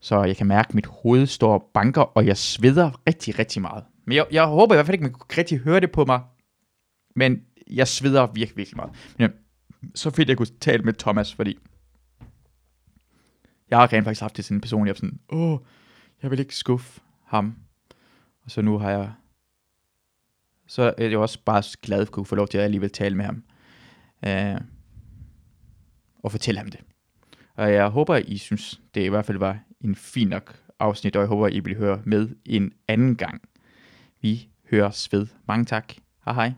[0.00, 3.62] Så jeg kan mærke, at mit hoved står og banker, og jeg sveder rigtig, rigtig
[3.62, 3.84] meget.
[4.04, 6.20] Men jeg, jeg håber i hvert fald ikke, man kunne rigtig høre det på mig.
[7.16, 8.92] Men jeg sveder virkelig, virkelig meget.
[9.18, 9.30] Men
[9.94, 11.58] så fedt, jeg kunne tale med Thomas, fordi
[13.70, 15.58] jeg har rent faktisk haft det sådan en person, jeg er sådan, åh,
[16.22, 17.56] jeg vil ikke skuffe ham.
[18.44, 19.12] Og så nu har jeg,
[20.66, 23.16] så er jeg også bare glad for at kunne få lov til at alligevel tale
[23.16, 23.44] med ham.
[24.26, 24.60] Øh,
[26.22, 26.80] og fortælle ham det.
[27.54, 31.20] Og jeg håber, I synes, det i hvert fald var en fin nok afsnit, og
[31.20, 33.42] jeg håber, I vil høre med en anden gang.
[34.22, 35.26] Vi høres ved.
[35.48, 35.92] Mange tak.
[36.24, 36.52] Hej hej.